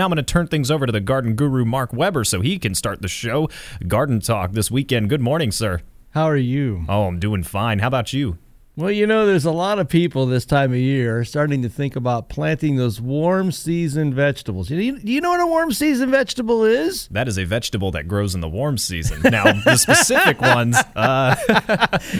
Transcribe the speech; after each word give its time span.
Now 0.00 0.06
I'm 0.06 0.10
going 0.12 0.16
to 0.16 0.22
turn 0.22 0.46
things 0.46 0.70
over 0.70 0.86
to 0.86 0.92
the 0.92 1.00
garden 1.00 1.34
guru, 1.34 1.66
Mark 1.66 1.92
Weber, 1.92 2.24
so 2.24 2.40
he 2.40 2.58
can 2.58 2.74
start 2.74 3.02
the 3.02 3.06
show. 3.08 3.50
Garden 3.86 4.18
Talk 4.18 4.52
this 4.52 4.70
weekend. 4.70 5.10
Good 5.10 5.20
morning, 5.20 5.52
sir. 5.52 5.82
How 6.12 6.24
are 6.24 6.38
you? 6.38 6.86
Oh, 6.88 7.02
I'm 7.02 7.18
doing 7.18 7.42
fine. 7.42 7.80
How 7.80 7.88
about 7.88 8.14
you? 8.14 8.38
Well, 8.80 8.90
you 8.90 9.06
know, 9.06 9.26
there's 9.26 9.44
a 9.44 9.50
lot 9.50 9.78
of 9.78 9.90
people 9.90 10.24
this 10.24 10.46
time 10.46 10.72
of 10.72 10.78
year 10.78 11.22
starting 11.22 11.60
to 11.60 11.68
think 11.68 11.96
about 11.96 12.30
planting 12.30 12.76
those 12.76 12.98
warm 12.98 13.52
season 13.52 14.14
vegetables. 14.14 14.68
Do 14.68 14.76
you, 14.76 14.98
do 14.98 15.12
you 15.12 15.20
know 15.20 15.28
what 15.28 15.40
a 15.40 15.46
warm 15.46 15.70
season 15.70 16.10
vegetable 16.10 16.64
is? 16.64 17.06
That 17.08 17.28
is 17.28 17.38
a 17.38 17.44
vegetable 17.44 17.90
that 17.90 18.08
grows 18.08 18.34
in 18.34 18.40
the 18.40 18.48
warm 18.48 18.78
season. 18.78 19.20
Now, 19.20 19.52
the 19.52 19.76
specific 19.76 20.40
ones, 20.40 20.78
uh, 20.96 21.36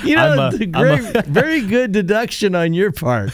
you 0.05 0.17
know, 0.17 0.51
I'm 0.75 1.17
a- 1.17 1.23
very 1.23 1.63
good 1.63 1.93
deduction 1.93 2.55
on 2.55 2.75
your 2.75 2.93
part. 2.93 3.33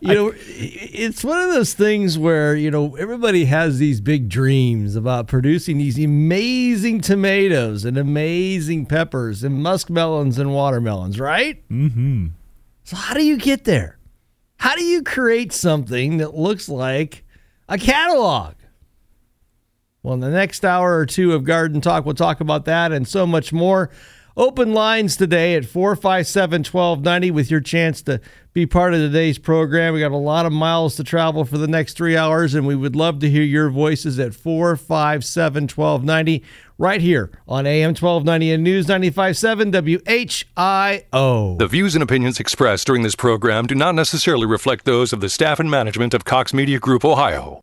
You 0.00 0.14
know, 0.14 0.32
it's 0.34 1.22
one 1.22 1.40
of 1.40 1.50
those 1.50 1.72
things 1.74 2.18
where 2.18 2.56
you 2.56 2.72
know 2.72 2.96
everybody 2.96 3.44
has 3.44 3.78
these 3.78 4.00
big 4.00 4.28
dreams 4.28 4.96
about 4.96 5.28
producing 5.28 5.78
these 5.78 6.02
amazing 6.02 7.00
tomatoes 7.00 7.84
and 7.84 7.96
amazing 7.96 8.86
peppers 8.86 9.44
and 9.44 9.64
muskmelons 9.64 10.36
and 10.40 10.52
watermelons, 10.52 11.20
right? 11.20 11.62
mm-hmm. 11.68 12.26
So 12.90 12.96
how 12.96 13.14
do 13.14 13.24
you 13.24 13.36
get 13.36 13.62
there? 13.62 14.00
How 14.56 14.74
do 14.74 14.82
you 14.82 15.04
create 15.04 15.52
something 15.52 16.16
that 16.16 16.34
looks 16.34 16.68
like 16.68 17.24
a 17.68 17.78
catalog? 17.78 18.54
Well, 20.02 20.14
in 20.14 20.18
the 20.18 20.28
next 20.28 20.64
hour 20.64 20.98
or 20.98 21.06
two 21.06 21.32
of 21.32 21.44
Garden 21.44 21.80
Talk, 21.80 22.04
we'll 22.04 22.16
talk 22.16 22.40
about 22.40 22.64
that 22.64 22.90
and 22.90 23.06
so 23.06 23.28
much 23.28 23.52
more. 23.52 23.90
Open 24.40 24.72
lines 24.72 25.18
today 25.18 25.54
at 25.54 25.66
457 25.66 26.60
1290 26.60 27.30
with 27.30 27.50
your 27.50 27.60
chance 27.60 28.00
to 28.00 28.22
be 28.54 28.64
part 28.64 28.94
of 28.94 29.00
today's 29.00 29.38
program. 29.38 29.92
We 29.92 30.00
got 30.00 30.12
a 30.12 30.16
lot 30.16 30.46
of 30.46 30.52
miles 30.52 30.96
to 30.96 31.04
travel 31.04 31.44
for 31.44 31.58
the 31.58 31.68
next 31.68 31.94
three 31.94 32.16
hours, 32.16 32.54
and 32.54 32.66
we 32.66 32.74
would 32.74 32.96
love 32.96 33.18
to 33.18 33.28
hear 33.28 33.42
your 33.42 33.68
voices 33.68 34.18
at 34.18 34.34
457 34.34 35.64
1290 35.64 36.42
right 36.78 37.02
here 37.02 37.30
on 37.46 37.66
AM 37.66 37.90
1290 37.90 38.50
and 38.50 38.64
News 38.64 38.88
957 38.88 39.72
WHIO. 39.72 41.58
The 41.58 41.68
views 41.68 41.94
and 41.94 42.02
opinions 42.02 42.40
expressed 42.40 42.86
during 42.86 43.02
this 43.02 43.14
program 43.14 43.66
do 43.66 43.74
not 43.74 43.94
necessarily 43.94 44.46
reflect 44.46 44.86
those 44.86 45.12
of 45.12 45.20
the 45.20 45.28
staff 45.28 45.60
and 45.60 45.70
management 45.70 46.14
of 46.14 46.24
Cox 46.24 46.54
Media 46.54 46.78
Group, 46.78 47.04
Ohio. 47.04 47.62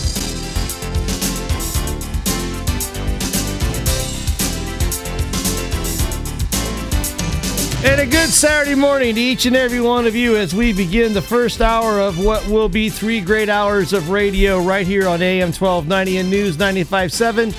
And 7.83 7.99
a 7.99 8.05
good 8.05 8.29
Saturday 8.29 8.75
morning 8.75 9.15
to 9.15 9.21
each 9.21 9.47
and 9.47 9.55
every 9.55 9.81
one 9.81 10.05
of 10.05 10.15
you 10.15 10.37
as 10.37 10.53
we 10.53 10.71
begin 10.71 11.13
the 11.13 11.21
first 11.21 11.61
hour 11.61 11.99
of 11.99 12.23
what 12.23 12.47
will 12.47 12.69
be 12.69 12.91
three 12.91 13.19
great 13.19 13.49
hours 13.49 13.91
of 13.91 14.11
radio 14.11 14.59
right 14.59 14.85
here 14.85 15.07
on 15.07 15.19
AM 15.23 15.47
1290 15.47 16.17
and 16.17 16.29
News 16.29 16.59
957 16.59 17.49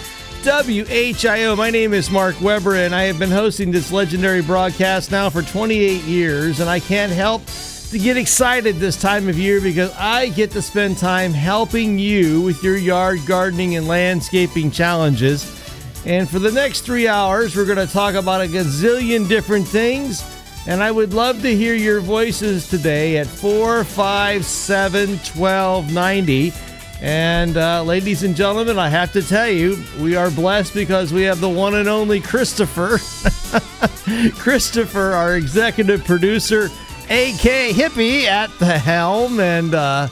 WHIO. 0.44 1.56
My 1.56 1.70
name 1.70 1.92
is 1.92 2.08
Mark 2.08 2.40
Weber, 2.40 2.76
and 2.76 2.94
I 2.94 3.02
have 3.02 3.18
been 3.18 3.32
hosting 3.32 3.72
this 3.72 3.90
legendary 3.90 4.42
broadcast 4.42 5.10
now 5.10 5.28
for 5.28 5.42
28 5.42 6.02
years, 6.02 6.60
and 6.60 6.70
I 6.70 6.78
can't 6.78 7.12
help 7.12 7.42
to 7.90 7.98
get 7.98 8.16
excited 8.16 8.76
this 8.76 9.00
time 9.00 9.28
of 9.28 9.36
year 9.36 9.60
because 9.60 9.92
I 9.98 10.28
get 10.28 10.52
to 10.52 10.62
spend 10.62 10.98
time 10.98 11.32
helping 11.32 11.98
you 11.98 12.42
with 12.42 12.62
your 12.62 12.76
yard 12.76 13.18
gardening 13.26 13.74
and 13.74 13.88
landscaping 13.88 14.70
challenges. 14.70 15.61
And 16.04 16.28
for 16.28 16.40
the 16.40 16.50
next 16.50 16.80
three 16.80 17.06
hours, 17.06 17.54
we're 17.54 17.64
going 17.64 17.86
to 17.86 17.92
talk 17.92 18.14
about 18.14 18.40
a 18.40 18.46
gazillion 18.46 19.28
different 19.28 19.68
things. 19.68 20.22
And 20.66 20.82
I 20.82 20.90
would 20.90 21.14
love 21.14 21.42
to 21.42 21.54
hear 21.54 21.74
your 21.74 22.00
voices 22.00 22.68
today 22.68 23.18
at 23.18 23.26
457 23.26 25.10
1290. 25.10 26.52
And 27.00 27.56
uh, 27.56 27.82
ladies 27.82 28.22
and 28.22 28.36
gentlemen, 28.36 28.78
I 28.78 28.88
have 28.88 29.12
to 29.12 29.22
tell 29.22 29.48
you, 29.48 29.82
we 30.00 30.14
are 30.14 30.30
blessed 30.30 30.74
because 30.74 31.12
we 31.12 31.22
have 31.22 31.40
the 31.40 31.48
one 31.48 31.74
and 31.74 31.88
only 31.88 32.20
Christopher. 32.20 32.98
Christopher, 34.38 35.12
our 35.12 35.36
executive 35.36 36.04
producer, 36.04 36.66
AK 37.06 37.74
Hippie, 37.74 38.24
at 38.24 38.56
the 38.60 38.78
helm. 38.78 39.40
And 39.40 39.74
uh, 39.74 40.08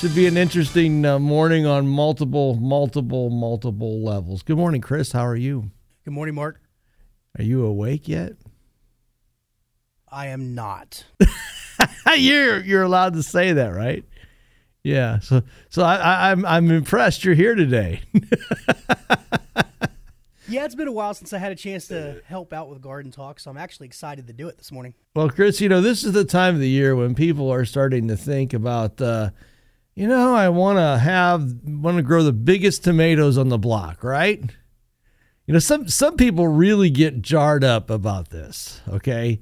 should 0.00 0.14
be 0.14 0.26
an 0.26 0.38
interesting 0.38 1.04
uh, 1.04 1.18
morning 1.18 1.66
on 1.66 1.86
multiple, 1.86 2.54
multiple, 2.54 3.28
multiple 3.28 4.02
levels. 4.02 4.42
Good 4.42 4.56
morning, 4.56 4.80
Chris. 4.80 5.12
How 5.12 5.26
are 5.26 5.36
you? 5.36 5.70
Good 6.06 6.14
morning, 6.14 6.34
Mark. 6.34 6.58
Are 7.38 7.44
you 7.44 7.66
awake 7.66 8.08
yet? 8.08 8.32
I 10.08 10.28
am 10.28 10.54
not. 10.54 11.04
you're 12.16 12.60
you're 12.62 12.82
allowed 12.82 13.12
to 13.12 13.22
say 13.22 13.52
that, 13.52 13.74
right? 13.74 14.02
Yeah. 14.82 15.18
So 15.18 15.42
so 15.68 15.82
I, 15.82 15.96
I 15.96 16.30
I'm 16.30 16.46
I'm 16.46 16.70
impressed 16.70 17.22
you're 17.22 17.34
here 17.34 17.54
today. 17.54 18.00
Yeah, 20.48 20.64
it's 20.64 20.74
been 20.74 20.88
a 20.88 20.92
while 20.92 21.14
since 21.14 21.32
I 21.32 21.38
had 21.38 21.52
a 21.52 21.54
chance 21.54 21.86
to 21.88 22.22
help 22.26 22.52
out 22.52 22.68
with 22.68 22.80
Garden 22.80 23.12
Talk, 23.12 23.38
so 23.38 23.52
I'm 23.52 23.56
actually 23.56 23.86
excited 23.86 24.26
to 24.26 24.32
do 24.32 24.48
it 24.48 24.58
this 24.58 24.72
morning. 24.72 24.94
Well, 25.14 25.30
Chris, 25.30 25.60
you 25.60 25.68
know 25.68 25.80
this 25.80 26.02
is 26.02 26.12
the 26.12 26.24
time 26.24 26.56
of 26.56 26.60
the 26.60 26.68
year 26.68 26.96
when 26.96 27.14
people 27.14 27.52
are 27.52 27.64
starting 27.64 28.08
to 28.08 28.16
think 28.16 28.52
about, 28.52 29.00
uh, 29.00 29.30
you 29.94 30.06
know, 30.06 30.34
I 30.34 30.48
want 30.48 30.78
to 30.78 30.98
have 30.98 31.52
want 31.64 31.96
to 31.96 32.02
grow 32.02 32.22
the 32.22 32.32
biggest 32.32 32.84
tomatoes 32.84 33.36
on 33.36 33.48
the 33.48 33.58
block, 33.58 34.04
right? 34.04 34.42
You 35.46 35.54
know, 35.54 35.58
some 35.58 35.88
some 35.88 36.16
people 36.16 36.46
really 36.46 36.90
get 36.90 37.22
jarred 37.22 37.64
up 37.64 37.90
about 37.90 38.30
this, 38.30 38.80
okay, 38.88 39.40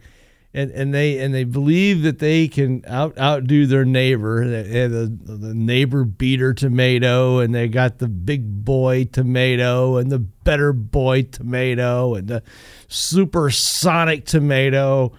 and 0.55 0.71
and 0.71 0.95
they 0.95 1.19
and 1.19 1.35
they 1.35 1.45
believe 1.45 2.03
that 2.03 2.19
they 2.19 2.49
can 2.49 2.83
out 2.87 3.19
outdo 3.19 3.67
their 3.67 3.85
neighbor, 3.85 4.43
have 4.43 4.91
the, 4.91 5.19
the 5.25 5.55
neighbor 5.55 6.05
beater 6.05 6.55
tomato, 6.55 7.41
and 7.41 7.55
they 7.55 7.69
got 7.69 7.99
the 7.99 8.09
big 8.09 8.65
boy 8.65 9.05
tomato 9.05 9.99
and 9.99 10.11
the 10.11 10.19
better 10.19 10.73
boy 10.73 11.23
tomato 11.25 12.15
and 12.15 12.29
the 12.29 12.43
supersonic 12.89 14.25
tomato. 14.25 15.13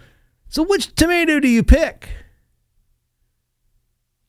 So 0.47 0.63
which 0.63 0.95
tomato 0.95 1.39
do 1.39 1.47
you 1.47 1.63
pick? 1.63 2.09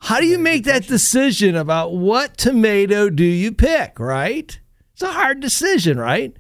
How 0.00 0.18
do 0.18 0.26
you 0.26 0.38
make 0.38 0.64
that 0.64 0.86
decision 0.86 1.54
about 1.54 1.92
what 1.92 2.36
tomato 2.36 3.10
do 3.10 3.24
you 3.24 3.52
pick, 3.52 4.00
right? 4.00 4.58
It's 4.94 5.02
a 5.02 5.12
hard 5.12 5.40
decision, 5.40 5.98
right? 5.98 6.36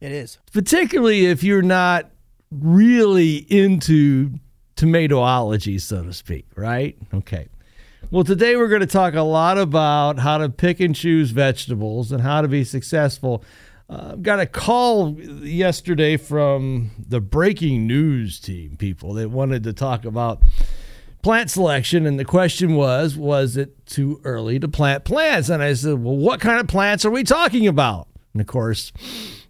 It 0.00 0.12
is. 0.12 0.38
Particularly 0.52 1.26
if 1.26 1.44
you're 1.44 1.62
not 1.62 2.10
really 2.50 3.36
into 3.36 4.30
tomatoology, 4.76 5.80
so 5.80 6.04
to 6.04 6.12
speak, 6.12 6.46
right? 6.56 6.96
Okay. 7.12 7.48
Well, 8.10 8.24
today 8.24 8.56
we're 8.56 8.68
going 8.68 8.80
to 8.80 8.86
talk 8.86 9.14
a 9.14 9.22
lot 9.22 9.58
about 9.58 10.18
how 10.18 10.38
to 10.38 10.48
pick 10.48 10.80
and 10.80 10.94
choose 10.94 11.30
vegetables 11.30 12.12
and 12.12 12.20
how 12.22 12.42
to 12.42 12.48
be 12.48 12.64
successful. 12.64 13.44
Uh, 13.88 14.16
got 14.16 14.40
a 14.40 14.46
call 14.46 15.18
yesterday 15.20 16.16
from 16.16 16.90
the 16.98 17.20
breaking 17.20 17.86
news 17.86 18.40
team 18.40 18.76
people 18.76 19.14
that 19.14 19.30
wanted 19.30 19.62
to 19.64 19.72
talk 19.72 20.04
about 20.04 20.42
plant 21.22 21.50
selection 21.50 22.04
and 22.04 22.18
the 22.18 22.24
question 22.24 22.74
was 22.74 23.16
was 23.16 23.56
it 23.56 23.86
too 23.86 24.20
early 24.24 24.58
to 24.58 24.66
plant 24.68 25.04
plants 25.04 25.48
and 25.48 25.62
i 25.62 25.72
said 25.72 26.02
well 26.02 26.16
what 26.16 26.40
kind 26.40 26.60
of 26.60 26.66
plants 26.66 27.04
are 27.04 27.10
we 27.10 27.22
talking 27.22 27.66
about 27.66 28.08
and 28.32 28.40
of 28.40 28.46
course 28.46 28.92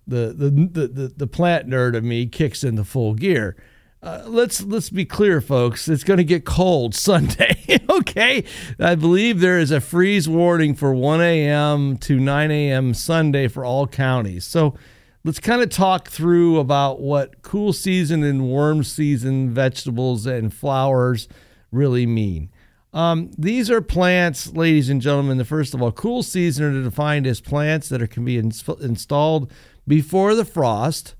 the 0.06 0.34
the 0.36 0.50
the, 0.50 0.88
the, 0.88 1.12
the 1.16 1.26
plant 1.26 1.66
nerd 1.66 1.96
of 1.96 2.04
me 2.04 2.26
kicks 2.26 2.62
into 2.62 2.84
full 2.84 3.14
gear 3.14 3.56
uh, 4.02 4.24
let's 4.26 4.60
let's 4.64 4.90
be 4.90 5.04
clear, 5.04 5.40
folks. 5.40 5.86
It's 5.86 6.02
going 6.02 6.16
to 6.16 6.24
get 6.24 6.44
cold 6.44 6.92
Sunday. 6.96 7.78
okay, 7.88 8.42
I 8.80 8.96
believe 8.96 9.38
there 9.38 9.60
is 9.60 9.70
a 9.70 9.80
freeze 9.80 10.28
warning 10.28 10.74
for 10.74 10.92
1 10.92 11.20
a.m. 11.20 11.96
to 11.98 12.18
9 12.18 12.50
a.m. 12.50 12.94
Sunday 12.94 13.46
for 13.46 13.64
all 13.64 13.86
counties. 13.86 14.44
So 14.44 14.74
let's 15.22 15.38
kind 15.38 15.62
of 15.62 15.70
talk 15.70 16.08
through 16.08 16.58
about 16.58 17.00
what 17.00 17.42
cool 17.42 17.72
season 17.72 18.24
and 18.24 18.42
warm 18.42 18.82
season 18.82 19.50
vegetables 19.50 20.26
and 20.26 20.52
flowers 20.52 21.28
really 21.72 22.06
mean. 22.06 22.50
Um, 22.92 23.30
these 23.38 23.70
are 23.70 23.80
plants, 23.80 24.52
ladies 24.52 24.90
and 24.90 25.00
gentlemen. 25.00 25.38
The 25.38 25.44
first 25.44 25.72
of 25.72 25.82
all, 25.82 25.92
cool 25.92 26.22
season 26.22 26.64
are 26.64 26.82
defined 26.82 27.26
as 27.26 27.40
plants 27.40 27.88
that 27.88 28.02
are, 28.02 28.06
can 28.06 28.24
be 28.24 28.36
ins- 28.36 28.62
installed 28.80 29.50
before 29.88 30.34
the 30.34 30.44
frost 30.44 31.14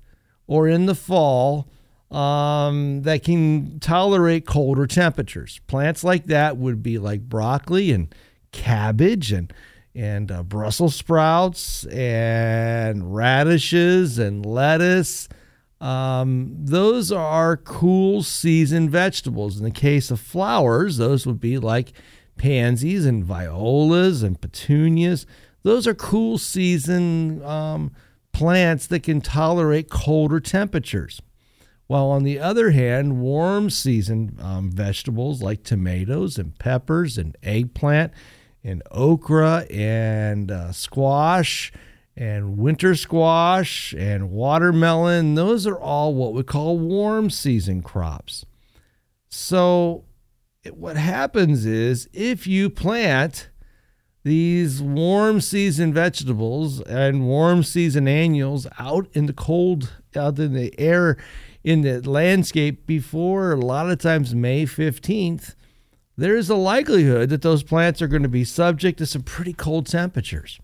or 0.45 0.67
in 0.67 0.85
the 0.85 0.95
fall 0.95 1.67
um, 2.11 3.01
that 3.01 3.23
can 3.23 3.79
tolerate 3.79 4.45
colder 4.45 4.85
temperatures. 4.85 5.59
Plants 5.65 6.03
like 6.03 6.27
that 6.27 6.57
would 6.57 6.83
be 6.83 6.99
like 6.99 7.21
broccoli 7.21 7.91
and 7.91 8.13
cabbage 8.51 9.31
and 9.31 9.51
and 9.95 10.31
uh, 10.31 10.41
Brussels 10.41 10.95
sprouts 10.95 11.85
and 11.85 13.13
radishes 13.13 14.17
and 14.17 14.43
lettuce. 14.43 15.29
Um, 15.83 16.55
those 16.57 17.11
are 17.11 17.57
cool 17.57 18.23
season 18.23 18.89
vegetables. 18.89 19.57
In 19.57 19.65
the 19.65 19.71
case 19.71 20.11
of 20.11 20.19
flowers, 20.21 20.95
those 20.95 21.27
would 21.27 21.41
be 21.41 21.57
like 21.57 21.91
pansies 22.37 23.05
and 23.05 23.25
violas 23.25 24.23
and 24.23 24.39
petunias. 24.39 25.25
Those 25.63 25.85
are 25.85 25.93
cool 25.93 26.37
season 26.37 27.43
um, 27.43 27.91
plants 28.31 28.87
that 28.87 29.03
can 29.03 29.19
tolerate 29.19 29.89
colder 29.89 30.39
temperatures. 30.39 31.21
While 31.87 32.05
on 32.05 32.23
the 32.23 32.39
other 32.39 32.71
hand, 32.71 33.19
warm 33.19 33.69
season 33.69 34.37
um, 34.39 34.71
vegetables 34.71 35.41
like 35.41 35.63
tomatoes 35.63 36.37
and 36.37 36.57
peppers 36.57 37.17
and 37.17 37.35
eggplant 37.43 38.13
and 38.63 38.81
okra 38.89 39.65
and 39.69 40.49
uh, 40.49 40.71
squash 40.71 41.73
and 42.15 42.57
winter 42.57 42.95
squash 42.95 43.93
and 43.97 44.29
watermelon, 44.31 45.35
those 45.35 45.65
are 45.65 45.79
all 45.79 46.13
what 46.13 46.33
we 46.33 46.43
call 46.43 46.77
warm 46.77 47.29
season 47.29 47.81
crops. 47.81 48.45
So, 49.29 50.05
what 50.71 50.95
happens 50.95 51.65
is 51.65 52.07
if 52.13 52.45
you 52.47 52.69
plant 52.69 53.49
these 54.23 54.81
warm 54.81 55.41
season 55.41 55.93
vegetables 55.93 56.81
and 56.81 57.27
warm 57.27 57.63
season 57.63 58.07
annuals 58.07 58.67
out 58.79 59.07
in 59.13 59.25
the 59.25 59.33
cold, 59.33 59.93
out 60.15 60.39
in 60.39 60.53
the 60.53 60.73
air, 60.79 61.17
in 61.63 61.81
the 61.81 62.07
landscape 62.09 62.85
before 62.85 63.51
a 63.53 63.57
lot 63.57 63.89
of 63.89 63.99
times 63.99 64.33
May 64.33 64.65
15th, 64.65 65.55
there's 66.15 66.49
a 66.49 66.55
likelihood 66.55 67.29
that 67.29 67.41
those 67.41 67.63
plants 67.63 68.01
are 68.01 68.07
going 68.07 68.23
to 68.23 68.29
be 68.29 68.43
subject 68.43 68.99
to 68.99 69.05
some 69.05 69.23
pretty 69.23 69.53
cold 69.53 69.87
temperatures. 69.87 70.59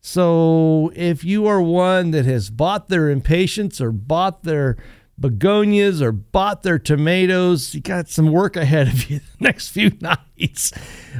So 0.00 0.90
if 0.94 1.24
you 1.24 1.46
are 1.46 1.60
one 1.60 2.10
that 2.12 2.24
has 2.24 2.50
bought 2.50 2.88
their 2.88 3.10
impatience 3.10 3.80
or 3.80 3.92
bought 3.92 4.44
their 4.44 4.76
begonias 5.20 6.00
or 6.00 6.12
bought 6.12 6.62
their 6.62 6.78
tomatoes, 6.78 7.74
you 7.74 7.80
got 7.80 8.08
some 8.08 8.32
work 8.32 8.56
ahead 8.56 8.88
of 8.88 9.10
you 9.10 9.18
the 9.38 9.44
next 9.44 9.68
few 9.68 9.92
nights. 10.00 10.72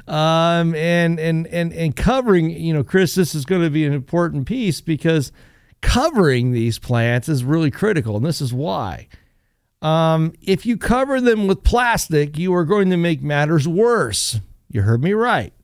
Um, 0.09 0.75
and 0.75 1.21
and 1.21 1.47
and 1.49 1.73
and 1.73 1.95
covering, 1.95 2.51
you 2.51 2.73
know, 2.73 2.83
Chris, 2.83 3.15
this 3.15 3.35
is 3.35 3.45
going 3.45 3.63
to 3.63 3.71
be 3.71 3.85
an 3.85 3.93
important 3.93 4.47
piece 4.47 4.81
because 4.81 5.31
covering 5.83 6.53
these 6.53 6.79
plants 6.79 7.29
is 7.29 7.45
really 7.45 7.71
critical, 7.71 8.17
and 8.17 8.25
this 8.25 8.41
is 8.41 8.53
why. 8.53 9.09
Um, 9.83 10.35
if 10.43 10.67
you 10.67 10.77
cover 10.77 11.21
them 11.21 11.47
with 11.47 11.65
plastic, 11.65 12.39
you 12.39 12.53
are 12.55 12.65
going 12.65 12.91
to 12.91 12.97
make 12.97 13.23
matters 13.23 13.67
worse. 13.67 14.41
You 14.71 14.83
heard 14.83 15.03
me 15.03 15.13
right. 15.15 15.55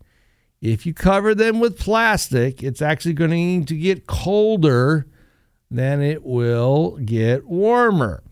If 0.61 0.87
you 0.87 0.95
cover 0.95 1.35
them 1.35 1.61
with 1.61 1.79
plastic, 1.79 2.63
it's 2.63 2.81
actually 2.81 3.13
going 3.13 3.67
to 3.67 3.77
get 3.77 4.07
colder 4.07 5.07
than 5.71 6.01
it 6.01 6.25
will 6.25 6.99
get 7.05 7.47
warmer. 7.47 8.23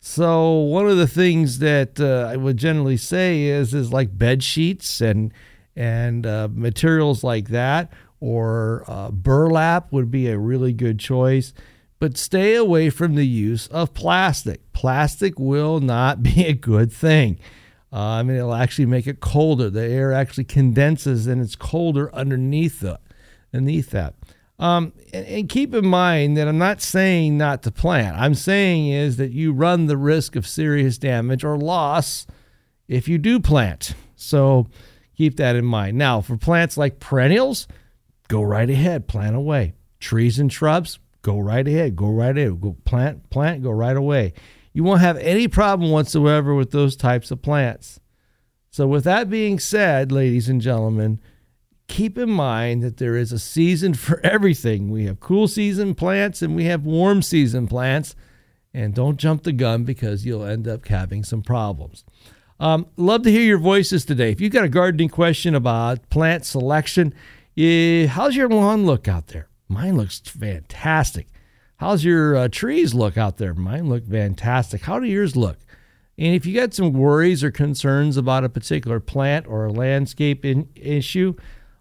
So 0.00 0.54
one 0.58 0.88
of 0.88 0.96
the 0.96 1.06
things 1.06 1.60
that 1.60 2.00
uh, 2.00 2.28
I 2.30 2.36
would 2.36 2.56
generally 2.56 2.96
say 2.96 3.44
is 3.44 3.72
is 3.72 3.92
like 3.92 4.18
bed 4.18 4.42
sheets 4.42 5.00
and 5.00 5.32
and 5.76 6.26
uh, 6.26 6.48
materials 6.52 7.24
like 7.24 7.48
that, 7.48 7.92
or 8.20 8.84
uh, 8.88 9.10
burlap 9.10 9.92
would 9.92 10.10
be 10.10 10.28
a 10.28 10.38
really 10.38 10.72
good 10.72 10.98
choice. 10.98 11.54
But 11.98 12.18
stay 12.18 12.56
away 12.56 12.90
from 12.90 13.14
the 13.14 13.26
use 13.26 13.68
of 13.68 13.94
plastic. 13.94 14.72
Plastic 14.72 15.38
will 15.38 15.78
not 15.78 16.22
be 16.24 16.46
a 16.46 16.52
good 16.52 16.92
thing. 16.92 17.38
Uh, 17.92 17.98
I 17.98 18.22
mean, 18.22 18.38
it'll 18.38 18.54
actually 18.54 18.86
make 18.86 19.06
it 19.06 19.20
colder. 19.20 19.68
The 19.68 19.82
air 19.82 20.12
actually 20.12 20.44
condenses 20.44 21.26
and 21.26 21.42
it's 21.42 21.56
colder 21.56 22.14
underneath 22.14 22.80
the, 22.80 22.98
underneath 23.52 23.90
that. 23.90 24.14
Um, 24.58 24.92
and, 25.12 25.26
and, 25.26 25.48
keep 25.48 25.74
in 25.74 25.86
mind 25.86 26.36
that 26.36 26.46
I'm 26.46 26.58
not 26.58 26.80
saying 26.80 27.36
not 27.36 27.64
to 27.64 27.72
plant. 27.72 28.16
I'm 28.16 28.34
saying 28.34 28.88
is 28.88 29.16
that 29.16 29.32
you 29.32 29.52
run 29.52 29.86
the 29.86 29.96
risk 29.96 30.36
of 30.36 30.46
serious 30.46 30.98
damage 30.98 31.42
or 31.42 31.58
loss 31.58 32.26
if 32.86 33.08
you 33.08 33.18
do 33.18 33.40
plant. 33.40 33.94
So 34.14 34.68
keep 35.16 35.36
that 35.36 35.56
in 35.56 35.64
mind. 35.64 35.98
Now, 35.98 36.20
for 36.20 36.36
plants 36.36 36.76
like 36.76 37.00
perennials, 37.00 37.66
go 38.28 38.40
right 38.42 38.70
ahead, 38.70 39.08
plant 39.08 39.34
away. 39.34 39.72
Trees 39.98 40.38
and 40.38 40.52
shrubs, 40.52 41.00
go 41.22 41.40
right 41.40 41.66
ahead, 41.66 41.96
go 41.96 42.10
right 42.10 42.36
ahead, 42.36 42.60
go 42.60 42.76
plant, 42.84 43.30
plant, 43.30 43.62
go 43.64 43.70
right 43.70 43.96
away 43.96 44.32
you 44.72 44.84
won't 44.84 45.00
have 45.00 45.18
any 45.18 45.48
problem 45.48 45.90
whatsoever 45.90 46.54
with 46.54 46.70
those 46.70 46.96
types 46.96 47.30
of 47.30 47.42
plants. 47.42 48.00
So, 48.70 48.86
with 48.86 49.04
that 49.04 49.28
being 49.28 49.58
said, 49.58 50.10
ladies 50.10 50.48
and 50.48 50.60
gentlemen, 50.60 51.20
keep 51.88 52.16
in 52.16 52.30
mind 52.30 52.82
that 52.82 52.96
there 52.96 53.16
is 53.16 53.32
a 53.32 53.38
season 53.38 53.92
for 53.94 54.20
everything. 54.24 54.90
We 54.90 55.04
have 55.04 55.20
cool 55.20 55.46
season 55.46 55.94
plants 55.94 56.40
and 56.40 56.56
we 56.56 56.64
have 56.64 56.84
warm 56.84 57.22
season 57.22 57.66
plants. 57.66 58.16
And 58.74 58.94
don't 58.94 59.18
jump 59.18 59.42
the 59.42 59.52
gun 59.52 59.84
because 59.84 60.24
you'll 60.24 60.46
end 60.46 60.66
up 60.66 60.88
having 60.88 61.24
some 61.24 61.42
problems. 61.42 62.04
Um, 62.58 62.86
love 62.96 63.22
to 63.24 63.30
hear 63.30 63.42
your 63.42 63.58
voices 63.58 64.06
today. 64.06 64.30
If 64.30 64.40
you've 64.40 64.52
got 64.52 64.64
a 64.64 64.70
gardening 64.70 65.10
question 65.10 65.54
about 65.54 66.08
plant 66.08 66.46
selection, 66.46 67.12
eh, 67.58 68.06
how's 68.06 68.34
your 68.34 68.48
lawn 68.48 68.86
look 68.86 69.08
out 69.08 69.26
there? 69.26 69.48
Mine 69.68 69.98
looks 69.98 70.20
fantastic. 70.20 71.26
How's 71.82 72.04
your 72.04 72.36
uh, 72.36 72.46
trees 72.46 72.94
look 72.94 73.18
out 73.18 73.38
there? 73.38 73.54
Mine 73.54 73.88
look 73.88 74.06
fantastic. 74.06 74.82
How 74.82 75.00
do 75.00 75.06
yours 75.08 75.34
look? 75.34 75.58
And 76.16 76.32
if 76.32 76.46
you 76.46 76.54
got 76.54 76.72
some 76.72 76.92
worries 76.92 77.42
or 77.42 77.50
concerns 77.50 78.16
about 78.16 78.44
a 78.44 78.48
particular 78.48 79.00
plant 79.00 79.48
or 79.48 79.64
a 79.64 79.72
landscape 79.72 80.44
in, 80.44 80.68
issue, 80.76 81.34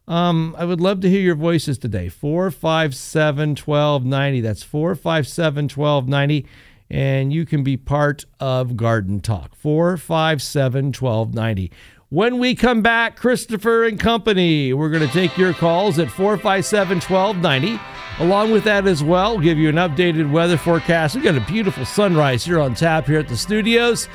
um, 0.07 0.55
I 0.57 0.65
would 0.65 0.81
love 0.81 1.01
to 1.01 1.09
hear 1.09 1.21
your 1.21 1.35
voices 1.35 1.77
today. 1.77 2.09
457 2.09 3.49
1290. 3.49 4.41
That's 4.41 4.63
457 4.63 5.65
1290. 5.65 6.47
And 6.89 7.31
you 7.31 7.45
can 7.45 7.61
be 7.61 7.77
part 7.77 8.25
of 8.39 8.75
Garden 8.75 9.19
Talk. 9.19 9.55
457 9.55 10.85
1290. 10.85 11.71
When 12.11 12.39
we 12.39 12.55
come 12.55 12.81
back, 12.81 13.15
Christopher 13.15 13.85
and 13.85 13.97
Company, 13.97 14.73
we're 14.73 14.89
going 14.89 15.07
to 15.07 15.13
take 15.13 15.37
your 15.37 15.53
calls 15.53 15.97
at 15.97 16.11
457 16.11 16.97
1290. 16.97 17.81
Along 18.19 18.51
with 18.51 18.65
that, 18.65 18.85
as 18.85 19.01
well, 19.01 19.39
give 19.39 19.57
you 19.57 19.69
an 19.69 19.75
updated 19.75 20.29
weather 20.29 20.57
forecast. 20.57 21.15
We've 21.15 21.23
got 21.23 21.37
a 21.37 21.49
beautiful 21.49 21.85
sunrise 21.85 22.43
here 22.43 22.59
on 22.59 22.75
tap 22.75 23.05
here 23.05 23.19
at 23.19 23.29
the 23.29 23.37
studios. 23.37 24.09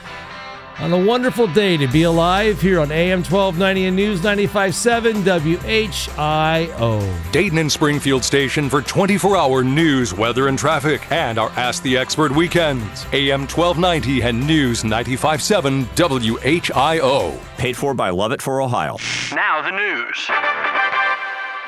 On 0.78 0.92
a 0.92 0.98
wonderful 0.98 1.46
day 1.46 1.78
to 1.78 1.88
be 1.88 2.02
alive 2.02 2.60
here 2.60 2.80
on 2.80 2.92
AM 2.92 3.20
1290 3.20 3.86
and 3.86 3.96
News 3.96 4.22
957 4.22 5.24
WHIO. 5.24 7.32
Dayton 7.32 7.56
and 7.56 7.72
Springfield 7.72 8.22
station 8.22 8.68
for 8.68 8.82
24 8.82 9.38
hour 9.38 9.64
news, 9.64 10.12
weather, 10.12 10.48
and 10.48 10.58
traffic, 10.58 11.10
and 11.10 11.38
our 11.38 11.48
Ask 11.52 11.82
the 11.82 11.96
Expert 11.96 12.30
weekends. 12.30 13.06
AM 13.14 13.48
1290 13.48 14.20
and 14.20 14.46
News 14.46 14.84
957 14.84 15.86
WHIO. 15.86 17.40
Paid 17.56 17.76
for 17.78 17.94
by 17.94 18.10
Lovett 18.10 18.42
for 18.42 18.60
Ohio. 18.60 18.98
Now 19.34 19.62
the 19.62 19.70
news. 19.70 20.26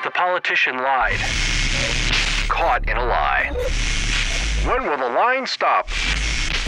The 0.04 0.10
politician 0.10 0.76
lied. 0.76 1.18
Caught 2.48 2.86
in 2.86 2.98
a 2.98 3.06
lie. 3.06 3.52
When 4.66 4.82
will 4.82 4.98
the 4.98 5.08
line 5.08 5.46
stop? 5.46 5.88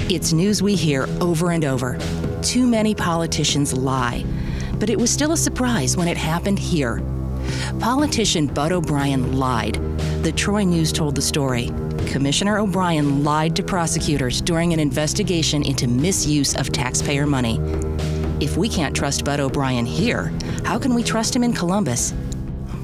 It's 0.08 0.32
news 0.32 0.62
we 0.62 0.74
hear 0.74 1.06
over 1.20 1.50
and 1.50 1.66
over. 1.66 1.98
Too 2.42 2.66
many 2.66 2.94
politicians 2.94 3.74
lie. 3.74 4.24
But 4.78 4.88
it 4.88 4.98
was 4.98 5.10
still 5.10 5.32
a 5.32 5.36
surprise 5.36 5.96
when 5.96 6.08
it 6.08 6.16
happened 6.16 6.58
here. 6.58 7.02
Politician 7.80 8.46
Bud 8.46 8.72
O'Brien 8.72 9.38
lied. 9.38 9.74
The 10.22 10.32
Troy 10.32 10.64
News 10.64 10.90
told 10.90 11.14
the 11.14 11.22
story. 11.22 11.70
Commissioner 12.06 12.58
O'Brien 12.58 13.22
lied 13.22 13.54
to 13.56 13.62
prosecutors 13.62 14.40
during 14.40 14.72
an 14.72 14.80
investigation 14.80 15.62
into 15.62 15.86
misuse 15.86 16.56
of 16.56 16.72
taxpayer 16.72 17.26
money. 17.26 17.60
If 18.40 18.56
we 18.56 18.70
can't 18.70 18.96
trust 18.96 19.24
Bud 19.24 19.38
O'Brien 19.38 19.84
here, 19.84 20.32
how 20.64 20.78
can 20.78 20.94
we 20.94 21.02
trust 21.02 21.36
him 21.36 21.44
in 21.44 21.52
Columbus? 21.52 22.14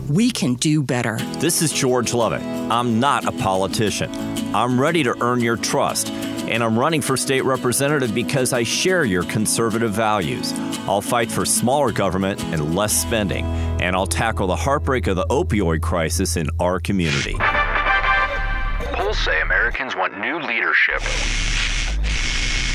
We 0.09 0.31
can 0.31 0.55
do 0.55 0.83
better. 0.83 1.17
This 1.39 1.63
is 1.63 1.73
George 1.73 2.15
Lovett. 2.15 2.43
I'm 2.43 3.01
not 3.01 3.25
a 3.25 3.33
politician. 3.33 4.11
I'm 4.55 4.81
ready 4.81 5.03
to 5.03 5.21
earn 5.21 5.41
your 5.41 5.57
trust 5.57 6.11
and 6.11 6.63
I'm 6.63 6.79
running 6.79 7.01
for 7.01 7.17
state 7.17 7.45
representative 7.45 8.15
because 8.15 8.53
I 8.53 8.63
share 8.63 9.05
your 9.05 9.25
conservative 9.25 9.93
values. 9.93 10.53
I'll 10.87 11.01
fight 11.01 11.31
for 11.31 11.45
smaller 11.45 11.91
government 11.91 12.41
and 12.45 12.77
less 12.77 12.97
spending, 12.97 13.45
and 13.81 13.97
I'll 13.97 14.07
tackle 14.07 14.47
the 14.47 14.55
heartbreak 14.55 15.09
of 15.09 15.17
the 15.17 15.27
opioid 15.27 15.83
crisis 15.83 16.37
in 16.37 16.49
our 16.61 16.79
community. 16.79 17.35
Polls 18.93 19.19
say 19.19 19.41
Americans 19.41 19.97
want 19.97 20.21
new 20.21 20.39
leadership. 20.39 21.03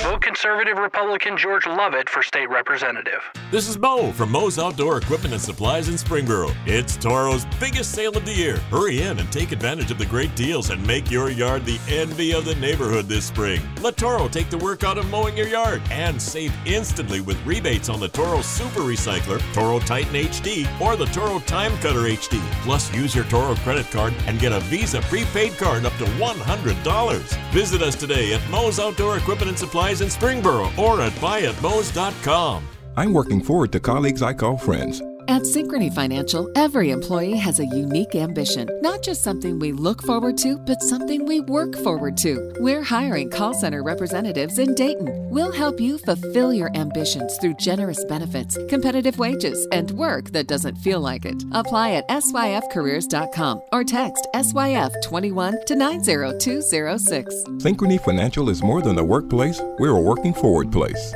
Vote 0.03 0.24
conservative 0.24 0.79
Republican 0.79 1.38
George 1.38 1.67
Lovett 1.67 2.10
for 2.10 2.24
state 2.24 2.50
representative. 2.50 3.22
This 3.51 3.70
is 3.70 3.77
Mo 3.77 4.12
from 4.12 4.31
Mo's 4.31 4.58
Outdoor 4.58 4.98
Equipment 4.98 5.31
and 5.31 5.41
Supplies 5.41 5.89
in 5.89 5.93
Springboro. 5.93 6.55
It's 6.65 6.98
Toro's 6.98 7.46
biggest 7.60 7.91
sale 7.91 8.17
of 8.17 8.25
the 8.25 8.34
year. 8.34 8.58
Hurry 8.72 9.03
in 9.03 9.20
and 9.20 9.31
take 9.31 9.51
advantage 9.51 9.91
of 9.91 10.00
the 10.00 10.08
great 10.08 10.36
deals 10.36 10.72
and 10.72 10.86
make 10.88 11.12
your 11.12 11.29
yard 11.29 11.65
the 11.65 11.79
envy 11.88 12.31
of 12.31 12.46
the 12.46 12.55
neighborhood 12.55 13.05
this 13.05 13.25
spring. 13.25 13.62
Let 13.81 13.96
Toro 13.96 14.27
take 14.27 14.50
the 14.50 14.58
work 14.58 14.84
out 14.84 14.98
of 14.98 15.08
mowing 15.12 15.38
your 15.38 15.48
yard 15.48 15.84
and 15.91 16.20
save 16.20 16.51
instantly 16.65 17.22
with 17.22 17.46
rebates 17.46 17.88
on 17.88 18.00
the 18.00 18.08
Toro 18.08 18.41
Super 18.41 18.79
Recycler, 18.79 19.39
Toro 19.53 19.77
Titan 19.79 20.13
HD, 20.13 20.67
or 20.81 20.96
the 20.96 21.05
Toro 21.08 21.39
Time 21.41 21.77
Cutter 21.77 22.10
HD. 22.10 22.41
Plus, 22.63 22.91
use 22.96 23.13
your 23.13 23.25
Toro 23.25 23.53
credit 23.58 23.86
card 23.91 24.15
and 24.25 24.39
get 24.39 24.51
a 24.51 24.62
Visa 24.62 25.01
prepaid 25.01 25.51
card 25.60 25.86
up 25.86 25.96
to 25.98 26.05
$100. 26.05 27.51
Visit 27.51 27.84
us 27.84 27.96
today 27.96 28.34
at 28.34 28.50
Mo's 28.50 28.79
Outdoor 28.79 29.17
Equipment 29.17 29.50
and 29.50 29.60
Supplies 29.60 29.91
in 30.00 30.08
Springboro 30.08 30.66
or 30.78 31.02
at 31.02 31.12
buyatmos.com. 31.14 32.66
I'm 32.96 33.14
working 33.14 33.44
forward 33.44 33.74
to 33.74 33.82
colleagues 33.82 34.22
I 34.22 34.34
call 34.34 34.58
friends. 34.58 35.02
At 35.32 35.44
Synchrony 35.44 35.96
Financial, 35.96 36.52
every 36.58 36.90
employee 36.90 37.38
has 37.38 37.62
a 37.62 37.66
unique 37.66 38.16
ambition, 38.16 38.68
not 38.82 39.02
just 39.02 39.24
something 39.24 39.60
we 39.60 39.72
look 39.72 40.04
forward 40.04 40.38
to, 40.40 40.58
but 40.58 40.82
something 40.82 41.26
we 41.26 41.40
work 41.40 41.74
forward 41.78 42.18
to. 42.18 42.54
We're 42.60 42.84
hiring 42.84 43.30
call 43.30 43.54
center 43.54 43.82
representatives 43.82 44.60
in 44.60 44.76
Dayton. 44.76 45.30
We'll 45.30 45.54
help 45.54 45.80
you 45.80 46.00
fulfill 46.00 46.52
your 46.52 46.70
ambitions 46.76 47.38
through 47.38 47.54
generous 47.54 48.04
benefits, 48.04 48.58
competitive 48.68 49.20
wages, 49.20 49.66
and 49.72 49.92
work 49.92 50.32
that 50.32 50.48
doesn't 50.48 50.76
feel 50.80 51.00
like 51.00 51.24
it. 51.24 51.42
Apply 51.54 51.92
at 51.92 52.10
syfcareers.com 52.10 53.62
or 53.72 53.86
text 53.86 54.28
SYF21 54.36 55.66
to 55.66 55.76
90206. 55.78 57.46
Synchrony 57.64 58.04
Financial 58.04 58.50
is 58.50 58.62
more 58.62 58.82
than 58.82 59.00
a 59.00 59.04
workplace, 59.06 59.62
we're 59.80 59.96
a 59.96 60.02
working 60.02 60.34
forward 60.34 60.74
place. 60.74 61.14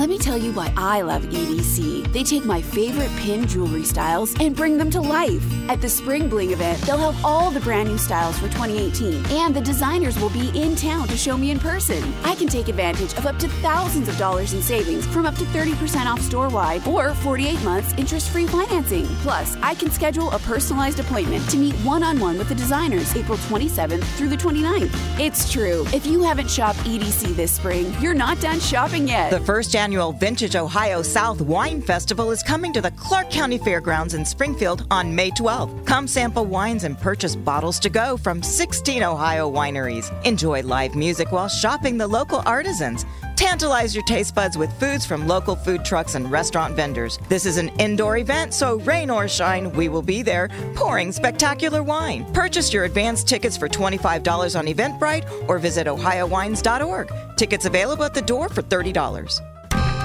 Let 0.00 0.08
me 0.08 0.16
tell 0.16 0.38
you 0.38 0.52
why 0.52 0.72
I 0.78 1.02
love 1.02 1.24
EDC. 1.24 2.10
They 2.10 2.24
take 2.24 2.46
my 2.46 2.62
favorite 2.62 3.10
pin 3.18 3.46
jewelry 3.46 3.84
styles 3.84 4.34
and 4.40 4.56
bring 4.56 4.78
them 4.78 4.90
to 4.92 5.00
life. 5.02 5.44
At 5.68 5.82
the 5.82 5.90
Spring 5.90 6.26
Bling 6.26 6.52
event, 6.52 6.80
they'll 6.80 7.12
have 7.12 7.22
all 7.22 7.50
the 7.50 7.60
brand 7.60 7.90
new 7.90 7.98
styles 7.98 8.38
for 8.38 8.48
2018, 8.48 9.26
and 9.26 9.54
the 9.54 9.60
designers 9.60 10.18
will 10.18 10.30
be 10.30 10.48
in 10.58 10.74
town 10.74 11.06
to 11.08 11.18
show 11.18 11.36
me 11.36 11.50
in 11.50 11.58
person. 11.58 12.02
I 12.24 12.34
can 12.34 12.48
take 12.48 12.68
advantage 12.68 13.12
of 13.18 13.26
up 13.26 13.38
to 13.40 13.48
thousands 13.60 14.08
of 14.08 14.16
dollars 14.16 14.54
in 14.54 14.62
savings 14.62 15.06
from 15.06 15.26
up 15.26 15.34
to 15.34 15.44
30% 15.44 16.06
off 16.06 16.22
store 16.22 16.48
wide 16.48 16.86
or 16.88 17.14
48 17.16 17.62
months 17.62 17.92
interest 17.98 18.30
free 18.30 18.46
financing. 18.46 19.04
Plus, 19.16 19.54
I 19.60 19.74
can 19.74 19.90
schedule 19.90 20.30
a 20.30 20.38
personalized 20.38 20.98
appointment 20.98 21.46
to 21.50 21.58
meet 21.58 21.74
one 21.84 22.02
on 22.02 22.18
one 22.18 22.38
with 22.38 22.48
the 22.48 22.54
designers 22.54 23.14
April 23.14 23.36
27th 23.36 24.04
through 24.16 24.30
the 24.30 24.36
29th. 24.36 25.20
It's 25.20 25.52
true. 25.52 25.84
If 25.92 26.06
you 26.06 26.22
haven't 26.22 26.50
shopped 26.50 26.78
EDC 26.78 27.36
this 27.36 27.52
spring, 27.52 27.94
you're 28.00 28.14
not 28.14 28.40
done 28.40 28.60
shopping 28.60 29.06
yet. 29.06 29.30
The 29.30 29.40
first 29.40 29.70
annual 29.90 30.12
Vintage 30.12 30.54
Ohio 30.54 31.02
South 31.02 31.40
Wine 31.40 31.82
Festival 31.82 32.30
is 32.30 32.44
coming 32.44 32.72
to 32.72 32.80
the 32.80 32.92
Clark 32.92 33.28
County 33.28 33.58
Fairgrounds 33.58 34.14
in 34.14 34.24
Springfield 34.24 34.86
on 34.88 35.12
May 35.12 35.32
12th. 35.32 35.84
Come 35.84 36.06
sample 36.06 36.44
wines 36.44 36.84
and 36.84 36.96
purchase 36.96 37.34
bottles 37.34 37.80
to 37.80 37.90
go 37.90 38.16
from 38.16 38.40
16 38.40 39.02
Ohio 39.02 39.50
wineries. 39.50 40.06
Enjoy 40.24 40.62
live 40.62 40.94
music 40.94 41.32
while 41.32 41.48
shopping 41.48 41.98
the 41.98 42.06
local 42.06 42.40
artisans. 42.46 43.04
Tantalize 43.34 43.92
your 43.92 44.04
taste 44.04 44.32
buds 44.32 44.56
with 44.56 44.72
foods 44.78 45.04
from 45.04 45.26
local 45.26 45.56
food 45.56 45.84
trucks 45.84 46.14
and 46.14 46.30
restaurant 46.30 46.76
vendors. 46.76 47.18
This 47.28 47.44
is 47.44 47.56
an 47.56 47.70
indoor 47.80 48.18
event, 48.18 48.54
so 48.54 48.78
rain 48.80 49.10
or 49.10 49.26
shine, 49.26 49.72
we 49.72 49.88
will 49.88 50.02
be 50.02 50.22
there 50.22 50.50
pouring 50.76 51.10
spectacular 51.10 51.82
wine. 51.82 52.32
Purchase 52.32 52.72
your 52.72 52.84
advance 52.84 53.24
tickets 53.24 53.56
for 53.56 53.68
$25 53.68 54.56
on 54.56 54.66
Eventbrite 54.66 55.48
or 55.48 55.58
visit 55.58 55.88
ohiowines.org. 55.88 57.10
Tickets 57.36 57.64
available 57.64 58.04
at 58.04 58.14
the 58.14 58.22
door 58.22 58.48
for 58.48 58.62
$30. 58.62 59.49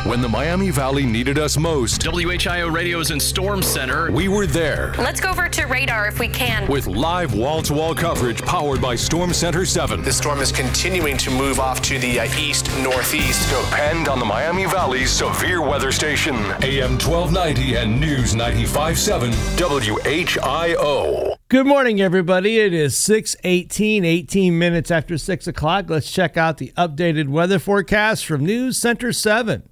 When 0.05 0.21
the 0.21 0.29
Miami 0.29 0.69
Valley 0.69 1.03
needed 1.03 1.39
us 1.39 1.57
most, 1.57 1.99
WHIO 2.01 2.71
Radio's 2.71 3.09
in 3.09 3.19
Storm 3.19 3.63
Center. 3.63 4.11
we 4.11 4.27
were 4.27 4.45
there. 4.45 4.93
Let's 4.99 5.19
go 5.19 5.31
over 5.31 5.49
to 5.49 5.65
radar 5.65 6.07
if 6.07 6.19
we 6.19 6.27
can. 6.27 6.67
With 6.69 6.85
live 6.85 7.33
wall 7.33 7.63
to 7.63 7.73
wall 7.73 7.95
coverage 7.95 8.39
powered 8.43 8.79
by 8.79 8.95
Storm 8.95 9.33
Center 9.33 9.65
7. 9.65 10.03
The 10.03 10.13
storm 10.13 10.41
is 10.41 10.51
continuing 10.51 11.17
to 11.17 11.31
move 11.31 11.59
off 11.59 11.81
to 11.83 11.97
the 11.97 12.19
uh, 12.19 12.25
east 12.37 12.69
northeast. 12.83 13.49
Depend 13.49 14.07
on 14.07 14.19
the 14.19 14.25
Miami 14.25 14.65
Valley's 14.65 15.09
severe 15.09 15.63
weather 15.67 15.91
station. 15.91 16.35
AM 16.61 16.99
1290 16.99 17.75
and 17.75 17.99
News 17.99 18.35
957 18.35 19.31
WHIO. 19.57 21.35
Good 21.47 21.67
morning, 21.67 22.01
everybody. 22.01 22.59
It 22.59 22.73
is 22.73 22.97
618, 22.97 24.03
18 24.03 24.57
minutes 24.57 24.89
after 24.91 25.17
6 25.17 25.47
o'clock. 25.47 25.89
Let's 25.89 26.11
check 26.11 26.37
out 26.37 26.57
the 26.57 26.73
updated 26.75 27.29
weather 27.29 27.59
forecast 27.59 28.25
from 28.25 28.45
News 28.45 28.77
Center 28.77 29.13
7. 29.13 29.63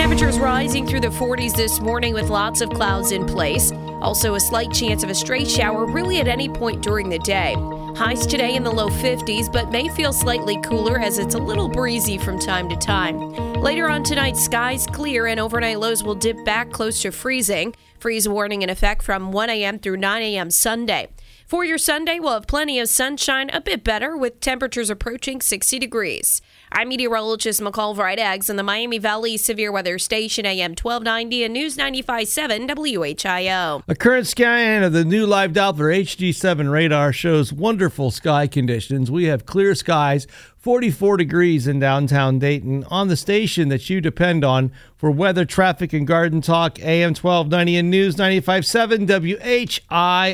Temperatures 0.00 0.38
rising 0.38 0.86
through 0.86 1.00
the 1.00 1.08
40s 1.08 1.54
this 1.54 1.78
morning 1.78 2.14
with 2.14 2.30
lots 2.30 2.62
of 2.62 2.70
clouds 2.70 3.12
in 3.12 3.26
place. 3.26 3.70
Also, 4.00 4.34
a 4.34 4.40
slight 4.40 4.72
chance 4.72 5.02
of 5.02 5.10
a 5.10 5.14
stray 5.14 5.44
shower 5.44 5.84
really 5.84 6.20
at 6.20 6.26
any 6.26 6.48
point 6.48 6.82
during 6.82 7.10
the 7.10 7.18
day. 7.18 7.54
Highs 7.94 8.26
today 8.26 8.56
in 8.56 8.64
the 8.64 8.70
low 8.70 8.88
50s, 8.88 9.52
but 9.52 9.70
may 9.70 9.90
feel 9.90 10.14
slightly 10.14 10.58
cooler 10.62 10.98
as 10.98 11.18
it's 11.18 11.34
a 11.34 11.38
little 11.38 11.68
breezy 11.68 12.16
from 12.16 12.38
time 12.38 12.66
to 12.70 12.76
time. 12.76 13.34
Later 13.60 13.90
on 13.90 14.02
tonight, 14.02 14.38
skies 14.38 14.86
clear 14.86 15.26
and 15.26 15.38
overnight 15.38 15.78
lows 15.78 16.02
will 16.02 16.14
dip 16.14 16.42
back 16.46 16.70
close 16.70 17.02
to 17.02 17.12
freezing. 17.12 17.74
Freeze 17.98 18.26
warning 18.26 18.62
in 18.62 18.70
effect 18.70 19.02
from 19.02 19.32
1 19.32 19.50
a.m. 19.50 19.78
through 19.78 19.98
9 19.98 20.22
a.m. 20.22 20.50
Sunday. 20.50 21.08
For 21.46 21.62
your 21.62 21.76
Sunday, 21.76 22.18
we'll 22.18 22.32
have 22.32 22.46
plenty 22.46 22.78
of 22.78 22.88
sunshine, 22.88 23.50
a 23.52 23.60
bit 23.60 23.84
better, 23.84 24.16
with 24.16 24.40
temperatures 24.40 24.88
approaching 24.88 25.42
60 25.42 25.78
degrees. 25.78 26.40
I'm 26.72 26.88
meteorologist 26.88 27.60
McCall 27.60 27.96
Vrydaghs 27.96 28.48
on 28.48 28.54
the 28.54 28.62
Miami 28.62 28.98
Valley 28.98 29.36
Severe 29.36 29.72
Weather 29.72 29.98
Station, 29.98 30.46
AM 30.46 30.70
1290 30.70 31.42
and 31.44 31.52
News 31.52 31.76
95.7 31.76 32.68
WHIO. 32.68 33.82
A 33.88 33.94
current 33.96 34.28
scan 34.28 34.84
of 34.84 34.92
the 34.92 35.04
new 35.04 35.26
Live 35.26 35.52
Doppler 35.52 35.92
HD7 36.00 36.70
radar 36.70 37.12
shows 37.12 37.52
wonderful 37.52 38.12
sky 38.12 38.46
conditions. 38.46 39.10
We 39.10 39.24
have 39.24 39.46
clear 39.46 39.74
skies, 39.74 40.28
44 40.58 41.16
degrees 41.16 41.66
in 41.66 41.80
downtown 41.80 42.38
Dayton, 42.38 42.84
on 42.84 43.08
the 43.08 43.16
station 43.16 43.68
that 43.70 43.90
you 43.90 44.00
depend 44.00 44.44
on 44.44 44.70
for 44.96 45.10
weather, 45.10 45.44
traffic, 45.44 45.92
and 45.92 46.06
garden 46.06 46.40
talk. 46.40 46.78
AM 46.78 47.14
1290 47.14 47.76
and 47.78 47.90
News 47.90 48.14
95.7 48.14 49.08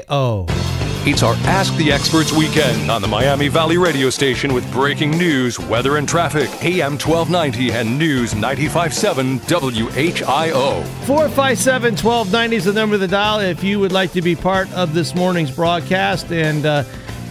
WHIO. 0.05 0.76
It's 1.09 1.23
our 1.23 1.35
Ask 1.45 1.73
the 1.77 1.93
Experts 1.93 2.33
weekend 2.33 2.91
on 2.91 3.01
the 3.01 3.07
Miami 3.07 3.47
Valley 3.47 3.79
radio 3.79 4.11
station 4.11 4.53
with 4.53 4.69
breaking 4.73 5.13
news, 5.13 5.57
weather, 5.57 5.99
and 5.99 6.09
traffic. 6.09 6.51
AM 6.65 6.99
1290 6.99 7.71
and 7.71 7.97
News 7.97 8.35
957 8.35 9.39
WHIO. 9.39 10.85
457 11.07 11.93
1290 11.93 12.57
is 12.57 12.65
the 12.65 12.73
number 12.73 12.97
of 12.97 13.01
the 13.01 13.07
dial 13.07 13.39
if 13.39 13.63
you 13.63 13.79
would 13.79 13.93
like 13.93 14.11
to 14.15 14.21
be 14.21 14.35
part 14.35 14.69
of 14.73 14.95
this 14.95 15.15
morning's 15.15 15.53
broadcast. 15.53 16.33
And 16.33 16.67
uh, 16.67 16.83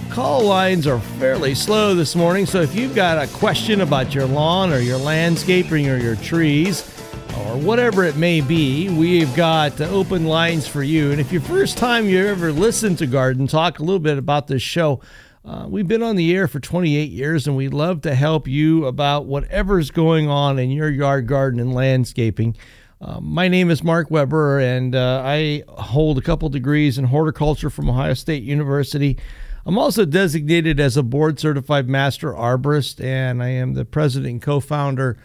call 0.10 0.44
lines 0.46 0.88
are 0.88 1.02
fairly 1.20 1.54
slow 1.54 1.96
this 1.96 2.16
morning. 2.16 2.46
So 2.46 2.62
if 2.62 2.74
you've 2.74 2.96
got 2.96 3.22
a 3.22 3.30
question 3.34 3.82
about 3.82 4.16
your 4.16 4.26
lawn 4.26 4.72
or 4.72 4.80
your 4.80 5.00
landscaping 5.00 5.90
or 5.90 5.98
your 5.98 6.16
trees, 6.16 6.90
or 7.38 7.58
whatever 7.58 8.04
it 8.04 8.16
may 8.16 8.42
be, 8.42 8.90
we've 8.90 9.34
got 9.36 9.80
uh, 9.82 9.86
open 9.86 10.26
lines 10.26 10.68
for 10.68 10.84
you. 10.84 11.12
And 11.12 11.20
if 11.20 11.32
your 11.32 11.42
first 11.42 11.78
time 11.78 12.06
you 12.06 12.26
ever 12.26 12.52
listened 12.52 12.98
to 13.00 13.08
Garden 13.08 13.48
Talk, 13.48 13.80
a 13.80 13.84
little 13.84 14.00
bit 14.00 14.18
about 14.18 14.48
this 14.48 14.62
show. 14.62 15.02
Uh, 15.44 15.68
we've 15.70 15.88
been 15.88 16.02
on 16.02 16.16
the 16.16 16.36
air 16.36 16.48
for 16.48 16.60
28 16.60 17.12
years, 17.12 17.46
and 17.46 17.56
we'd 17.56 17.74
love 17.74 18.02
to 18.02 18.16
help 18.16 18.48
you 18.48 18.86
about 18.86 19.26
whatever's 19.26 19.92
going 19.92 20.28
on 20.28 20.58
in 20.58 20.72
your 20.72 20.90
yard, 20.90 21.28
garden, 21.28 21.60
and 21.60 21.74
landscaping. 21.74 22.56
Uh, 23.00 23.20
my 23.20 23.48
name 23.48 23.70
is 23.70 23.84
Mark 23.84 24.10
Weber, 24.10 24.60
and 24.60 24.96
uh, 24.96 25.22
I 25.24 25.64
hold 25.68 26.18
a 26.18 26.22
couple 26.22 26.50
degrees 26.50 26.98
in 26.98 27.06
horticulture 27.06 27.70
from 27.70 27.90
Ohio 27.90 28.16
State 28.16 28.44
University. 28.44 29.20
I'm 29.66 29.78
also 29.78 30.06
designated 30.06 30.80
as 30.80 30.96
a 30.98 31.04
board 31.04 31.40
certified 31.40 31.90
master 31.90 32.32
arborist, 32.32 33.04
and 33.04 33.44
I 33.44 33.50
am 33.50 33.74
the 33.74 33.86
president 33.86 34.32
and 34.32 34.42
co 34.42 34.60
founder 34.60 35.18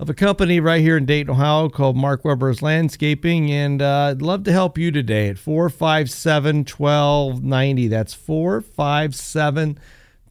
of 0.00 0.08
a 0.08 0.14
company 0.14 0.60
right 0.60 0.80
here 0.80 0.96
in 0.96 1.04
Dayton, 1.04 1.30
Ohio 1.30 1.68
called 1.68 1.94
Mark 1.94 2.24
Weber's 2.24 2.62
Landscaping. 2.62 3.50
And 3.50 3.82
uh, 3.82 4.08
I'd 4.12 4.22
love 4.22 4.44
to 4.44 4.52
help 4.52 4.78
you 4.78 4.90
today 4.90 5.28
at 5.28 5.38
457 5.38 6.64
1290. 6.64 7.88
That's 7.88 8.14
457 8.14 9.78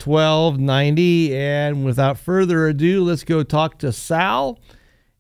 1290. 0.04 1.38
And 1.38 1.86
without 1.86 2.18
further 2.18 2.68
ado, 2.68 3.04
let's 3.04 3.24
go 3.24 3.44
talk 3.44 3.78
to 3.80 3.92
Sal. 3.92 4.60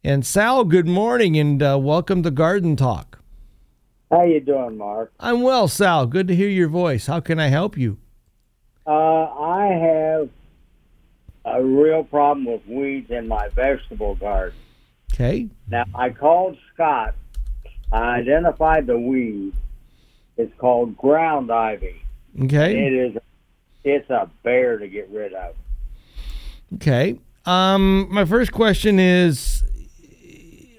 And 0.04 0.26
Sal, 0.26 0.64
good 0.64 0.88
morning 0.88 1.38
and 1.38 1.62
uh, 1.62 1.78
welcome 1.80 2.24
to 2.24 2.32
Garden 2.32 2.76
Talk. 2.76 3.20
How 4.10 4.24
you 4.24 4.40
doing, 4.40 4.80
Mark? 4.80 5.14
I'm 5.20 5.44
well, 5.44 5.68
Sal. 5.68 6.08
Good 6.08 6.28
to 6.28 6.36
hear 6.36 6.50
your 6.50 6.70
voice. 6.70 7.06
How 7.06 7.20
can 7.20 7.40
I 7.40 7.50
help 7.50 7.78
you? 7.78 8.00
Uh, 8.88 8.92
I 8.92 9.68
have 9.68 10.30
a 11.52 11.64
real 11.64 12.04
problem 12.04 12.46
with 12.46 12.66
weeds 12.68 13.12
in 13.12 13.28
my 13.28 13.50
vegetable 13.50 14.16
garden. 14.16 14.58
Okay. 15.14 15.48
Now, 15.70 15.86
I 15.96 16.10
called 16.10 16.58
Scott. 16.74 17.16
I 17.92 18.18
identified 18.18 18.88
the 18.88 18.98
weed. 18.98 19.54
It's 20.38 20.54
called 20.58 20.96
ground 20.98 21.52
ivy. 21.52 22.02
Okay. 22.44 22.86
It 22.86 22.94
is. 22.94 23.18
It's 23.84 24.10
a 24.10 24.30
bear 24.44 24.78
to 24.78 24.88
get 24.88 25.10
rid 25.10 25.34
of. 25.34 25.56
Okay. 26.76 27.20
Um, 27.46 28.08
my 28.12 28.26
first 28.26 28.52
question 28.52 29.00
is, 29.00 29.64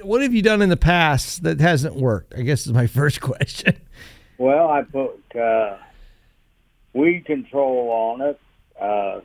what 0.03 0.23
have 0.23 0.33
you 0.33 0.43
done 0.43 0.63
in 0.63 0.69
the 0.69 0.77
past 0.77 1.43
that 1.43 1.61
hasn't 1.61 1.97
worked? 1.97 2.35
I 2.35 2.43
guess 2.43 2.67
is 2.67 2.73
my 2.73 2.87
first 3.01 3.21
question. 3.21 3.77
Well, 4.39 4.69
I 4.69 4.83
put 4.83 5.37
uh, 5.37 5.77
weed 6.95 7.27
control 7.27 7.91
on 7.91 8.21
it. 8.23 8.41
Uh, 8.81 9.21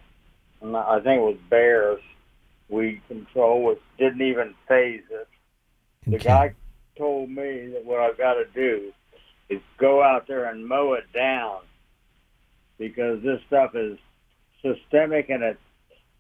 I 0.74 1.00
think 1.02 1.20
it 1.20 1.24
was 1.24 1.38
Bears 1.50 2.02
weed 2.70 3.02
control, 3.08 3.64
which 3.64 3.80
didn't 4.00 4.22
even 4.22 4.56
phase 4.68 5.04
it. 5.12 5.28
The 6.08 6.18
guy 6.18 6.54
told 6.98 7.30
me 7.30 7.68
that 7.74 7.84
what 7.86 8.00
I've 8.00 8.18
got 8.18 8.36
to 8.36 8.46
do 8.54 8.92
is 9.50 9.60
go 9.78 10.02
out 10.02 10.28
there 10.28 10.46
and 10.46 10.66
mow 10.66 10.94
it 10.94 11.12
down 11.14 11.60
because 12.78 13.22
this 13.22 13.42
stuff 13.48 13.76
is 13.76 13.98
systemic 14.62 15.30
and 15.30 15.44
it 15.44 15.60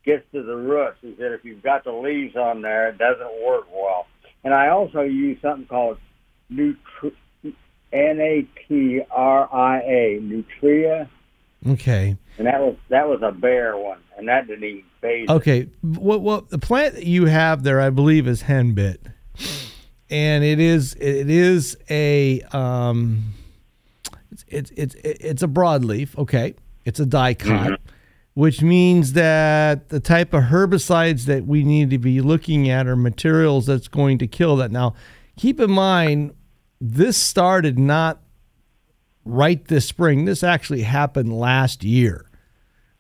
gets 0.04 0.24
to 0.34 0.44
the 0.44 0.56
roots. 0.56 0.98
He 1.02 1.16
said 1.18 1.32
if 1.32 1.46
you've 1.46 1.64
got 1.64 1.84
the 1.84 1.92
leaves 1.94 2.36
on 2.36 2.62
there, 2.62 2.90
it 2.90 2.98
doesn't 2.98 3.44
work 3.44 3.66
well. 3.74 4.06
And 4.44 4.54
I 4.54 4.70
also 4.70 5.02
use 5.02 5.40
something 5.42 5.66
called 5.66 5.98
Nutri- 6.52 7.16
N-A-T-R-I-A, 7.92 9.08
Natria, 10.22 11.08
Okay. 11.68 12.16
And 12.38 12.48
that 12.48 12.60
was 12.60 12.76
that 12.90 13.08
was 13.08 13.22
a 13.22 13.32
bare 13.32 13.78
one, 13.78 14.00
and 14.18 14.28
that 14.28 14.48
didn't 14.48 14.64
even 14.64 14.84
phase. 15.02 15.26
it. 15.30 15.32
Okay. 15.32 15.70
What 15.82 16.22
what 16.22 16.50
the 16.50 16.58
plant 16.58 16.96
that 16.96 17.06
you 17.06 17.26
have 17.26 17.64
there, 17.64 17.80
I 17.80 17.90
believe, 17.90 18.28
is 18.28 18.44
henbit, 18.44 18.98
and 20.10 20.44
it 20.44 20.60
is 20.60 20.96
it 20.96 21.30
is 21.30 21.78
a 21.90 22.42
um, 22.52 23.34
it's 24.32 24.72
it's 24.72 24.72
it's, 24.72 24.96
it's 25.04 25.44
a 25.44 25.48
broadleaf. 25.48 26.18
Okay, 26.18 26.56
it's 26.84 27.00
a 27.00 27.06
dicot, 27.06 27.80
which 28.34 28.62
means 28.62 29.14
that 29.14 29.90
the 29.90 30.00
type 30.00 30.34
of 30.34 30.44
herbicides 30.44 31.26
that 31.26 31.46
we 31.46 31.64
need 31.64 31.90
to 31.92 31.98
be 31.98 32.22
looking 32.22 32.70
at 32.70 32.88
are 32.88 32.96
materials 32.96 33.66
that's 33.66 33.88
going 33.88 34.18
to 34.20 34.28
kill 34.28 34.58
that. 34.58 34.72
Now, 34.72 34.94
keep 35.38 35.60
in 35.60 35.72
mind, 35.72 36.34
this 36.82 37.18
started 37.18 37.80
not 37.80 38.22
right 39.26 39.66
this 39.68 39.88
spring. 39.88 40.26
This 40.26 40.44
actually 40.44 40.84
happened 40.84 41.38
last 41.38 41.84
year 41.84 42.30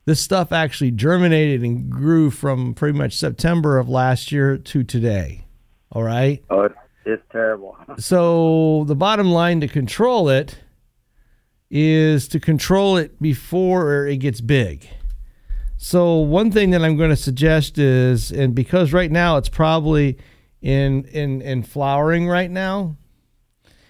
this 0.05 0.21
stuff 0.21 0.51
actually 0.51 0.91
germinated 0.91 1.63
and 1.63 1.89
grew 1.89 2.29
from 2.29 2.73
pretty 2.73 2.97
much 2.97 3.13
September 3.13 3.77
of 3.77 3.89
last 3.89 4.31
year 4.31 4.57
to 4.57 4.83
today. 4.83 5.45
All 5.91 6.03
right. 6.03 6.43
Oh, 6.49 6.69
it's, 7.05 7.23
terrible. 7.31 7.77
So 7.97 8.83
the 8.87 8.95
bottom 8.95 9.31
line 9.31 9.61
to 9.61 9.67
control 9.67 10.29
it 10.29 10.59
is 11.69 12.27
to 12.29 12.39
control 12.39 12.97
it 12.97 13.21
before 13.21 14.05
it 14.05 14.17
gets 14.17 14.41
big. 14.41 14.87
So 15.77 16.17
one 16.17 16.51
thing 16.51 16.71
that 16.71 16.83
I'm 16.83 16.97
going 16.97 17.09
to 17.09 17.15
suggest 17.15 17.77
is, 17.77 18.31
and 18.31 18.53
because 18.55 18.91
right 18.91 19.11
now 19.11 19.37
it's 19.37 19.49
probably 19.49 20.17
in 20.61 21.05
in 21.05 21.41
in 21.41 21.63
flowering 21.63 22.27
right 22.27 22.49
now, 22.49 22.97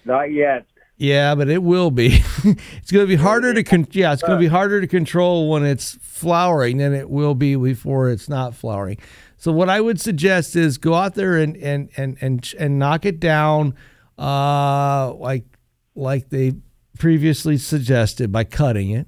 Not 0.04 0.32
yet. 0.32 0.66
Yeah, 0.96 1.34
but 1.34 1.48
it 1.48 1.62
will 1.62 1.90
be. 1.90 2.22
it's 2.44 2.90
going 2.90 3.04
to 3.04 3.06
be 3.06 3.16
harder 3.16 3.52
to 3.52 3.62
con- 3.62 3.86
yeah, 3.90 4.12
it's 4.12 4.22
going 4.22 4.38
to 4.38 4.40
be 4.40 4.48
harder 4.48 4.80
to 4.80 4.86
control 4.86 5.50
when 5.50 5.64
it's 5.64 5.98
flowering 6.00 6.78
than 6.78 6.94
it 6.94 7.10
will 7.10 7.34
be 7.34 7.54
before 7.56 8.10
it's 8.10 8.28
not 8.28 8.54
flowering. 8.54 8.98
So 9.36 9.52
what 9.52 9.68
I 9.68 9.80
would 9.80 10.00
suggest 10.00 10.56
is 10.56 10.78
go 10.78 10.94
out 10.94 11.14
there 11.14 11.36
and 11.36 11.56
and 11.58 11.90
and 11.96 12.16
and 12.20 12.54
and 12.58 12.78
knock 12.78 13.04
it 13.04 13.20
down 13.20 13.74
uh 14.18 15.12
like 15.14 15.44
like 15.94 16.30
they 16.30 16.54
previously 16.98 17.58
suggested 17.58 18.32
by 18.32 18.44
cutting 18.44 18.90
it. 18.90 19.06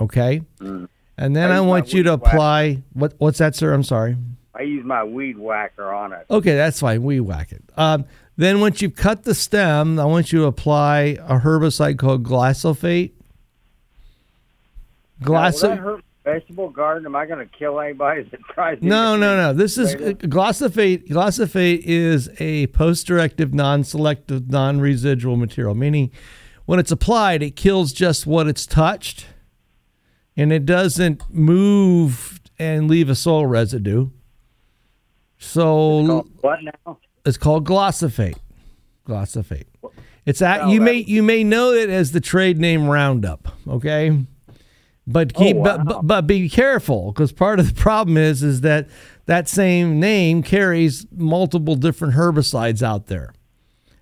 Okay? 0.00 0.42
And 0.60 1.36
then 1.36 1.52
I 1.52 1.58
I, 1.58 1.60
want 1.60 1.92
you 1.92 2.02
to 2.02 2.12
weed 2.12 2.20
whacker. 2.20 2.34
apply 2.34 2.82
what 2.92 3.14
what's 3.18 3.38
that, 3.38 3.54
sir? 3.54 3.72
I'm 3.72 3.84
sorry. 3.84 4.16
I 4.54 4.62
use 4.62 4.84
my 4.84 5.04
weed 5.04 5.38
whacker 5.38 5.92
on 5.92 6.12
it. 6.12 6.26
Okay, 6.28 6.56
that's 6.56 6.80
fine. 6.80 7.02
We 7.02 7.20
whack 7.20 7.52
it. 7.52 7.62
Um, 7.76 8.04
then 8.40 8.60
once 8.60 8.80
you've 8.80 8.96
cut 8.96 9.24
the 9.24 9.34
stem, 9.34 9.98
I 9.98 10.06
want 10.06 10.32
you 10.32 10.40
to 10.40 10.44
apply 10.46 11.18
a 11.20 11.40
herbicide 11.40 11.98
called 11.98 12.24
glyphosate. 12.24 13.12
Glyphosate. 15.22 16.02
vegetable 16.24 16.70
garden? 16.70 17.04
Am 17.04 17.14
I 17.14 17.26
going 17.26 17.46
to 17.46 17.58
kill 17.58 17.78
anybody 17.80 18.22
that 18.30 18.40
tries? 18.54 18.78
No, 18.80 19.16
no, 19.16 19.36
no. 19.36 19.52
This 19.52 19.76
is 19.76 19.94
glyphosate. 19.94 21.08
Glyphosate 21.08 21.82
is 21.84 22.30
a 22.38 22.68
post-directive, 22.68 23.52
non-selective, 23.52 24.48
non-residual 24.48 25.36
material, 25.36 25.74
meaning 25.74 26.10
when 26.64 26.78
it's 26.78 26.90
applied, 26.90 27.42
it 27.42 27.56
kills 27.56 27.92
just 27.92 28.26
what 28.26 28.46
it's 28.46 28.64
touched, 28.64 29.26
and 30.34 30.50
it 30.50 30.64
doesn't 30.64 31.22
move 31.28 32.40
and 32.58 32.88
leave 32.88 33.10
a 33.10 33.14
soil 33.14 33.44
residue. 33.44 34.08
So 35.36 36.26
What 36.40 36.60
now? 36.62 36.98
It's 37.24 37.36
called 37.36 37.66
glyphosate. 37.66 38.38
Glyphosate. 39.06 39.64
It's 40.26 40.42
at 40.42 40.68
you 40.68 40.80
may 40.80 40.96
you 40.96 41.22
may 41.22 41.44
know 41.44 41.72
it 41.72 41.90
as 41.90 42.12
the 42.12 42.20
trade 42.20 42.58
name 42.58 42.86
Roundup. 42.88 43.48
Okay, 43.66 44.24
but 45.06 45.32
oh, 45.34 45.38
keep 45.38 45.56
Oh, 45.56 45.60
wow. 45.60 45.78
but 45.84 46.02
but 46.06 46.26
be 46.26 46.48
careful 46.48 47.12
because 47.12 47.32
part 47.32 47.58
of 47.58 47.68
the 47.74 47.80
problem 47.80 48.16
is 48.16 48.42
is 48.42 48.60
that 48.60 48.88
that 49.26 49.48
same 49.48 49.98
name 49.98 50.42
carries 50.42 51.06
multiple 51.16 51.74
different 51.74 52.14
herbicides 52.14 52.82
out 52.82 53.06
there. 53.06 53.32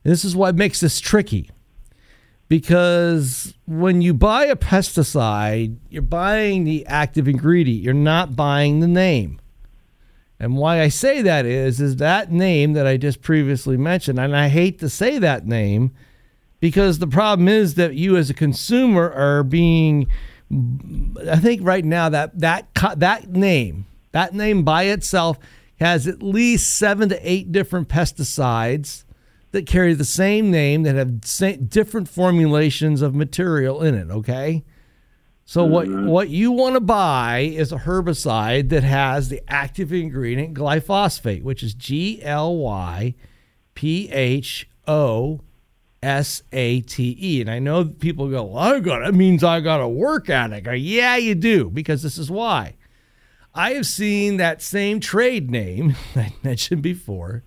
This 0.02 0.24
is 0.24 0.35
what 0.35 0.54
makes 0.57 0.81
this 0.81 1.00
tricky 1.00 1.50
because 2.48 3.54
when 3.66 4.00
you 4.00 4.14
buy 4.14 4.46
a 4.46 4.57
pesticide, 4.57 5.76
you're 5.90 6.02
buying 6.02 6.64
the 6.64 6.87
active 6.87 7.28
ingredient. 7.28 7.83
You're 7.83 7.94
not 7.94 8.35
buying 8.35 8.81
the 8.81 8.88
name. 8.88 9.40
And 10.40 10.57
why 10.57 10.81
I 10.81 10.88
say 10.88 11.22
that 11.22 11.46
is 11.46 11.81
is 11.81 11.96
that 11.96 12.31
name 12.31 12.74
that 12.74 12.87
I 12.87 12.96
just 12.96 13.22
previously 13.22 13.77
mentioned, 13.77 14.18
and 14.18 14.37
I 14.37 14.48
hate 14.48 14.79
to 14.81 14.88
say 14.88 15.18
that 15.18 15.46
name 15.46 15.90
because 16.61 16.98
the 16.98 17.07
problem 17.07 17.48
is 17.48 17.74
that 17.74 17.94
you 17.94 18.16
as 18.16 18.31
a 18.31 18.35
consumer 18.35 19.11
are 19.11 19.42
being 19.42 20.07
I 21.31 21.37
think 21.37 21.61
right 21.62 21.85
now 21.85 22.09
that 22.09 22.38
that 22.38 22.68
that 22.96 23.29
name, 23.31 23.87
that 24.12 24.35
name 24.35 24.62
by 24.62 24.85
itself 24.85 25.38
has 25.81 26.07
at 26.07 26.22
least 26.22 26.77
7 26.77 27.09
to 27.11 27.31
8 27.31 27.53
different 27.53 27.88
pesticides 27.88 29.05
that 29.53 29.66
carry 29.66 29.94
the 29.94 30.05
same 30.05 30.51
name 30.51 30.83
that 30.83 30.96
have 30.96 31.68
different 31.68 32.09
formulations 32.09 33.01
of 33.03 33.14
material 33.14 33.83
in 33.83 33.94
it, 33.94 34.11
okay? 34.11 34.64
So 35.48 35.64
what 35.64 35.88
mm-hmm. 35.88 36.08
what 36.08 36.28
you 36.28 36.52
want 36.52 36.74
to 36.74 36.80
buy 36.80 37.38
is 37.38 37.72
a 37.72 37.78
herbicide 37.78 38.68
that 38.68 38.82
has 38.82 39.30
the 39.30 39.40
active 39.48 39.94
ingredient 39.94 40.52
glyphosate, 40.52 41.42
which 41.42 41.62
is 41.62 41.72
G 41.72 42.20
L 42.22 42.54
Y 42.58 43.14
P 43.72 44.11
H 44.11 44.68
O 44.87 45.40
S 46.02 46.42
A 46.52 46.82
T 46.82 47.16
E. 47.18 47.40
And 47.40 47.50
I 47.50 47.61
know 47.61 47.87
people 47.87 48.28
go, 48.28 48.44
well, 48.44 48.58
I 48.58 48.80
got 48.80 49.08
it 49.08 49.14
means 49.14 49.42
I 49.42 49.61
got 49.61 49.80
a 49.80 49.88
work 49.88 50.28
addict. 50.28 50.66
Or, 50.66 50.74
yeah, 50.74 51.16
you 51.16 51.34
do, 51.34 51.70
because 51.70 52.02
this 52.02 52.18
is 52.18 52.30
why. 52.30 52.76
I 53.54 53.70
have 53.70 53.87
seen 53.87 54.37
that 54.37 54.61
same 54.61 55.00
trade 55.00 55.50
name 55.50 55.96
I 56.14 56.34
mentioned 56.42 56.82
before 56.82 57.42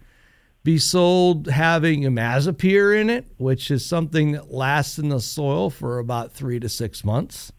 be 0.63 0.79
sold 0.79 1.45
having 1.45 2.01
imazapyr 2.01 2.99
in 2.99 3.11
it, 3.11 3.27
which 3.37 3.69
is 3.69 3.85
something 3.85 4.31
that 4.31 4.51
lasts 4.51 4.97
in 4.97 5.09
the 5.09 5.19
soil 5.19 5.69
for 5.69 5.99
about 5.99 6.31
three 6.31 6.59
to 6.59 6.67
six 6.67 7.03
months 7.03 7.51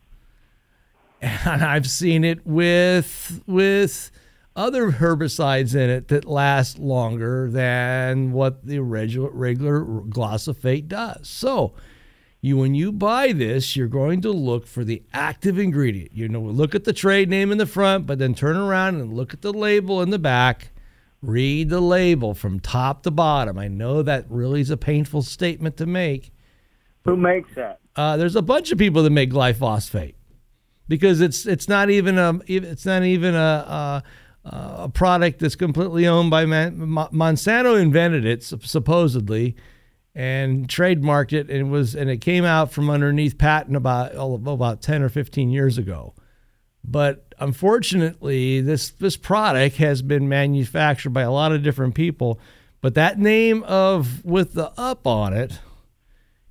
and 1.22 1.62
I've 1.62 1.88
seen 1.88 2.24
it 2.24 2.44
with 2.44 3.42
with 3.46 4.10
other 4.56 4.92
herbicides 4.92 5.74
in 5.74 5.88
it 5.88 6.08
that 6.08 6.24
last 6.24 6.78
longer 6.78 7.48
than 7.48 8.32
what 8.32 8.66
the 8.66 8.80
regular 8.80 9.30
regular 9.30 9.82
glyphosate 9.82 10.88
does. 10.88 11.28
So, 11.28 11.74
you 12.40 12.56
when 12.56 12.74
you 12.74 12.90
buy 12.90 13.32
this, 13.32 13.76
you're 13.76 13.86
going 13.86 14.20
to 14.22 14.32
look 14.32 14.66
for 14.66 14.82
the 14.82 15.02
active 15.12 15.58
ingredient. 15.58 16.10
You 16.12 16.28
know, 16.28 16.40
look 16.40 16.74
at 16.74 16.84
the 16.84 16.92
trade 16.92 17.30
name 17.30 17.52
in 17.52 17.58
the 17.58 17.66
front, 17.66 18.06
but 18.06 18.18
then 18.18 18.34
turn 18.34 18.56
around 18.56 18.96
and 18.96 19.14
look 19.14 19.32
at 19.32 19.42
the 19.42 19.52
label 19.52 20.02
in 20.02 20.10
the 20.10 20.18
back. 20.18 20.70
Read 21.22 21.68
the 21.68 21.80
label 21.80 22.34
from 22.34 22.58
top 22.58 23.04
to 23.04 23.12
bottom. 23.12 23.56
I 23.56 23.68
know 23.68 24.02
that 24.02 24.26
really 24.28 24.60
is 24.60 24.70
a 24.70 24.76
painful 24.76 25.22
statement 25.22 25.76
to 25.76 25.86
make. 25.86 26.32
Who 27.04 27.16
makes 27.16 27.54
that? 27.54 27.78
Uh, 27.94 28.16
there's 28.16 28.34
a 28.34 28.42
bunch 28.42 28.72
of 28.72 28.78
people 28.78 29.04
that 29.04 29.10
make 29.10 29.30
glyphosate 29.30 30.14
because 30.88 31.20
it's 31.20 31.46
it's 31.46 31.68
not 31.68 31.90
even 31.90 32.18
a 32.18 32.40
it's 32.46 32.86
not 32.86 33.04
even 33.04 33.34
a 33.34 34.02
a, 34.44 34.50
a 34.84 34.88
product 34.88 35.40
that's 35.40 35.54
completely 35.56 36.06
owned 36.06 36.30
by 36.30 36.44
Man, 36.46 36.78
Monsanto 36.78 37.80
invented 37.80 38.24
it 38.24 38.42
supposedly 38.42 39.56
and 40.14 40.68
trademarked 40.68 41.32
it 41.32 41.48
and 41.48 41.70
was 41.70 41.94
and 41.94 42.10
it 42.10 42.18
came 42.18 42.44
out 42.44 42.72
from 42.72 42.90
underneath 42.90 43.38
patent 43.38 43.76
about 43.76 44.12
oh, 44.14 44.34
about 44.34 44.82
10 44.82 45.02
or 45.02 45.08
15 45.08 45.50
years 45.50 45.78
ago. 45.78 46.14
But 46.84 47.32
unfortunately 47.38 48.60
this 48.60 48.90
this 48.90 49.16
product 49.16 49.76
has 49.76 50.02
been 50.02 50.28
manufactured 50.28 51.10
by 51.10 51.22
a 51.22 51.32
lot 51.32 51.52
of 51.52 51.62
different 51.62 51.94
people 51.94 52.38
but 52.80 52.94
that 52.94 53.18
name 53.18 53.62
of 53.64 54.24
with 54.24 54.52
the 54.54 54.72
up 54.78 55.06
on 55.06 55.32
it 55.32 55.58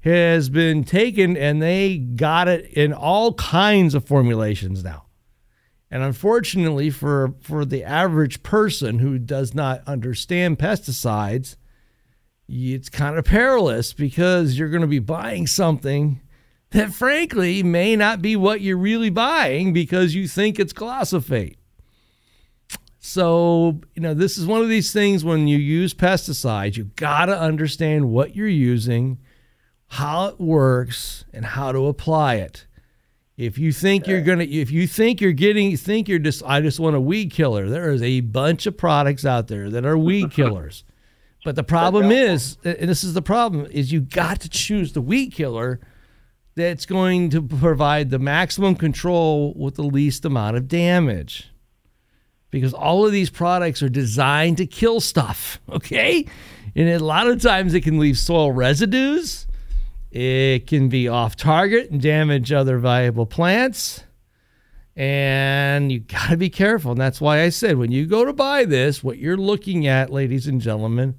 has 0.01 0.49
been 0.49 0.83
taken 0.83 1.37
and 1.37 1.61
they 1.61 1.97
got 1.97 2.47
it 2.47 2.65
in 2.73 2.91
all 2.93 3.33
kinds 3.33 3.93
of 3.93 4.05
formulations 4.05 4.83
now. 4.83 5.05
And 5.89 6.03
unfortunately, 6.03 6.89
for, 6.89 7.33
for 7.41 7.65
the 7.65 7.83
average 7.83 8.43
person 8.43 8.99
who 8.99 9.19
does 9.19 9.53
not 9.53 9.83
understand 9.85 10.57
pesticides, 10.57 11.57
it's 12.47 12.89
kind 12.89 13.17
of 13.17 13.25
perilous 13.25 13.93
because 13.93 14.57
you're 14.57 14.69
going 14.69 14.81
to 14.81 14.87
be 14.87 14.99
buying 14.99 15.47
something 15.47 16.21
that, 16.71 16.93
frankly, 16.93 17.61
may 17.61 17.95
not 17.95 18.21
be 18.21 18.35
what 18.35 18.61
you're 18.61 18.77
really 18.77 19.09
buying 19.09 19.73
because 19.73 20.15
you 20.15 20.27
think 20.27 20.59
it's 20.59 20.73
glyphosate. 20.73 21.57
So, 22.99 23.81
you 23.95 24.01
know, 24.01 24.13
this 24.13 24.37
is 24.37 24.45
one 24.45 24.61
of 24.61 24.69
these 24.69 24.93
things 24.93 25.25
when 25.25 25.47
you 25.47 25.57
use 25.57 25.93
pesticides, 25.93 26.77
you 26.77 26.85
got 26.95 27.25
to 27.25 27.37
understand 27.37 28.11
what 28.11 28.35
you're 28.35 28.47
using, 28.47 29.17
how 29.91 30.27
it 30.27 30.39
works, 30.39 31.25
and 31.33 31.43
how 31.43 31.73
to 31.73 31.87
apply 31.87 32.35
it. 32.35 32.65
If 33.35 33.57
you 33.57 33.73
think 33.73 34.07
you're 34.07 34.21
gonna, 34.21 34.45
if 34.45 34.71
you 34.71 34.87
think 34.87 35.19
you're 35.19 35.33
getting, 35.33 35.75
think 35.75 36.07
you're 36.07 36.17
just, 36.17 36.41
I 36.45 36.61
just 36.61 36.79
want 36.79 36.95
a 36.95 37.01
weed 37.01 37.31
killer. 37.31 37.67
There 37.67 37.91
is 37.91 38.01
a 38.01 38.21
bunch 38.21 38.65
of 38.65 38.77
products 38.77 39.25
out 39.25 39.49
there 39.49 39.69
that 39.69 39.85
are 39.85 39.97
weed 39.97 40.31
killers, 40.33 40.85
but 41.43 41.57
the 41.57 41.63
problem 41.63 42.09
is, 42.09 42.57
and 42.63 42.87
this 42.87 43.03
is 43.03 43.13
the 43.13 43.21
problem, 43.21 43.65
is 43.69 43.91
you 43.91 43.99
got 43.99 44.39
to 44.39 44.49
choose 44.49 44.93
the 44.93 45.01
weed 45.01 45.33
killer 45.33 45.81
that's 46.55 46.85
going 46.85 47.29
to 47.31 47.41
provide 47.41 48.11
the 48.11 48.19
maximum 48.19 48.75
control 48.75 49.53
with 49.57 49.75
the 49.75 49.83
least 49.83 50.23
amount 50.23 50.55
of 50.55 50.69
damage. 50.69 51.51
Because 52.49 52.73
all 52.73 53.05
of 53.05 53.11
these 53.11 53.29
products 53.29 53.83
are 53.83 53.89
designed 53.89 54.55
to 54.57 54.65
kill 54.65 55.01
stuff, 55.01 55.59
okay? 55.69 56.25
And 56.77 56.87
a 56.87 56.99
lot 56.99 57.27
of 57.27 57.41
times 57.41 57.73
it 57.73 57.81
can 57.81 57.99
leave 57.99 58.17
soil 58.17 58.53
residues. 58.53 59.47
It 60.11 60.67
can 60.67 60.89
be 60.89 61.07
off 61.07 61.37
target 61.37 61.89
and 61.89 62.01
damage 62.01 62.51
other 62.51 62.77
valuable 62.77 63.25
plants. 63.25 64.03
And 64.95 65.89
you 65.89 66.01
got 66.01 66.31
to 66.31 66.37
be 66.37 66.49
careful. 66.49 66.91
And 66.91 66.99
that's 66.99 67.21
why 67.21 67.41
I 67.41 67.49
said 67.49 67.77
when 67.77 67.91
you 67.91 68.05
go 68.05 68.25
to 68.25 68.33
buy 68.33 68.65
this, 68.65 69.01
what 69.01 69.17
you're 69.17 69.37
looking 69.37 69.87
at, 69.87 70.11
ladies 70.11 70.47
and 70.47 70.59
gentlemen, 70.59 71.15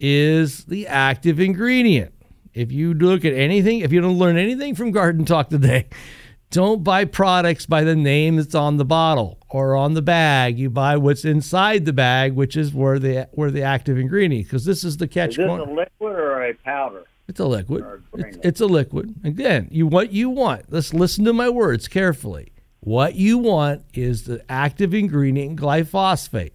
is 0.00 0.64
the 0.64 0.88
active 0.88 1.38
ingredient. 1.38 2.12
If 2.52 2.72
you 2.72 2.94
look 2.94 3.24
at 3.24 3.32
anything, 3.32 3.78
if 3.80 3.92
you 3.92 4.00
don't 4.00 4.18
learn 4.18 4.36
anything 4.36 4.74
from 4.74 4.90
Garden 4.90 5.24
Talk 5.24 5.50
today, 5.50 5.86
don't 6.50 6.82
buy 6.82 7.04
products 7.04 7.64
by 7.64 7.84
the 7.84 7.94
name 7.94 8.36
that's 8.36 8.56
on 8.56 8.76
the 8.76 8.84
bottle 8.84 9.38
or 9.48 9.76
on 9.76 9.94
the 9.94 10.02
bag. 10.02 10.58
You 10.58 10.68
buy 10.68 10.96
what's 10.96 11.24
inside 11.24 11.84
the 11.84 11.92
bag, 11.92 12.32
which 12.32 12.56
is 12.56 12.74
where 12.74 12.98
the 12.98 13.28
where 13.32 13.52
the 13.52 13.62
active 13.62 13.98
ingredient. 13.98 14.46
Because 14.46 14.64
this 14.64 14.82
is 14.82 14.96
the 14.96 15.06
catch. 15.06 15.30
Is 15.30 15.36
this 15.36 15.46
a 15.46 15.62
liquid 15.62 16.16
or 16.16 16.42
a 16.42 16.54
powder? 16.54 17.04
It's 17.30 17.38
a 17.38 17.46
liquid. 17.46 17.84
It's, 18.12 18.38
it's 18.42 18.60
a 18.60 18.66
liquid. 18.66 19.14
Again, 19.22 19.68
you 19.70 19.86
what 19.86 20.12
you 20.12 20.30
want. 20.30 20.64
Let's 20.68 20.92
listen 20.92 21.24
to 21.26 21.32
my 21.32 21.48
words 21.48 21.86
carefully. 21.86 22.52
What 22.80 23.14
you 23.14 23.38
want 23.38 23.84
is 23.94 24.24
the 24.24 24.44
active 24.50 24.92
ingredient 24.92 25.60
glyphosate. 25.60 26.50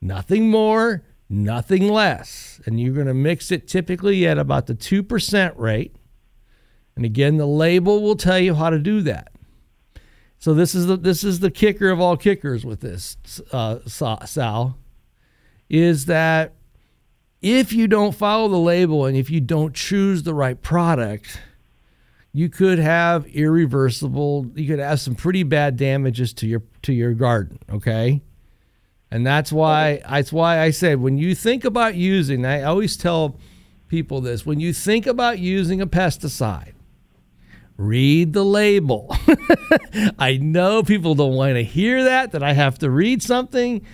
Nothing 0.00 0.52
more, 0.52 1.02
nothing 1.28 1.88
less. 1.88 2.60
And 2.64 2.80
you're 2.80 2.94
going 2.94 3.08
to 3.08 3.14
mix 3.14 3.50
it 3.50 3.66
typically 3.66 4.24
at 4.24 4.38
about 4.38 4.68
the 4.68 4.76
2% 4.76 5.58
rate. 5.58 5.96
And 6.94 7.04
again, 7.04 7.36
the 7.36 7.46
label 7.46 8.02
will 8.02 8.14
tell 8.14 8.38
you 8.38 8.54
how 8.54 8.70
to 8.70 8.78
do 8.78 9.00
that. 9.02 9.32
So 10.38 10.54
this 10.54 10.76
is 10.76 10.86
the 10.86 10.96
this 10.96 11.24
is 11.24 11.40
the 11.40 11.50
kicker 11.50 11.90
of 11.90 12.00
all 12.00 12.16
kickers 12.16 12.64
with 12.64 12.82
this, 12.82 13.16
uh, 13.50 13.80
Sal, 13.88 14.78
is 15.68 16.04
that 16.06 16.54
if 17.42 17.72
you 17.72 17.88
don't 17.88 18.14
follow 18.14 18.48
the 18.48 18.58
label 18.58 19.04
and 19.04 19.16
if 19.16 19.28
you 19.28 19.40
don't 19.40 19.74
choose 19.74 20.22
the 20.22 20.32
right 20.32 20.60
product, 20.62 21.40
you 22.32 22.48
could 22.48 22.78
have 22.78 23.26
irreversible. 23.26 24.46
You 24.54 24.66
could 24.68 24.78
have 24.78 25.00
some 25.00 25.14
pretty 25.14 25.42
bad 25.42 25.76
damages 25.76 26.32
to 26.34 26.46
your 26.46 26.62
to 26.82 26.92
your 26.92 27.12
garden. 27.12 27.58
Okay, 27.70 28.22
and 29.10 29.26
that's 29.26 29.52
why 29.52 30.00
that's 30.08 30.32
why 30.32 30.60
I 30.60 30.70
said 30.70 31.00
when 31.00 31.18
you 31.18 31.34
think 31.34 31.64
about 31.64 31.94
using, 31.94 32.46
I 32.46 32.62
always 32.62 32.96
tell 32.96 33.36
people 33.88 34.22
this: 34.22 34.46
when 34.46 34.60
you 34.60 34.72
think 34.72 35.06
about 35.06 35.40
using 35.40 35.82
a 35.82 35.86
pesticide, 35.86 36.72
read 37.76 38.32
the 38.32 38.44
label. 38.44 39.14
I 40.18 40.38
know 40.40 40.82
people 40.82 41.14
don't 41.14 41.34
want 41.34 41.56
to 41.56 41.64
hear 41.64 42.04
that, 42.04 42.32
that 42.32 42.42
I 42.42 42.54
have 42.54 42.78
to 42.78 42.88
read 42.88 43.22
something, 43.22 43.84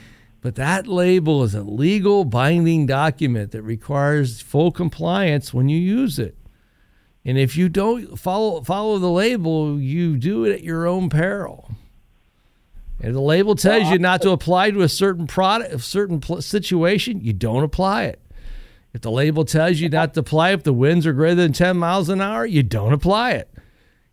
but 0.40 0.54
that 0.54 0.86
label 0.86 1.42
is 1.42 1.54
a 1.54 1.62
legal 1.62 2.24
binding 2.24 2.86
document 2.86 3.50
that 3.52 3.62
requires 3.62 4.40
full 4.40 4.70
compliance 4.70 5.52
when 5.52 5.68
you 5.68 5.78
use 5.78 6.18
it. 6.18 6.36
And 7.24 7.36
if 7.36 7.56
you 7.56 7.68
don't 7.68 8.18
follow 8.18 8.62
follow 8.62 8.98
the 8.98 9.10
label, 9.10 9.78
you 9.80 10.16
do 10.16 10.44
it 10.44 10.52
at 10.52 10.62
your 10.62 10.86
own 10.86 11.10
peril. 11.10 11.70
If 13.00 13.12
the 13.12 13.20
label 13.20 13.54
tells 13.54 13.90
you 13.90 13.98
not 13.98 14.22
to 14.22 14.30
apply 14.30 14.72
to 14.72 14.82
a 14.82 14.88
certain 14.88 15.26
product, 15.26 15.72
a 15.72 15.78
certain 15.78 16.20
pl- 16.20 16.42
situation, 16.42 17.20
you 17.20 17.32
don't 17.32 17.62
apply 17.62 18.04
it. 18.04 18.20
If 18.92 19.02
the 19.02 19.10
label 19.10 19.44
tells 19.44 19.78
you 19.78 19.88
not 19.88 20.14
to 20.14 20.20
apply 20.20 20.50
if 20.50 20.64
the 20.64 20.72
winds 20.72 21.06
are 21.06 21.12
greater 21.12 21.36
than 21.36 21.52
10 21.52 21.76
miles 21.76 22.08
an 22.08 22.20
hour, 22.20 22.44
you 22.44 22.62
don't 22.62 22.92
apply 22.92 23.32
it. 23.32 23.52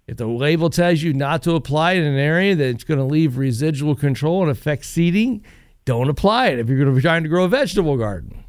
If 0.08 0.18
the 0.18 0.28
label 0.28 0.70
tells 0.70 1.02
you 1.02 1.14
not 1.14 1.42
to 1.44 1.56
apply 1.56 1.94
in 1.94 2.04
an 2.04 2.20
area 2.20 2.56
that's 2.56 2.84
going 2.84 3.00
to 3.00 3.06
leave 3.06 3.38
residual 3.38 3.96
control 3.96 4.44
and 4.44 4.52
affect 4.52 4.86
seeding, 4.86 5.44
don't 5.86 6.10
apply 6.10 6.48
it 6.48 6.60
if 6.60 6.68
you're 6.68 6.78
going 6.78 6.90
to 6.90 6.96
be 6.96 7.02
trying 7.02 7.24
to 7.24 7.30
grow 7.30 7.46
a 7.46 7.48
vegetable 7.48 7.96
garden. 7.98 8.44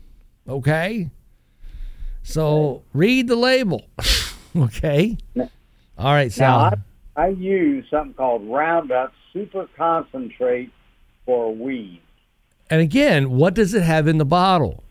Okay? 0.48 1.10
So 2.22 2.82
read 2.92 3.28
the 3.28 3.36
label. 3.36 3.86
okay? 4.56 5.16
All 5.36 6.12
right, 6.12 6.32
Sal. 6.32 6.58
Now, 6.58 6.76
I, 7.16 7.26
I 7.26 7.28
use 7.28 7.84
something 7.90 8.14
called 8.14 8.48
Roundup 8.48 9.12
Super 9.32 9.68
Concentrate 9.76 10.72
for 11.24 11.54
weeds. 11.54 12.00
and 12.70 12.80
again, 12.80 13.30
what 13.30 13.54
does 13.54 13.74
it 13.74 13.82
have 13.82 14.08
in 14.08 14.18
the 14.18 14.24
bottle? 14.24 14.82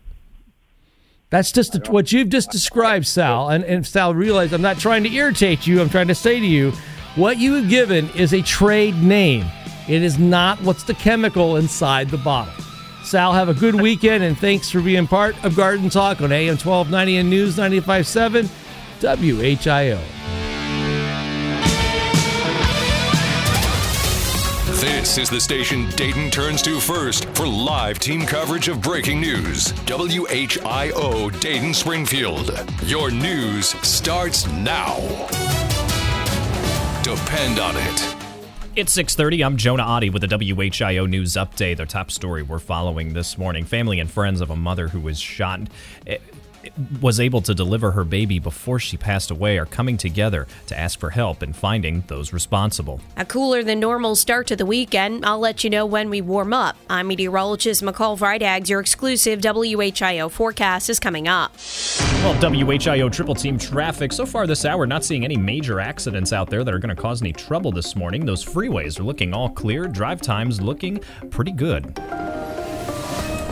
That's 1.30 1.50
just 1.50 1.74
a, 1.74 1.90
what 1.90 2.12
you've 2.12 2.28
just 2.28 2.50
described, 2.50 3.06
Sal. 3.06 3.48
And, 3.48 3.64
and 3.64 3.84
Sal, 3.86 4.14
realize 4.14 4.52
I'm 4.52 4.62
not 4.62 4.78
trying 4.78 5.02
to 5.02 5.12
irritate 5.12 5.66
you. 5.66 5.80
I'm 5.80 5.90
trying 5.90 6.08
to 6.08 6.14
say 6.14 6.38
to 6.38 6.46
you, 6.46 6.72
what 7.16 7.38
you 7.38 7.54
have 7.54 7.68
given 7.68 8.08
is 8.10 8.32
a 8.32 8.42
trade 8.42 8.94
name. 9.02 9.46
It 9.88 10.02
is 10.02 10.18
not 10.18 10.60
what's 10.62 10.82
the 10.82 10.94
chemical 10.94 11.56
inside 11.56 12.10
the 12.10 12.18
bottle. 12.18 12.52
Sal, 13.04 13.32
have 13.32 13.48
a 13.48 13.54
good 13.54 13.76
weekend, 13.76 14.24
and 14.24 14.36
thanks 14.36 14.68
for 14.68 14.80
being 14.80 15.06
part 15.06 15.42
of 15.44 15.54
Garden 15.54 15.88
Talk 15.90 16.20
on 16.20 16.32
AM 16.32 16.56
1290 16.58 17.16
and 17.18 17.30
News 17.30 17.56
95.7 17.56 18.48
WHIO. 19.00 20.00
This 24.80 25.18
is 25.18 25.30
the 25.30 25.40
station 25.40 25.88
Dayton 25.90 26.30
turns 26.32 26.62
to 26.62 26.80
first 26.80 27.26
for 27.26 27.46
live 27.46 28.00
team 28.00 28.26
coverage 28.26 28.66
of 28.66 28.80
breaking 28.80 29.20
news. 29.20 29.72
WHIO 29.86 31.40
Dayton 31.40 31.72
Springfield. 31.72 32.50
Your 32.82 33.12
news 33.12 33.68
starts 33.86 34.48
now. 34.48 34.96
Depend 37.04 37.60
on 37.60 37.76
it. 37.76 38.25
It's 38.76 38.92
6:30. 38.92 39.42
I'm 39.42 39.56
Jonah 39.56 39.84
Adi 39.84 40.10
with 40.10 40.20
the 40.20 40.28
WHIO 40.28 41.08
news 41.08 41.32
update. 41.32 41.78
The 41.78 41.86
top 41.86 42.10
story 42.10 42.42
we're 42.42 42.58
following 42.58 43.14
this 43.14 43.38
morning: 43.38 43.64
family 43.64 44.00
and 44.00 44.10
friends 44.10 44.42
of 44.42 44.50
a 44.50 44.56
mother 44.56 44.88
who 44.88 45.00
was 45.00 45.18
shot. 45.18 45.60
Eh, 46.06 46.18
Was 47.00 47.20
able 47.20 47.40
to 47.42 47.54
deliver 47.54 47.90
her 47.92 48.04
baby 48.04 48.38
before 48.38 48.78
she 48.78 48.96
passed 48.96 49.30
away 49.30 49.58
are 49.58 49.66
coming 49.66 49.96
together 49.96 50.46
to 50.66 50.78
ask 50.78 50.98
for 50.98 51.10
help 51.10 51.42
in 51.42 51.52
finding 51.52 52.02
those 52.06 52.32
responsible. 52.32 53.00
A 53.16 53.24
cooler 53.24 53.62
than 53.62 53.80
normal 53.80 54.16
start 54.16 54.46
to 54.48 54.56
the 54.56 54.66
weekend. 54.66 55.24
I'll 55.24 55.38
let 55.38 55.64
you 55.64 55.70
know 55.70 55.86
when 55.86 56.10
we 56.10 56.20
warm 56.20 56.52
up. 56.52 56.76
I'm 56.88 57.08
meteorologist 57.08 57.82
McCall 57.82 58.18
Vrydaghs. 58.18 58.68
Your 58.68 58.80
exclusive 58.80 59.40
WHIO 59.40 60.30
forecast 60.30 60.90
is 60.90 60.98
coming 61.00 61.28
up. 61.28 61.52
Well, 62.22 62.34
WHIO 62.34 63.10
triple 63.10 63.34
team 63.34 63.58
traffic 63.58 64.12
so 64.12 64.26
far 64.26 64.46
this 64.46 64.64
hour, 64.64 64.86
not 64.86 65.04
seeing 65.04 65.24
any 65.24 65.36
major 65.36 65.80
accidents 65.80 66.32
out 66.32 66.50
there 66.50 66.64
that 66.64 66.72
are 66.72 66.78
going 66.78 66.94
to 66.94 67.00
cause 67.00 67.22
any 67.22 67.32
trouble 67.32 67.72
this 67.72 67.94
morning. 67.96 68.24
Those 68.24 68.44
freeways 68.44 68.98
are 68.98 69.04
looking 69.04 69.34
all 69.34 69.50
clear, 69.50 69.86
drive 69.86 70.20
times 70.20 70.60
looking 70.60 71.00
pretty 71.30 71.52
good. 71.52 71.98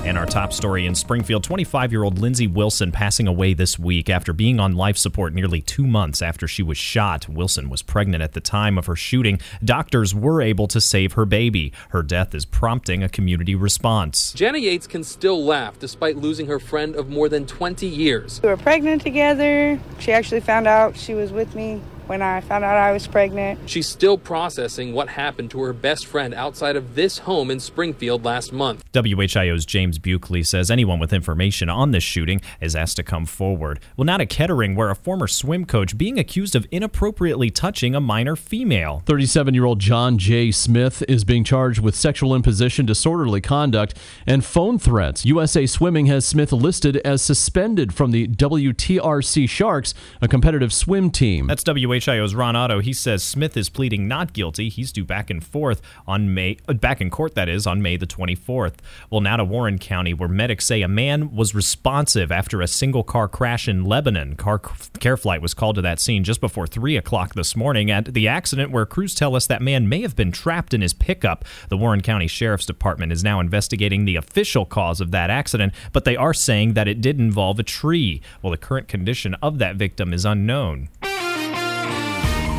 And 0.04 0.18
our 0.18 0.26
top 0.26 0.52
story 0.52 0.84
in 0.84 0.94
Springfield 0.94 1.44
25 1.44 1.90
year 1.90 2.02
old 2.02 2.18
Lindsay 2.18 2.46
Wilson 2.46 2.92
passing 2.92 3.26
away 3.26 3.54
this 3.54 3.78
week 3.78 4.10
after 4.10 4.34
being 4.34 4.60
on 4.60 4.74
life 4.76 4.98
support 4.98 5.32
nearly 5.32 5.62
two 5.62 5.86
months 5.86 6.20
after 6.20 6.46
she 6.46 6.62
was 6.62 6.76
shot. 6.76 7.26
Wilson 7.26 7.70
was 7.70 7.80
pregnant 7.80 8.22
at 8.22 8.34
the 8.34 8.40
time 8.40 8.76
of 8.76 8.84
her 8.84 8.96
shooting. 8.96 9.40
Doctors 9.64 10.14
were 10.14 10.42
able 10.42 10.66
to 10.68 10.78
save 10.78 11.14
her 11.14 11.24
baby. 11.24 11.72
Her 11.88 12.02
death 12.02 12.34
is 12.34 12.44
prompting 12.44 13.02
a 13.02 13.08
community 13.08 13.54
response. 13.54 14.34
Jenna 14.34 14.58
Yates 14.58 14.86
can 14.86 15.04
still 15.04 15.42
laugh 15.42 15.78
despite 15.78 16.18
losing 16.18 16.48
her 16.48 16.58
friend 16.58 16.94
of 16.96 17.08
more 17.08 17.30
than 17.30 17.46
20 17.46 17.86
years. 17.86 18.42
We 18.42 18.50
were 18.50 18.58
pregnant 18.58 19.00
together. 19.00 19.80
She 20.00 20.12
actually 20.12 20.40
found 20.40 20.66
out 20.66 20.98
she 20.98 21.14
was 21.14 21.32
with 21.32 21.54
me 21.54 21.80
when 22.06 22.22
I 22.22 22.40
found 22.40 22.64
out 22.64 22.76
I 22.76 22.92
was 22.92 23.06
pregnant. 23.06 23.68
She's 23.68 23.88
still 23.88 24.18
processing 24.18 24.92
what 24.92 25.08
happened 25.08 25.50
to 25.52 25.62
her 25.62 25.72
best 25.72 26.06
friend 26.06 26.34
outside 26.34 26.76
of 26.76 26.94
this 26.94 27.18
home 27.18 27.50
in 27.50 27.60
Springfield 27.60 28.24
last 28.24 28.52
month. 28.52 28.84
WHIO's 28.92 29.64
James 29.66 29.98
Buckley 29.98 30.42
says 30.42 30.70
anyone 30.70 30.98
with 30.98 31.12
information 31.12 31.68
on 31.68 31.90
this 31.90 32.04
shooting 32.04 32.40
is 32.60 32.76
asked 32.76 32.96
to 32.96 33.02
come 33.02 33.26
forward. 33.26 33.80
Well, 33.96 34.04
now 34.04 34.18
to 34.18 34.26
Kettering, 34.26 34.74
where 34.74 34.90
a 34.90 34.96
former 34.96 35.26
swim 35.26 35.64
coach 35.64 35.96
being 35.96 36.18
accused 36.18 36.54
of 36.54 36.66
inappropriately 36.70 37.50
touching 37.50 37.94
a 37.94 38.00
minor 38.00 38.36
female. 38.36 39.02
37 39.06 39.54
year 39.54 39.64
old 39.64 39.78
John 39.78 40.18
J. 40.18 40.50
Smith 40.50 41.02
is 41.08 41.24
being 41.24 41.44
charged 41.44 41.80
with 41.80 41.94
sexual 41.94 42.34
imposition, 42.34 42.86
disorderly 42.86 43.40
conduct, 43.40 43.94
and 44.26 44.44
phone 44.44 44.78
threats. 44.78 45.24
USA 45.24 45.66
Swimming 45.66 46.06
has 46.06 46.24
Smith 46.24 46.52
listed 46.52 46.96
as 46.98 47.22
suspended 47.22 47.92
from 47.94 48.10
the 48.10 48.28
WTRC 48.28 49.48
Sharks, 49.48 49.94
a 50.20 50.28
competitive 50.28 50.72
swim 50.72 51.10
team. 51.10 51.46
That's 51.46 51.64
WHIO's 52.00 52.34
Ron 52.34 52.56
Otto. 52.56 52.80
He 52.80 52.92
says 52.92 53.22
Smith 53.22 53.56
is 53.56 53.68
pleading 53.68 54.08
not 54.08 54.32
guilty. 54.32 54.68
He's 54.68 54.90
due 54.90 55.04
back 55.04 55.30
and 55.30 55.44
forth 55.44 55.80
on 56.08 56.34
May, 56.34 56.56
uh, 56.68 56.72
back 56.72 57.00
in 57.00 57.08
court, 57.08 57.36
that 57.36 57.48
is, 57.48 57.68
on 57.68 57.82
May 57.82 57.96
the 57.96 58.06
24th. 58.06 58.74
Well, 59.10 59.20
now 59.20 59.36
to 59.36 59.44
Warren 59.44 59.78
County, 59.78 60.12
where 60.12 60.28
medics 60.28 60.66
say 60.66 60.82
a 60.82 60.88
man 60.88 61.36
was 61.36 61.54
responsive 61.54 62.32
after 62.32 62.60
a 62.60 62.66
single 62.66 63.04
car 63.04 63.28
crash 63.28 63.68
in 63.68 63.84
Lebanon. 63.84 64.34
Car 64.34 64.58
care 64.98 65.16
flight 65.16 65.40
was 65.40 65.54
called 65.54 65.76
to 65.76 65.82
that 65.82 66.00
scene 66.00 66.24
just 66.24 66.40
before 66.40 66.66
3 66.66 66.96
o'clock 66.96 67.34
this 67.34 67.54
morning 67.54 67.92
at 67.92 68.12
the 68.12 68.26
accident 68.26 68.72
where 68.72 68.86
crews 68.86 69.14
tell 69.14 69.36
us 69.36 69.46
that 69.46 69.62
man 69.62 69.88
may 69.88 70.02
have 70.02 70.16
been 70.16 70.32
trapped 70.32 70.74
in 70.74 70.80
his 70.80 70.94
pickup. 70.94 71.44
The 71.68 71.76
Warren 71.76 72.00
County 72.00 72.26
Sheriff's 72.26 72.66
Department 72.66 73.12
is 73.12 73.22
now 73.22 73.38
investigating 73.38 74.04
the 74.04 74.16
official 74.16 74.66
cause 74.66 75.00
of 75.00 75.12
that 75.12 75.30
accident, 75.30 75.72
but 75.92 76.04
they 76.04 76.16
are 76.16 76.34
saying 76.34 76.72
that 76.72 76.88
it 76.88 77.00
did 77.00 77.20
involve 77.20 77.60
a 77.60 77.62
tree. 77.62 78.20
Well, 78.42 78.50
the 78.50 78.56
current 78.56 78.88
condition 78.88 79.34
of 79.34 79.58
that 79.58 79.76
victim 79.76 80.12
is 80.12 80.24
unknown. 80.24 80.88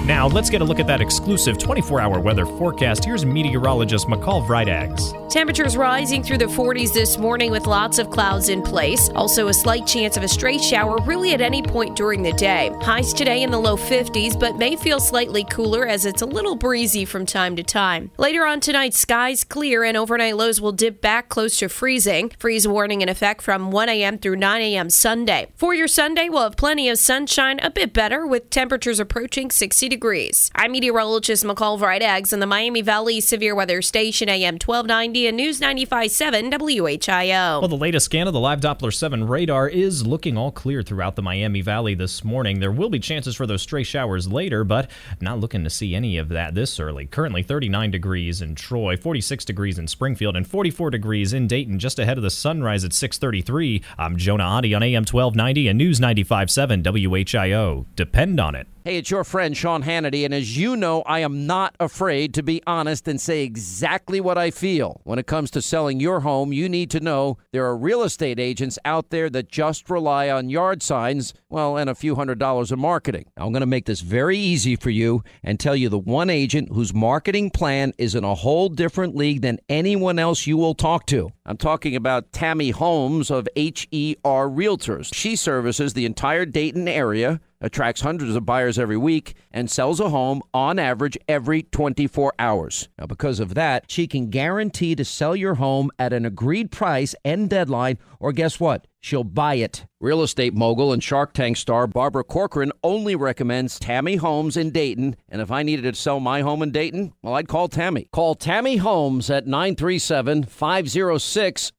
Now, 0.05 0.27
let's 0.27 0.51
get 0.51 0.61
a 0.61 0.63
look 0.63 0.79
at 0.79 0.85
that 0.85 1.01
exclusive 1.01 1.57
24 1.57 1.99
hour 1.99 2.19
weather 2.19 2.45
forecast. 2.45 3.03
Here's 3.03 3.25
meteorologist 3.25 4.05
McCall 4.05 4.45
Vrydaghs. 4.45 5.31
Temperatures 5.31 5.75
rising 5.75 6.21
through 6.21 6.37
the 6.37 6.45
40s 6.45 6.93
this 6.93 7.17
morning 7.17 7.49
with 7.49 7.65
lots 7.65 7.97
of 7.97 8.11
clouds 8.11 8.49
in 8.49 8.61
place. 8.61 9.09
Also, 9.15 9.47
a 9.47 9.53
slight 9.53 9.87
chance 9.87 10.15
of 10.15 10.21
a 10.21 10.27
stray 10.27 10.59
shower 10.59 11.01
really 11.01 11.33
at 11.33 11.41
any 11.41 11.63
point 11.63 11.95
during 11.95 12.21
the 12.21 12.33
day. 12.33 12.71
Highs 12.81 13.13
today 13.13 13.41
in 13.41 13.49
the 13.49 13.59
low 13.59 13.75
50s, 13.75 14.39
but 14.39 14.57
may 14.57 14.75
feel 14.75 14.99
slightly 14.99 15.43
cooler 15.43 15.87
as 15.87 16.05
it's 16.05 16.21
a 16.21 16.25
little 16.25 16.55
breezy 16.55 17.03
from 17.03 17.25
time 17.25 17.55
to 17.55 17.63
time. 17.63 18.11
Later 18.19 18.45
on 18.45 18.59
tonight, 18.59 18.93
skies 18.93 19.43
clear 19.43 19.83
and 19.83 19.97
overnight 19.97 20.37
lows 20.37 20.61
will 20.61 20.71
dip 20.71 21.01
back 21.01 21.29
close 21.29 21.57
to 21.57 21.67
freezing. 21.67 22.31
Freeze 22.37 22.67
warning 22.67 23.01
in 23.01 23.09
effect 23.09 23.41
from 23.41 23.71
1 23.71 23.89
a.m. 23.89 24.19
through 24.19 24.35
9 24.35 24.61
a.m. 24.61 24.91
Sunday. 24.91 25.47
For 25.55 25.73
your 25.73 25.87
Sunday, 25.87 26.29
we'll 26.29 26.43
have 26.43 26.57
plenty 26.57 26.89
of 26.89 26.99
sunshine, 26.99 27.59
a 27.63 27.71
bit 27.71 27.91
better 27.91 28.27
with 28.27 28.51
temperatures 28.51 28.99
approaching 28.99 29.49
60 29.49 29.94
degrees. 29.95 30.51
I'm 30.53 30.73
meteorologist 30.73 31.45
McCall 31.45 31.79
Vrydaghs 31.79 32.33
in 32.33 32.41
the 32.41 32.45
Miami 32.45 32.81
Valley 32.81 33.21
Severe 33.21 33.55
Weather 33.55 33.81
Station, 33.81 34.27
AM 34.27 34.55
1290 34.55 35.27
and 35.27 35.37
News 35.37 35.61
95.7 35.61 36.51
WHIO. 36.51 37.61
Well, 37.61 37.69
the 37.69 37.77
latest 37.77 38.03
scan 38.03 38.27
of 38.27 38.33
the 38.33 38.39
live 38.41 38.59
Doppler 38.59 38.93
7 38.93 39.25
radar 39.25 39.69
is 39.69 40.05
looking 40.05 40.37
all 40.37 40.51
clear 40.51 40.83
throughout 40.83 41.15
the 41.15 41.21
Miami 41.21 41.61
Valley 41.61 41.95
this 41.95 42.25
morning. 42.25 42.59
There 42.59 42.73
will 42.73 42.89
be 42.89 42.99
chances 42.99 43.37
for 43.37 43.47
those 43.47 43.61
stray 43.61 43.83
showers 43.83 44.27
later, 44.27 44.65
but 44.65 44.91
not 45.21 45.39
looking 45.39 45.63
to 45.63 45.69
see 45.69 45.95
any 45.95 46.17
of 46.17 46.27
that 46.27 46.55
this 46.55 46.77
early. 46.77 47.05
Currently 47.05 47.43
39 47.43 47.91
degrees 47.91 48.41
in 48.41 48.53
Troy, 48.53 48.97
46 48.97 49.45
degrees 49.45 49.79
in 49.79 49.87
Springfield, 49.87 50.35
and 50.35 50.45
44 50.45 50.89
degrees 50.89 51.31
in 51.31 51.47
Dayton, 51.47 51.79
just 51.79 51.99
ahead 51.99 52.17
of 52.17 52.23
the 52.23 52.29
sunrise 52.29 52.83
at 52.83 52.91
6:33. 52.91 53.81
I'm 53.97 54.17
Jonah 54.17 54.43
Adi 54.43 54.75
on 54.75 54.83
AM 54.83 55.05
1290 55.05 55.69
and 55.69 55.77
News 55.77 56.01
95.7 56.01 56.83
WHIO. 56.83 57.85
Depend 57.95 58.41
on 58.41 58.55
it. 58.55 58.67
Hey, 58.87 58.97
it's 58.97 59.09
your 59.09 59.23
friend 59.23 59.57
Sean 59.57 59.81
Hannity, 59.81 60.25
and 60.25 60.31
as 60.31 60.59
you 60.59 60.77
know, 60.77 61.01
I 61.07 61.21
am 61.21 61.47
not 61.47 61.75
afraid 61.79 62.35
to 62.35 62.43
be 62.43 62.61
honest 62.67 63.07
and 63.07 63.19
say 63.19 63.41
exactly 63.41 64.21
what 64.21 64.37
I 64.37 64.51
feel. 64.51 65.01
When 65.05 65.17
it 65.17 65.25
comes 65.25 65.49
to 65.51 65.61
selling 65.63 65.99
your 65.99 66.19
home, 66.19 66.53
you 66.53 66.69
need 66.69 66.91
to 66.91 66.99
know 66.99 67.39
there 67.51 67.65
are 67.65 67.75
real 67.75 68.03
estate 68.03 68.39
agents 68.39 68.77
out 68.85 69.09
there 69.09 69.27
that 69.31 69.49
just 69.49 69.89
rely 69.89 70.29
on 70.29 70.51
yard 70.51 70.83
signs, 70.83 71.33
well, 71.49 71.77
and 71.77 71.89
a 71.89 71.95
few 71.95 72.13
hundred 72.13 72.37
dollars 72.37 72.71
of 72.71 72.77
marketing. 72.77 73.25
I'm 73.37 73.51
going 73.51 73.61
to 73.61 73.65
make 73.65 73.87
this 73.87 74.01
very 74.01 74.37
easy 74.37 74.75
for 74.75 74.91
you 74.91 75.23
and 75.41 75.59
tell 75.59 75.75
you 75.75 75.89
the 75.89 75.97
one 75.97 76.29
agent 76.29 76.69
whose 76.71 76.93
marketing 76.93 77.49
plan 77.49 77.91
is 77.97 78.13
in 78.13 78.23
a 78.23 78.35
whole 78.35 78.69
different 78.69 79.15
league 79.15 79.41
than 79.41 79.57
anyone 79.67 80.19
else 80.19 80.45
you 80.45 80.57
will 80.57 80.75
talk 80.75 81.07
to. 81.07 81.31
I'm 81.43 81.57
talking 81.57 81.95
about 81.95 82.31
Tammy 82.31 82.69
Holmes 82.69 83.31
of 83.31 83.47
HER 83.55 84.47
Realtors. 84.47 85.11
She 85.11 85.35
services 85.35 85.93
the 85.93 86.05
entire 86.05 86.45
Dayton 86.45 86.87
area 86.87 87.41
attracts 87.65 88.01
hundreds 88.01 88.35
of 88.35 88.45
buyers 88.45 88.77
every 88.77 88.95
week, 88.95 89.33
and 89.51 89.69
sells 89.69 89.99
a 89.99 90.09
home 90.09 90.41
on 90.53 90.77
average 90.77 91.17
every 91.27 91.63
24 91.63 92.33
hours. 92.37 92.87
Now, 92.99 93.07
because 93.07 93.39
of 93.39 93.55
that, 93.55 93.85
she 93.91 94.07
can 94.07 94.29
guarantee 94.29 94.95
to 94.95 95.03
sell 95.03 95.35
your 95.35 95.55
home 95.55 95.89
at 95.97 96.13
an 96.13 96.25
agreed 96.25 96.71
price 96.71 97.15
and 97.25 97.49
deadline, 97.49 97.97
or 98.19 98.31
guess 98.31 98.59
what? 98.59 98.85
She'll 99.05 99.23
buy 99.23 99.53
it. 99.55 99.85
Real 100.01 100.23
estate 100.23 100.55
mogul 100.55 100.91
and 100.91 101.03
Shark 101.03 101.33
Tank 101.33 101.57
star 101.57 101.85
Barbara 101.85 102.23
Corcoran 102.23 102.71
only 102.83 103.15
recommends 103.15 103.77
Tammy 103.77 104.15
Holmes 104.15 104.57
in 104.57 104.71
Dayton. 104.71 105.15
And 105.29 105.43
if 105.43 105.51
I 105.51 105.61
needed 105.61 105.83
to 105.83 105.93
sell 105.93 106.19
my 106.19 106.41
home 106.41 106.63
in 106.63 106.71
Dayton, 106.71 107.13
well, 107.21 107.35
I'd 107.35 107.47
call 107.47 107.67
Tammy. 107.67 108.07
Call 108.11 108.33
Tammy 108.33 108.77
Holmes 108.77 109.29
at 109.29 109.45
937 109.45 110.45
506 110.45 111.71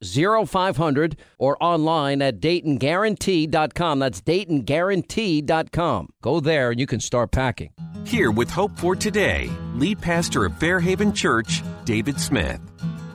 0500 0.46 1.16
or 1.40 1.60
online 1.60 2.22
at 2.22 2.38
DaytonGuarantee.com. 2.38 3.98
That's 3.98 4.20
DaytonGuarantee.com. 4.20 6.08
Go 6.22 6.38
there 6.38 6.70
and 6.70 6.78
you 6.78 6.86
can 6.86 7.00
start 7.00 7.32
packing. 7.32 7.72
Here 8.04 8.30
with 8.30 8.50
Hope 8.50 8.78
for 8.78 8.94
Today, 8.94 9.50
lead 9.74 10.00
pastor 10.00 10.44
of 10.44 10.56
Fairhaven 10.60 11.12
Church, 11.12 11.64
David 11.84 12.20
Smith. 12.20 12.60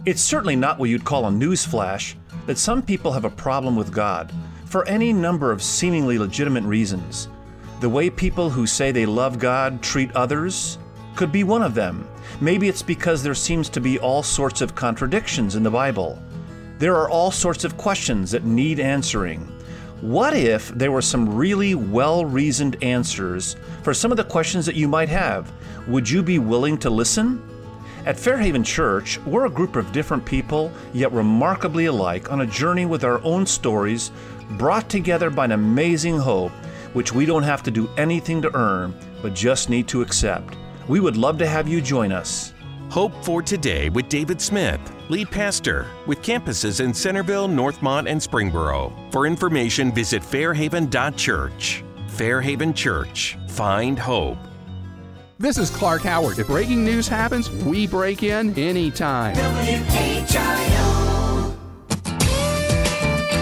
It's 0.05 0.21
certainly 0.21 0.57
not 0.57 0.79
what 0.79 0.89
you'd 0.89 1.05
call 1.05 1.27
a 1.27 1.31
news 1.31 1.63
flash 1.63 2.17
that 2.45 2.57
some 2.57 2.81
people 2.81 3.11
have 3.11 3.25
a 3.25 3.29
problem 3.29 3.75
with 3.75 3.91
God 3.91 4.31
for 4.65 4.87
any 4.87 5.11
number 5.11 5.51
of 5.51 5.61
seemingly 5.61 6.17
legitimate 6.17 6.63
reasons. 6.63 7.27
The 7.81 7.89
way 7.89 8.09
people 8.09 8.49
who 8.49 8.65
say 8.65 8.91
they 8.91 9.05
love 9.05 9.39
God 9.39 9.81
treat 9.81 10.15
others 10.15 10.77
could 11.15 11.31
be 11.31 11.43
one 11.43 11.61
of 11.61 11.73
them. 11.73 12.07
Maybe 12.39 12.67
it's 12.67 12.81
because 12.81 13.21
there 13.21 13.35
seems 13.35 13.69
to 13.69 13.81
be 13.81 13.99
all 13.99 14.23
sorts 14.23 14.61
of 14.61 14.75
contradictions 14.75 15.55
in 15.55 15.63
the 15.63 15.71
Bible. 15.71 16.17
There 16.77 16.95
are 16.95 17.09
all 17.09 17.31
sorts 17.31 17.63
of 17.63 17.77
questions 17.77 18.31
that 18.31 18.43
need 18.43 18.79
answering. 18.79 19.41
What 20.01 20.35
if 20.35 20.69
there 20.69 20.91
were 20.91 21.01
some 21.01 21.35
really 21.35 21.75
well 21.75 22.25
reasoned 22.25 22.81
answers 22.83 23.55
for 23.83 23.93
some 23.93 24.09
of 24.09 24.17
the 24.17 24.23
questions 24.23 24.65
that 24.65 24.75
you 24.75 24.87
might 24.87 25.09
have? 25.09 25.51
Would 25.87 26.09
you 26.09 26.23
be 26.23 26.39
willing 26.39 26.77
to 26.79 26.89
listen? 26.89 27.50
At 28.03 28.19
Fairhaven 28.19 28.63
Church, 28.63 29.19
we're 29.27 29.45
a 29.45 29.49
group 29.49 29.75
of 29.75 29.91
different 29.91 30.25
people, 30.25 30.71
yet 30.91 31.11
remarkably 31.11 31.85
alike, 31.85 32.31
on 32.31 32.41
a 32.41 32.47
journey 32.47 32.87
with 32.87 33.03
our 33.03 33.23
own 33.23 33.45
stories, 33.45 34.11
brought 34.51 34.89
together 34.89 35.29
by 35.29 35.45
an 35.45 35.51
amazing 35.51 36.17
hope, 36.17 36.51
which 36.93 37.13
we 37.13 37.27
don't 37.27 37.43
have 37.43 37.61
to 37.63 37.69
do 37.69 37.87
anything 37.97 38.41
to 38.41 38.55
earn, 38.55 38.95
but 39.21 39.35
just 39.35 39.69
need 39.69 39.87
to 39.89 40.01
accept. 40.01 40.57
We 40.87 40.99
would 40.99 41.15
love 41.15 41.37
to 41.37 41.47
have 41.47 41.67
you 41.67 41.79
join 41.79 42.11
us. 42.11 42.53
Hope 42.89 43.13
for 43.23 43.43
Today 43.43 43.89
with 43.89 44.09
David 44.09 44.41
Smith, 44.41 44.81
lead 45.09 45.29
pastor, 45.29 45.85
with 46.07 46.23
campuses 46.23 46.83
in 46.83 46.95
Centerville, 46.95 47.47
Northmont, 47.47 48.09
and 48.09 48.19
Springboro. 48.19 49.11
For 49.11 49.27
information, 49.27 49.93
visit 49.93 50.23
fairhaven.church. 50.23 51.83
Fairhaven 52.07 52.73
Church. 52.73 53.37
Find 53.47 53.99
hope. 53.99 54.39
This 55.41 55.57
is 55.57 55.71
Clark 55.71 56.03
Howard. 56.03 56.37
If 56.37 56.45
breaking 56.45 56.85
news 56.85 57.07
happens, 57.07 57.49
we 57.49 57.87
break 57.87 58.21
in 58.21 58.53
anytime. 58.59 59.33
W-H-I-O. 59.33 60.37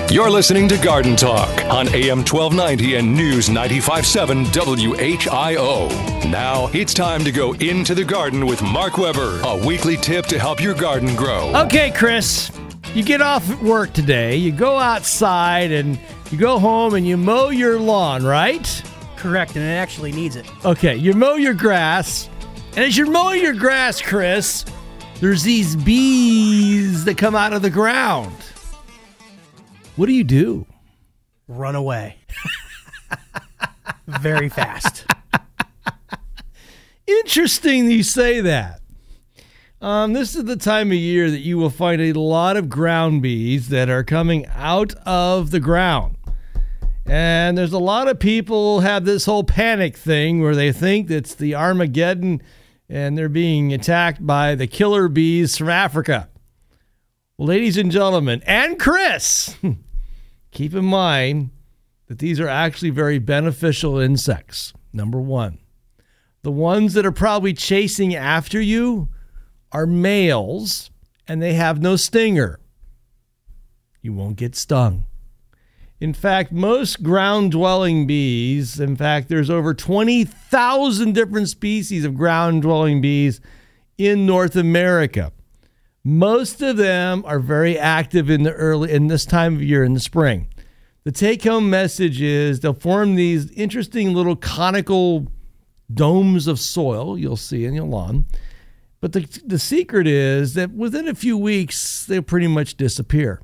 You're 0.10 0.30
listening 0.30 0.70
to 0.70 0.78
Garden 0.78 1.18
Talk 1.18 1.50
on 1.66 1.90
AM 1.90 2.20
1290 2.20 2.96
and 2.96 3.14
News 3.14 3.50
957 3.50 4.46
WHIO. 4.46 5.90
Now 6.32 6.68
it's 6.68 6.94
time 6.94 7.26
to 7.26 7.34
go 7.34 7.52
into 7.56 7.94
the 7.94 8.06
garden 8.06 8.46
with 8.46 8.62
Mark 8.62 8.98
Weber, 8.98 9.42
a 9.44 9.68
weekly 9.68 9.98
tip 9.98 10.26
to 10.28 10.40
help 10.40 10.62
your 10.62 10.76
garden 10.76 11.18
grow. 11.18 11.54
Okay, 11.66 11.92
Chris, 11.92 12.50
you 12.94 13.04
get 13.04 13.22
off 13.22 13.62
work 13.62 13.92
today, 13.92 14.38
you 14.38 14.54
go 14.54 14.78
outside, 14.78 15.74
and 15.74 16.00
you 16.32 16.38
go 16.38 16.60
home 16.60 16.94
and 16.94 17.06
you 17.06 17.18
mow 17.18 17.50
your 17.50 17.78
lawn, 17.78 18.24
right? 18.24 18.82
Correct, 19.20 19.58
and 19.58 19.66
it 19.66 19.74
actually 19.74 20.14
needs 20.14 20.38
it. 20.38 20.50
Okay, 20.64 20.96
you 20.96 21.14
mow 21.14 21.34
your 21.34 21.54
grass, 21.54 22.30
and 22.72 22.80
as 22.80 22.98
you're 22.98 23.12
mowing 23.12 23.42
your 23.42 23.54
grass, 23.54 24.02
Chris, 24.02 24.64
there's 25.20 25.44
these 25.44 25.76
bees 25.76 27.04
that 27.04 27.18
come 27.18 27.36
out 27.36 27.52
of 27.52 27.62
the 27.62 27.70
ground. 27.70 28.34
What 29.98 30.06
do 30.06 30.14
you 30.14 30.24
do? 30.24 30.66
Run 31.50 31.76
away. 31.76 32.16
Very 34.08 34.48
fast. 34.48 35.06
Interesting 37.06 37.92
you 37.92 38.04
say 38.04 38.40
that. 38.40 38.80
Um, 39.82 40.14
this 40.14 40.34
is 40.34 40.46
the 40.46 40.56
time 40.56 40.92
of 40.92 40.98
year 40.98 41.30
that 41.30 41.40
you 41.40 41.58
will 41.58 41.70
find 41.70 42.02
a 42.02 42.14
lot 42.14 42.56
of 42.56 42.70
ground 42.70 43.22
bees 43.22 43.68
that 43.68 43.90
are 43.90 44.06
coming 44.06 44.46
out 44.56 44.94
of 45.06 45.52
the 45.52 45.60
ground. 45.60 46.16
And 47.10 47.58
there's 47.58 47.74
a 47.74 47.80
lot 47.80 48.08
of 48.08 48.20
people 48.20 48.82
have 48.82 49.04
this 49.04 49.26
whole 49.26 49.44
panic 49.44 49.98
thing 49.98 50.42
where 50.42 50.56
they 50.56 50.72
think 50.72 51.10
it's 51.10 51.34
the 51.34 51.56
Armageddon 51.56 52.40
and 52.88 53.18
they're 53.18 53.28
being 53.28 53.74
attacked 53.74 54.26
by 54.26 54.54
the 54.54 54.68
killer 54.68 55.08
bees 55.08 55.58
from 55.58 55.70
Africa. 55.70 56.30
Ladies 57.40 57.78
and 57.78 57.92
gentlemen, 57.92 58.44
and 58.46 58.80
Chris, 58.80 59.58
keep 60.52 60.76
in 60.76 60.86
mind 60.86 61.50
that 62.08 62.20
these 62.20 62.40
are 62.40 62.48
actually 62.48 62.92
very 62.92 63.18
beneficial 63.18 63.98
insects. 63.98 64.72
Number 64.94 65.20
one, 65.20 65.58
the 66.44 66.52
ones 66.52 66.94
that 66.94 67.08
are 67.08 67.12
probably 67.12 67.54
chasing 67.54 68.14
after 68.14 68.62
you 68.62 69.10
are 69.72 69.88
males 69.88 70.92
and 71.28 71.42
they 71.42 71.54
have 71.54 71.82
no 71.82 71.96
stinger. 71.96 72.60
You 74.04 74.14
won't 74.14 74.36
get 74.36 74.56
stung. 74.56 75.08
In 76.02 76.14
fact, 76.14 76.54
most 76.54 77.04
ground 77.04 77.52
dwelling 77.52 78.08
bees, 78.08 78.80
in 78.80 78.96
fact, 78.96 79.28
there's 79.28 79.50
over 79.50 79.74
20,000 79.74 81.14
different 81.14 81.50
species 81.50 82.06
of 82.06 82.16
ground 82.16 82.62
dwelling 82.62 83.02
bees 83.02 83.42
in 83.98 84.26
North 84.26 84.56
America. 84.56 85.34
Most 86.06 86.62
of 86.62 86.78
them 86.78 87.24
are 87.26 87.40
very 87.40 87.78
active 87.78 88.30
in 88.30 88.44
the 88.44 88.54
early 88.54 88.92
in 88.92 89.08
this 89.08 89.26
time 89.26 89.56
of 89.56 89.62
year 89.62 89.84
in 89.84 89.94
the 89.94 90.00
spring. 90.00 90.48
The 91.04 91.12
take 91.12 91.44
home 91.44 91.70
message 91.70 92.22
is 92.22 92.62
they'll 92.62 92.74
form 92.74 93.16
these 93.16 93.52
interesting 93.52 94.14
little 94.14 94.38
conical 94.38 95.28
domes 95.94 96.48
of 96.48 96.60
soil 96.60 97.18
you'll 97.18 97.36
see 97.36 97.66
in 97.66 97.74
your 97.74 97.86
lawn. 97.86 98.26
But 99.02 99.12
the, 99.12 99.42
the 99.46 99.60
secret 99.60 100.08
is 100.08 100.54
that 100.54 100.72
within 100.72 101.10
a 101.10 101.16
few 101.16 101.38
weeks, 101.38 102.06
they'll 102.06 102.22
pretty 102.22 102.48
much 102.48 102.76
disappear 102.76 103.42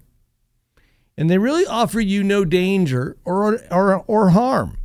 and 1.17 1.29
they 1.29 1.37
really 1.37 1.65
offer 1.65 1.99
you 1.99 2.23
no 2.23 2.45
danger 2.45 3.17
or, 3.23 3.59
or, 3.71 4.03
or 4.07 4.29
harm. 4.31 4.77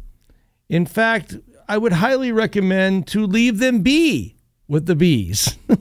In 0.69 0.87
fact, 0.87 1.37
I 1.69 1.79
would 1.79 1.95
highly 1.95 2.33
recommend 2.33 3.07
to 3.09 3.27
leave 3.27 3.59
them 3.59 3.83
be 3.83 4.37
with 4.69 4.87
the 4.87 4.95
bees. 4.95 5.57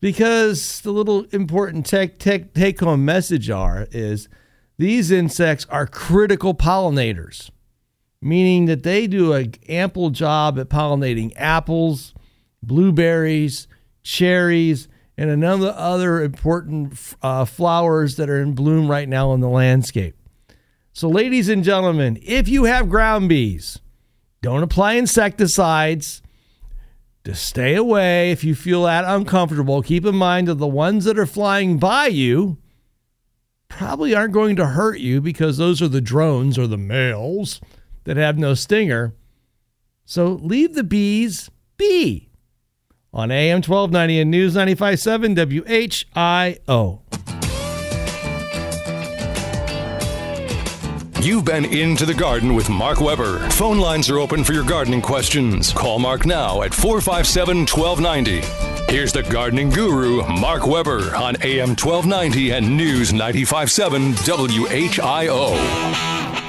because 0.00 0.80
the 0.80 0.90
little 0.90 1.24
important 1.30 1.86
take, 1.86 2.18
take, 2.18 2.54
take 2.54 2.80
home 2.80 3.04
message 3.04 3.48
are 3.48 3.86
is 3.92 4.28
these 4.78 5.12
insects 5.12 5.66
are 5.70 5.86
critical 5.86 6.54
pollinators, 6.54 7.50
meaning 8.20 8.66
that 8.66 8.82
they 8.82 9.06
do 9.06 9.32
an 9.32 9.54
ample 9.68 10.10
job 10.10 10.58
at 10.58 10.68
pollinating 10.68 11.32
apples, 11.36 12.14
blueberries, 12.62 13.68
cherries, 14.02 14.88
and 15.22 15.30
another 15.30 15.72
other 15.76 16.20
important 16.20 16.98
uh, 17.22 17.44
flowers 17.44 18.16
that 18.16 18.28
are 18.28 18.42
in 18.42 18.54
bloom 18.54 18.90
right 18.90 19.08
now 19.08 19.32
in 19.34 19.38
the 19.38 19.48
landscape. 19.48 20.16
So, 20.92 21.08
ladies 21.08 21.48
and 21.48 21.62
gentlemen, 21.62 22.18
if 22.24 22.48
you 22.48 22.64
have 22.64 22.90
ground 22.90 23.28
bees, 23.28 23.78
don't 24.40 24.64
apply 24.64 24.94
insecticides. 24.94 26.22
Just 27.24 27.46
stay 27.46 27.76
away 27.76 28.32
if 28.32 28.42
you 28.42 28.56
feel 28.56 28.82
that 28.82 29.04
uncomfortable. 29.04 29.80
Keep 29.80 30.06
in 30.06 30.16
mind 30.16 30.48
that 30.48 30.56
the 30.56 30.66
ones 30.66 31.04
that 31.04 31.16
are 31.16 31.24
flying 31.24 31.78
by 31.78 32.08
you 32.08 32.58
probably 33.68 34.16
aren't 34.16 34.34
going 34.34 34.56
to 34.56 34.66
hurt 34.66 34.98
you 34.98 35.20
because 35.20 35.56
those 35.56 35.80
are 35.80 35.86
the 35.86 36.00
drones 36.00 36.58
or 36.58 36.66
the 36.66 36.76
males 36.76 37.60
that 38.02 38.16
have 38.16 38.38
no 38.38 38.54
stinger. 38.54 39.14
So 40.04 40.32
leave 40.42 40.74
the 40.74 40.82
bees 40.82 41.48
be 41.76 42.31
on 43.14 43.30
AM 43.30 43.56
1290 43.56 44.20
and 44.20 44.30
News 44.30 44.54
957 44.54 45.34
WHIO. 45.36 47.00
You've 51.20 51.44
been 51.44 51.66
into 51.66 52.04
the 52.04 52.14
garden 52.14 52.54
with 52.54 52.68
Mark 52.68 53.00
Weber. 53.00 53.38
Phone 53.50 53.78
lines 53.78 54.10
are 54.10 54.18
open 54.18 54.42
for 54.42 54.54
your 54.54 54.64
gardening 54.64 55.00
questions. 55.02 55.72
Call 55.72 56.00
Mark 56.00 56.26
now 56.26 56.62
at 56.62 56.74
457 56.74 57.58
1290. 57.66 58.40
Here's 58.92 59.12
the 59.12 59.22
gardening 59.22 59.70
guru, 59.70 60.26
Mark 60.26 60.66
Weber, 60.66 61.14
on 61.14 61.36
AM 61.42 61.76
1290 61.76 62.50
and 62.50 62.76
News 62.76 63.12
957 63.12 64.14
WHIO. 64.14 65.54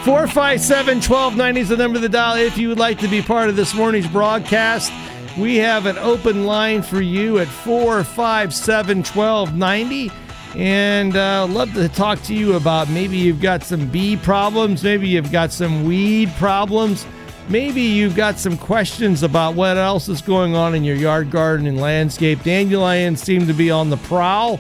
457 0.04 0.96
1290 0.96 1.62
is 1.62 1.70
the 1.70 1.78
number 1.78 1.98
of 1.98 2.02
the 2.02 2.10
dial 2.10 2.36
if 2.38 2.58
you 2.58 2.68
would 2.70 2.80
like 2.80 2.98
to 3.00 3.08
be 3.08 3.22
part 3.22 3.50
of 3.50 3.56
this 3.56 3.76
morning's 3.76 4.08
broadcast. 4.08 4.92
We 5.38 5.56
have 5.58 5.88
an 5.88 5.98
open 5.98 6.46
line 6.46 6.84
for 6.84 7.02
you 7.02 7.40
at 7.40 7.48
457 7.48 8.98
1290. 9.00 10.12
And 10.56 11.18
uh, 11.18 11.48
love 11.48 11.74
to 11.74 11.90
talk 11.90 12.22
to 12.24 12.36
you 12.36 12.54
about 12.54 12.88
maybe 12.90 13.18
you've 13.18 13.42
got 13.42 13.64
some 13.64 13.88
bee 13.88 14.16
problems, 14.16 14.84
maybe 14.84 15.08
you've 15.08 15.32
got 15.32 15.52
some 15.52 15.86
weed 15.86 16.30
problems, 16.38 17.08
maybe 17.50 17.82
you've 17.82 18.16
got 18.16 18.38
some 18.38 18.56
questions 18.56 19.24
about 19.24 19.56
what 19.56 19.78
else 19.78 20.08
is 20.08 20.22
going 20.22 20.56
on 20.56 20.76
in 20.76 20.84
your 20.84 20.96
yard, 20.96 21.32
garden, 21.32 21.66
and 21.66 21.82
landscape. 21.82 22.44
Dandelions 22.44 23.20
seem 23.20 23.48
to 23.48 23.54
be 23.54 23.72
on 23.72 23.90
the 23.90 23.98
prowl. 23.98 24.60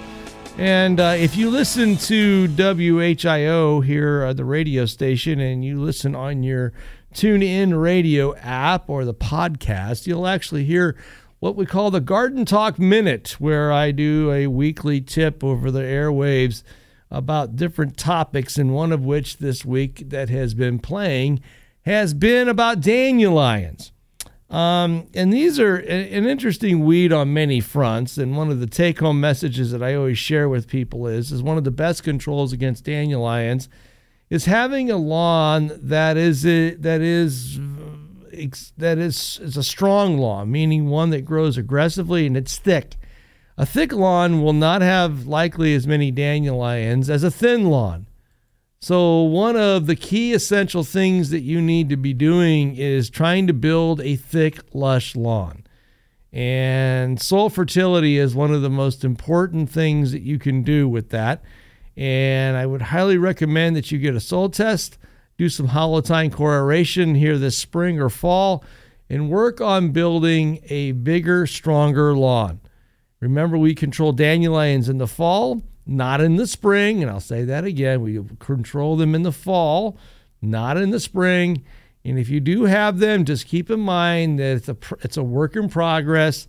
And 0.57 0.99
uh, 0.99 1.15
if 1.17 1.35
you 1.35 1.51
listen 1.51 1.97
to 1.97 2.47
WHIO 2.47 3.85
here 3.85 4.23
at 4.23 4.37
the 4.37 4.45
radio 4.45 4.85
station 4.85 5.39
and 5.39 5.63
you 5.63 5.79
listen 5.79 6.15
on 6.15 6.41
your 6.41 6.73
TuneIn 7.13 7.79
radio 7.79 8.35
app 8.37 8.89
or 8.89 9.05
the 9.05 9.13
podcast, 9.13 10.07
you'll 10.07 10.27
actually 10.27 10.65
hear 10.65 10.95
what 11.39 11.55
we 11.55 11.65
call 11.65 11.91
the 11.91 12.01
Garden 12.01 12.45
Talk 12.45 12.79
Minute, 12.79 13.35
where 13.39 13.71
I 13.71 13.91
do 13.91 14.31
a 14.31 14.47
weekly 14.47 15.01
tip 15.01 15.43
over 15.43 15.69
the 15.69 15.81
airwaves 15.81 16.63
about 17.11 17.55
different 17.55 17.97
topics, 17.97 18.57
and 18.57 18.73
one 18.73 18.91
of 18.91 19.05
which 19.05 19.37
this 19.37 19.63
week 19.63 20.09
that 20.09 20.29
has 20.29 20.53
been 20.53 20.79
playing 20.79 21.41
has 21.85 22.13
been 22.13 22.47
about 22.47 22.81
dandelions. 22.81 23.91
Um, 24.49 25.07
and 25.13 25.33
these 25.33 25.59
are 25.59 25.77
an 25.77 26.25
interesting 26.25 26.85
weed 26.85 27.11
on 27.11 27.33
many 27.33 27.59
fronts. 27.59 28.17
And 28.17 28.37
one 28.37 28.51
of 28.51 28.59
the 28.59 28.67
take 28.67 28.99
home 28.99 29.19
messages 29.19 29.71
that 29.71 29.81
I 29.81 29.95
always 29.95 30.17
share 30.17 30.47
with 30.47 30.67
people 30.67 31.07
is, 31.07 31.31
is 31.31 31.41
one 31.41 31.57
of 31.57 31.63
the 31.63 31.71
best 31.71 32.03
controls 32.03 32.53
against 32.53 32.85
dandelions 32.85 33.67
is 34.33 34.45
having 34.45 34.89
a 34.89 34.97
lawn 34.97 35.71
that 35.79 36.17
is 36.17 36.43
a, 36.43 36.73
that 36.73 37.01
is 37.01 37.59
that 38.77 38.97
is 38.97 39.39
is 39.43 39.55
a 39.55 39.63
strong 39.63 40.17
lawn, 40.17 40.51
meaning 40.51 40.87
one 40.87 41.11
that 41.11 41.23
grows 41.23 41.55
aggressively 41.55 42.25
and 42.25 42.35
it's 42.35 42.57
thick. 42.57 42.95
A 43.59 43.65
thick 43.67 43.93
lawn 43.93 44.41
will 44.41 44.53
not 44.53 44.81
have 44.81 45.27
likely 45.27 45.75
as 45.75 45.85
many 45.85 46.09
dandelions 46.09 47.11
as 47.11 47.23
a 47.23 47.29
thin 47.29 47.65
lawn. 47.65 48.07
So, 48.81 49.21
one 49.21 49.55
of 49.55 49.85
the 49.85 49.95
key 49.95 50.33
essential 50.33 50.83
things 50.83 51.29
that 51.29 51.41
you 51.41 51.61
need 51.61 51.89
to 51.89 51.95
be 51.95 52.15
doing 52.15 52.75
is 52.75 53.11
trying 53.11 53.45
to 53.45 53.53
build 53.53 54.01
a 54.01 54.15
thick, 54.15 54.57
lush 54.73 55.15
lawn. 55.15 55.63
And 56.33 57.21
soil 57.21 57.51
fertility 57.51 58.17
is 58.17 58.33
one 58.33 58.51
of 58.51 58.63
the 58.63 58.71
most 58.71 59.05
important 59.05 59.69
things 59.69 60.11
that 60.11 60.23
you 60.23 60.39
can 60.39 60.63
do 60.63 60.89
with 60.89 61.11
that. 61.11 61.43
And 61.95 62.57
I 62.57 62.65
would 62.65 62.81
highly 62.81 63.17
recommend 63.17 63.75
that 63.75 63.91
you 63.91 63.99
get 63.99 64.15
a 64.15 64.19
soil 64.19 64.49
test, 64.49 64.97
do 65.37 65.49
some 65.49 65.67
hollow 65.67 66.01
tine 66.01 66.31
core 66.31 66.55
aeration 66.55 67.15
here 67.15 67.37
this 67.37 67.57
spring 67.57 67.99
or 67.99 68.09
fall, 68.09 68.63
and 69.09 69.29
work 69.29 69.61
on 69.61 69.91
building 69.91 70.59
a 70.69 70.93
bigger, 70.93 71.45
stronger 71.45 72.15
lawn. 72.15 72.59
Remember, 73.19 73.57
we 73.57 73.75
control 73.75 74.11
dandelions 74.11 74.89
in 74.89 74.97
the 74.97 75.07
fall, 75.07 75.61
not 75.85 76.19
in 76.19 76.35
the 76.35 76.47
spring. 76.47 77.01
And 77.01 77.11
I'll 77.11 77.19
say 77.19 77.45
that 77.45 77.63
again 77.63 78.01
we 78.01 78.19
control 78.39 78.97
them 78.97 79.15
in 79.15 79.23
the 79.23 79.31
fall, 79.31 79.97
not 80.41 80.77
in 80.77 80.89
the 80.89 80.99
spring. 80.99 81.63
And 82.03 82.19
if 82.19 82.27
you 82.27 82.39
do 82.39 82.65
have 82.65 82.99
them, 82.99 83.23
just 83.23 83.47
keep 83.47 83.69
in 83.69 83.79
mind 83.79 84.39
that 84.39 84.57
it's 84.57 84.69
a, 84.69 84.77
it's 85.01 85.17
a 85.17 85.23
work 85.23 85.55
in 85.55 85.69
progress. 85.69 86.47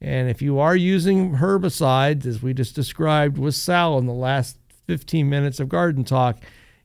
And 0.00 0.28
if 0.28 0.42
you 0.42 0.58
are 0.58 0.76
using 0.76 1.36
herbicides, 1.36 2.26
as 2.26 2.42
we 2.42 2.54
just 2.54 2.74
described 2.74 3.38
with 3.38 3.54
Sal 3.54 3.98
in 3.98 4.06
the 4.06 4.12
last 4.12 4.58
15 4.92 5.26
minutes 5.26 5.58
of 5.58 5.70
garden 5.70 6.04
talk, 6.04 6.36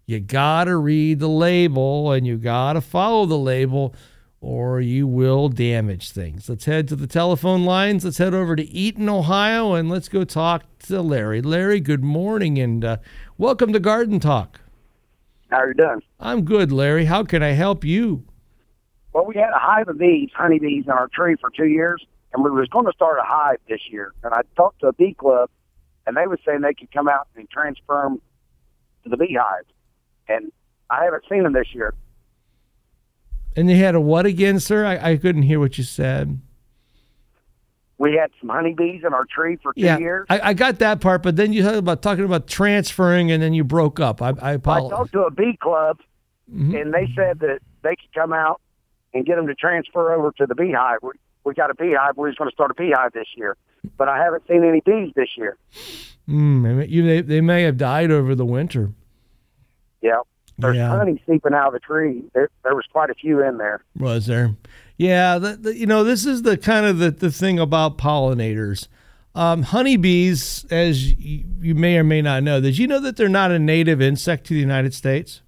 you 0.06 0.22
got 0.22 0.64
to 0.64 0.78
read 0.78 1.20
the 1.20 1.28
label 1.28 2.14
and 2.14 2.26
you 2.26 2.38
got 2.38 2.72
to 2.72 2.80
follow 2.80 3.26
the 3.26 3.38
label 3.38 3.94
or 4.40 4.80
you 4.80 5.06
will 5.06 5.50
damage 5.50 6.12
things. 6.12 6.48
Let's 6.48 6.64
head 6.64 6.88
to 6.88 6.96
the 6.96 7.06
telephone 7.06 7.66
lines. 7.66 8.06
Let's 8.06 8.18
head 8.18 8.34
over 8.34 8.56
to 8.56 8.64
Eaton, 8.64 9.10
Ohio, 9.10 9.74
and 9.74 9.90
let's 9.90 10.08
go 10.08 10.24
talk 10.24 10.64
to 10.84 11.02
Larry. 11.02 11.42
Larry, 11.42 11.82
good 11.82 12.02
morning 12.02 12.58
and 12.58 12.86
uh, 12.86 12.98
welcome 13.38 13.74
to 13.74 13.80
Garden 13.82 14.22
Talk. 14.22 14.62
How 15.50 15.58
are 15.58 15.68
you 15.68 15.74
doing? 15.74 16.02
I'm 16.18 16.46
good, 16.46 16.72
Larry. 16.72 17.04
How 17.04 17.26
can 17.26 17.44
I 17.44 17.52
help 17.52 17.84
you? 17.84 18.24
Well, 19.12 19.26
we 19.26 19.36
had 19.36 19.50
a 19.50 19.60
hive 19.60 19.90
of 19.90 19.98
bees, 19.98 20.30
honeybees, 20.34 20.86
in 20.86 20.92
our 20.92 21.10
tree 21.14 21.36
for 21.42 21.50
two 21.50 21.68
years, 21.68 22.08
and 22.32 22.42
we 22.42 22.52
was 22.52 22.70
going 22.70 22.86
to 22.86 22.94
start 22.94 23.20
a 23.20 23.26
hive 23.26 23.58
this 23.68 23.82
year. 23.92 24.14
And 24.24 24.34
I 24.34 24.44
talked 24.56 24.80
to 24.80 24.88
a 24.88 24.94
bee 24.94 25.14
club, 25.14 25.50
and 26.08 26.16
they 26.18 26.26
were 26.26 26.40
saying 26.46 26.62
they 26.62 26.74
could 26.74 26.92
come 26.92 27.08
out 27.08 27.28
and 27.36 27.48
transfer 27.50 28.02
them 28.04 28.22
to 29.04 29.10
the 29.10 29.18
beehives. 29.18 29.68
And 30.28 30.52
I 30.90 31.04
haven't 31.04 31.26
seen 31.30 31.44
them 31.44 31.54
this 31.54 31.68
year. 31.74 31.94
And 33.56 33.68
they 33.70 33.76
had 33.76 33.94
a 33.94 34.02
what 34.02 34.26
again, 34.26 34.60
sir? 34.60 34.86
I, 34.86 35.12
I 35.12 35.18
couldn't 35.18 35.44
hear 35.44 35.60
what 35.60 35.78
you 35.78 35.84
said. 35.84 36.40
we 37.98 38.14
had 38.14 38.32
some 38.40 38.50
honeybees 38.50 39.04
in 39.06 39.14
our 39.14 39.26
tree 39.26 39.58
for 39.62 39.74
two 39.74 39.82
yeah, 39.82 39.98
years. 39.98 40.26
I, 40.30 40.40
I 40.50 40.54
got 40.54 40.80
that 40.80 41.02
part, 41.02 41.24
but 41.24 41.36
then 41.36 41.52
you 41.54 41.64
talked 41.64 41.76
about 41.78 42.02
talking 42.02 42.24
about 42.24 42.48
transferring, 42.48 43.32
and 43.32 43.42
then 43.44 43.54
you 43.54 43.64
broke 43.64 44.00
up. 44.00 44.22
I, 44.22 44.30
I 44.42 44.54
I 44.54 44.58
talked 44.58 45.12
to 45.14 45.24
a 45.24 45.32
bee 45.32 45.58
club, 45.62 46.00
Mhm. 46.54 46.80
and 46.82 46.94
they 46.94 47.12
said 47.16 47.40
that 47.40 47.60
they 47.82 47.96
could 47.96 48.14
come 48.14 48.32
out 48.32 48.62
and 49.14 49.26
get 49.26 49.36
them 49.36 49.48
to 49.48 49.56
transfer 49.56 50.14
over 50.14 50.32
to 50.38 50.46
the 50.46 50.56
beehive. 50.56 51.00
We, 51.48 51.54
got 51.54 51.70
a 51.72 51.76
beehive. 51.76 52.18
We're 52.18 52.30
just 52.30 52.38
going 52.38 52.50
to 52.50 52.54
start 52.54 52.72
a 52.72 52.74
beehive 52.74 53.14
this 53.14 53.28
year, 53.36 53.56
but 53.98 54.08
I 54.10 54.18
haven't 54.22 54.44
seen 54.48 54.64
any 54.64 54.82
bees 54.86 55.14
this 55.16 55.30
year. 55.38 55.58
Mm, 56.28 56.64
they 56.64 56.74
may- 56.74 56.88
you, 56.88 57.04
they, 57.06 57.22
they 57.22 57.42
may 57.42 57.64
have 57.64 57.78
died 57.78 58.12
over 58.12 58.36
the 58.36 58.46
winter. 58.46 58.92
Yeah, 60.02 60.20
there's 60.58 60.76
Yeah. 60.78 60.90
honey 60.90 61.22
seeping 61.28 61.54
out 61.54 61.68
of 61.68 61.74
the 61.74 61.80
tree. 61.80 62.24
There, 62.34 62.50
there 62.64 62.76
was 62.76 62.86
quite 62.92 63.10
a 63.10 63.14
few 63.14 63.42
in 63.44 63.58
there. 63.58 63.84
Was 63.98 64.26
there? 64.28 64.56
Yeah, 64.98 65.38
the, 65.38 65.56
the, 65.56 65.76
you 65.76 65.86
know, 65.86 66.04
this 66.04 66.26
is 66.26 66.42
the 66.42 66.58
kind 66.58 66.86
of 66.86 66.98
the, 67.00 67.12
the 67.12 67.32
thing 67.32 67.60
about 67.60 67.98
pollinators. 67.98 68.88
Um, 69.36 69.62
honeybees, 69.64 70.66
as 70.72 71.14
you, 71.14 71.46
you 71.62 71.76
may 71.76 71.98
or 71.98 72.04
may 72.04 72.22
not 72.24 72.44
know, 72.44 72.60
did 72.60 72.78
you 72.78 72.88
know 72.88 73.00
that 73.00 73.16
they're 73.18 73.30
not 73.30 73.52
a 73.52 73.60
native 73.60 74.02
insect 74.02 74.48
to 74.48 74.54
the 74.56 74.60
United 74.60 74.94
States? 74.96 75.42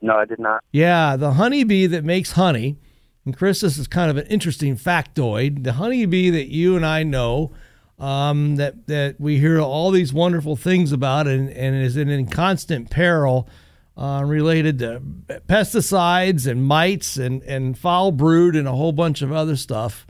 No, 0.00 0.16
I 0.16 0.24
did 0.24 0.40
not. 0.40 0.64
Yeah, 0.72 1.14
the 1.16 1.32
honeybee 1.34 1.86
that 1.86 2.04
makes 2.04 2.32
honey, 2.32 2.78
and 3.24 3.36
Chris, 3.36 3.60
this 3.60 3.78
is 3.78 3.86
kind 3.86 4.10
of 4.10 4.16
an 4.16 4.26
interesting 4.26 4.76
factoid. 4.76 5.62
The 5.62 5.74
honeybee 5.74 6.30
that 6.30 6.48
you 6.48 6.76
and 6.76 6.84
I 6.84 7.04
know, 7.04 7.52
um, 7.98 8.56
that 8.56 8.88
that 8.88 9.20
we 9.20 9.38
hear 9.38 9.60
all 9.60 9.90
these 9.90 10.12
wonderful 10.12 10.56
things 10.56 10.90
about, 10.90 11.28
and, 11.28 11.48
and 11.50 11.76
is 11.76 11.96
in, 11.96 12.26
constant 12.26 12.90
peril, 12.90 13.48
uh, 13.96 14.22
related 14.24 14.80
to 14.80 15.00
pesticides 15.48 16.50
and 16.50 16.64
mites 16.64 17.16
and 17.16 17.42
and 17.44 17.78
foul 17.78 18.10
brood 18.10 18.56
and 18.56 18.66
a 18.66 18.72
whole 18.72 18.92
bunch 18.92 19.22
of 19.22 19.30
other 19.30 19.54
stuff, 19.54 20.04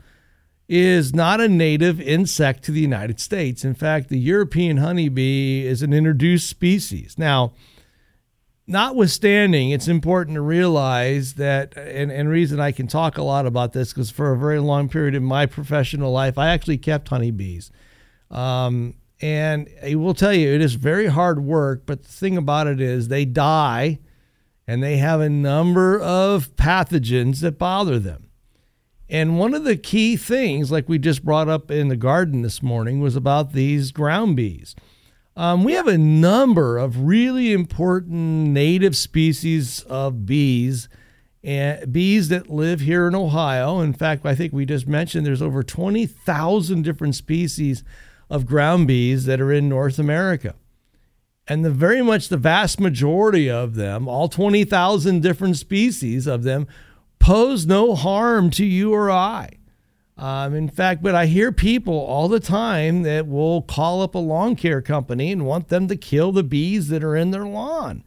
is 0.67 1.13
not 1.13 1.39
a 1.39 1.47
native 1.47 2.01
insect 2.01 2.63
to 2.63 2.71
the 2.71 2.81
United 2.81 3.19
States. 3.19 3.63
In 3.63 3.75
fact, 3.75 4.09
the 4.09 4.19
European 4.19 4.77
honeybee 4.77 5.67
is 5.67 5.83
an 5.83 5.93
introduced 5.93 6.49
species. 6.49 7.15
Now 7.19 7.53
notwithstanding, 8.67 9.71
it's 9.71 9.87
important 9.87 10.35
to 10.35 10.41
realize 10.41 11.33
that, 11.33 11.75
and, 11.77 12.11
and 12.11 12.29
reason 12.29 12.59
I 12.59 12.71
can 12.71 12.87
talk 12.87 13.17
a 13.17 13.23
lot 13.23 13.45
about 13.45 13.73
this 13.73 13.93
because 13.93 14.11
for 14.11 14.31
a 14.31 14.37
very 14.37 14.59
long 14.59 14.89
period 14.89 15.15
in 15.15 15.23
my 15.23 15.45
professional 15.45 16.11
life, 16.11 16.37
I 16.37 16.49
actually 16.49 16.77
kept 16.77 17.09
honeybees. 17.09 17.71
Um, 18.31 18.95
and 19.21 19.69
I 19.85 19.95
will 19.95 20.13
tell 20.13 20.33
you, 20.33 20.49
it 20.49 20.61
is 20.61 20.73
very 20.73 21.07
hard 21.07 21.43
work, 21.43 21.83
but 21.85 22.03
the 22.03 22.11
thing 22.11 22.37
about 22.37 22.67
it 22.67 22.81
is 22.81 23.07
they 23.07 23.25
die 23.25 23.99
and 24.67 24.81
they 24.81 24.97
have 24.97 25.21
a 25.21 25.29
number 25.29 25.99
of 25.99 26.55
pathogens 26.55 27.41
that 27.41 27.57
bother 27.59 27.99
them. 27.99 28.29
And 29.09 29.37
one 29.37 29.53
of 29.53 29.65
the 29.65 29.77
key 29.77 30.17
things, 30.17 30.71
like 30.71 30.89
we 30.89 30.97
just 30.97 31.23
brought 31.23 31.49
up 31.49 31.69
in 31.69 31.89
the 31.89 31.95
garden 31.95 32.41
this 32.41 32.63
morning, 32.63 32.99
was 32.99 33.15
about 33.15 33.53
these 33.53 33.91
ground 33.91 34.35
bees. 34.35 34.75
Um, 35.35 35.63
we 35.63 35.73
have 35.73 35.87
a 35.87 35.97
number 35.97 36.77
of 36.77 37.01
really 37.05 37.53
important 37.53 38.49
native 38.49 38.95
species 38.95 39.81
of 39.83 40.25
bees, 40.25 40.87
and 41.43 41.91
bees 41.91 42.29
that 42.29 42.49
live 42.49 42.81
here 42.81 43.07
in 43.07 43.15
Ohio. 43.15 43.79
In 43.79 43.93
fact, 43.93 44.25
I 44.25 44.35
think 44.35 44.53
we 44.53 44.65
just 44.65 44.87
mentioned 44.87 45.25
there's 45.25 45.41
over 45.41 45.63
20,000 45.63 46.83
different 46.83 47.15
species 47.15 47.83
of 48.29 48.45
ground 48.45 48.87
bees 48.87 49.25
that 49.25 49.41
are 49.41 49.51
in 49.51 49.67
North 49.67 49.97
America. 49.97 50.55
And 51.47 51.65
the 51.65 51.71
very 51.71 52.01
much 52.01 52.29
the 52.29 52.37
vast 52.37 52.79
majority 52.79 53.49
of 53.49 53.75
them, 53.75 54.07
all 54.07 54.29
20,000 54.29 55.21
different 55.21 55.57
species 55.57 56.27
of 56.27 56.43
them, 56.43 56.67
pose 57.19 57.65
no 57.65 57.95
harm 57.95 58.49
to 58.51 58.65
you 58.65 58.93
or 58.93 59.09
I. 59.11 59.49
Um, 60.15 60.53
in 60.53 60.69
fact, 60.69 61.01
but 61.01 61.15
I 61.15 61.25
hear 61.25 61.51
people 61.51 61.97
all 61.97 62.27
the 62.27 62.39
time 62.39 63.01
that 63.01 63.27
will 63.27 63.63
call 63.63 64.01
up 64.01 64.13
a 64.13 64.19
lawn 64.19 64.55
care 64.55 64.81
company 64.81 65.31
and 65.31 65.45
want 65.45 65.69
them 65.69 65.87
to 65.87 65.95
kill 65.95 66.31
the 66.31 66.43
bees 66.43 66.89
that 66.89 67.03
are 67.03 67.15
in 67.15 67.31
their 67.31 67.45
lawn. 67.45 68.03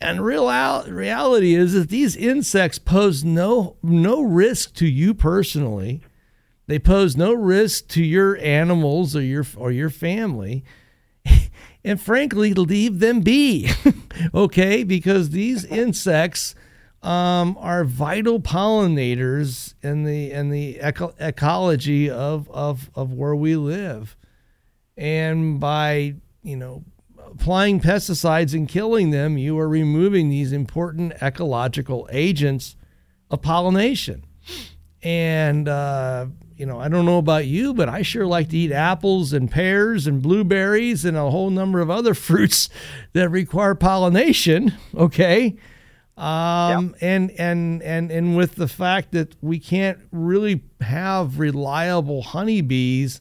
And 0.00 0.24
real 0.24 0.48
out, 0.48 0.88
reality 0.88 1.54
is 1.54 1.72
that 1.72 1.88
these 1.88 2.16
insects 2.16 2.78
pose 2.78 3.22
no 3.22 3.76
no 3.82 4.20
risk 4.20 4.74
to 4.74 4.86
you 4.86 5.14
personally. 5.14 6.02
They 6.66 6.78
pose 6.78 7.16
no 7.16 7.32
risk 7.32 7.88
to 7.88 8.02
your 8.02 8.36
animals 8.38 9.14
or 9.14 9.22
your 9.22 9.46
or 9.56 9.70
your 9.70 9.90
family. 9.90 10.64
And 11.86 12.00
frankly, 12.00 12.54
leave 12.54 12.98
them 12.98 13.20
be. 13.20 13.68
okay? 14.34 14.84
Because 14.84 15.30
these 15.30 15.66
insects 15.66 16.54
um, 17.04 17.56
are 17.60 17.84
vital 17.84 18.40
pollinators 18.40 19.74
in 19.82 20.04
the 20.04 20.32
in 20.32 20.50
the 20.50 20.80
eco- 20.80 21.14
ecology 21.20 22.08
of, 22.10 22.50
of 22.50 22.90
of 22.94 23.12
where 23.12 23.36
we 23.36 23.56
live, 23.56 24.16
and 24.96 25.60
by 25.60 26.14
you 26.42 26.56
know 26.56 26.82
applying 27.18 27.80
pesticides 27.80 28.54
and 28.54 28.68
killing 28.68 29.10
them, 29.10 29.36
you 29.36 29.58
are 29.58 29.68
removing 29.68 30.30
these 30.30 30.52
important 30.52 31.12
ecological 31.20 32.08
agents 32.10 32.76
of 33.30 33.42
pollination. 33.42 34.24
And 35.02 35.68
uh, 35.68 36.26
you 36.56 36.64
know, 36.64 36.78
I 36.78 36.88
don't 36.88 37.04
know 37.04 37.18
about 37.18 37.46
you, 37.46 37.74
but 37.74 37.88
I 37.90 38.00
sure 38.00 38.26
like 38.26 38.48
to 38.50 38.56
eat 38.56 38.72
apples 38.72 39.34
and 39.34 39.50
pears 39.50 40.06
and 40.06 40.22
blueberries 40.22 41.04
and 41.04 41.16
a 41.16 41.30
whole 41.30 41.50
number 41.50 41.80
of 41.80 41.90
other 41.90 42.14
fruits 42.14 42.70
that 43.12 43.28
require 43.28 43.74
pollination. 43.74 44.72
Okay. 44.96 45.56
Um, 46.16 46.94
and, 47.00 47.30
and, 47.32 47.82
and, 47.82 48.10
and 48.12 48.36
with 48.36 48.54
the 48.54 48.68
fact 48.68 49.10
that 49.12 49.34
we 49.42 49.58
can't 49.58 49.98
really 50.12 50.62
have 50.80 51.38
reliable 51.40 52.22
honeybees, 52.22 53.20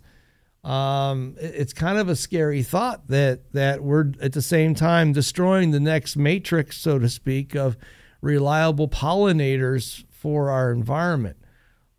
um, 0.64 1.36
it- 1.42 1.56
it's 1.56 1.74
kind 1.74 1.98
of 1.98 2.08
a 2.08 2.16
scary 2.16 2.62
thought 2.64 3.08
that, 3.08 3.52
that 3.54 3.84
we're 3.84 4.12
at 4.22 4.34
the 4.34 4.42
same 4.44 4.76
time 4.76 5.12
destroying 5.12 5.72
the 5.72 5.80
next 5.80 6.16
matrix, 6.16 6.78
so 6.78 7.00
to 7.00 7.10
speak, 7.10 7.56
of 7.56 7.78
reliable 8.22 8.88
pollinators 8.88 10.04
for 10.12 10.50
our 10.52 10.72
environment. 10.72 11.38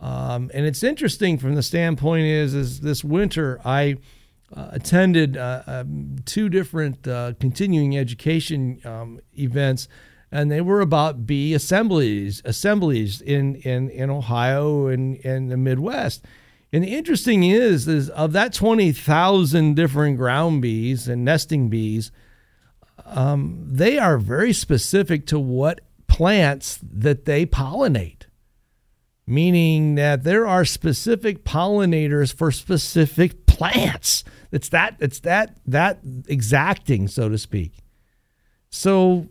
Um, 0.00 0.50
and 0.54 0.64
it's 0.66 0.82
interesting 0.82 1.38
from 1.38 1.54
the 1.54 1.62
standpoint 1.62 2.24
is, 2.26 2.54
is 2.54 2.80
this 2.80 3.02
winter 3.02 3.60
I 3.64 3.96
uh, 4.54 4.68
attended 4.72 5.36
uh, 5.36 5.62
um, 5.66 6.16
two 6.24 6.48
different 6.48 7.06
uh, 7.08 7.32
continuing 7.40 7.96
education 7.98 8.80
um, 8.84 9.20
events, 9.38 9.88
and 10.34 10.50
they 10.50 10.60
were 10.60 10.80
about 10.80 11.26
bee 11.26 11.54
assemblies 11.54 12.42
assemblies 12.44 13.20
in 13.20 13.54
in, 13.56 13.88
in 13.88 14.10
Ohio 14.10 14.88
and 14.88 15.16
in 15.16 15.48
the 15.48 15.56
Midwest. 15.56 16.24
And 16.72 16.82
the 16.82 16.88
interesting 16.88 17.44
is, 17.44 17.86
is 17.86 18.10
of 18.10 18.32
that 18.32 18.52
twenty 18.52 18.90
thousand 18.92 19.76
different 19.76 20.18
ground 20.18 20.60
bees 20.60 21.08
and 21.08 21.24
nesting 21.24 21.68
bees, 21.68 22.10
um, 23.06 23.64
they 23.70 23.96
are 23.96 24.18
very 24.18 24.52
specific 24.52 25.26
to 25.28 25.38
what 25.38 25.80
plants 26.08 26.80
that 26.82 27.24
they 27.24 27.46
pollinate 27.46 28.24
meaning 29.26 29.94
that 29.94 30.22
there 30.22 30.46
are 30.46 30.66
specific 30.66 31.44
pollinators 31.44 32.34
for 32.34 32.50
specific 32.50 33.46
plants. 33.46 34.22
It's 34.52 34.68
that 34.68 34.96
it's 35.00 35.20
that 35.20 35.56
that 35.66 36.00
exacting, 36.28 37.08
so 37.08 37.30
to 37.30 37.38
speak. 37.38 37.78
So, 38.68 39.28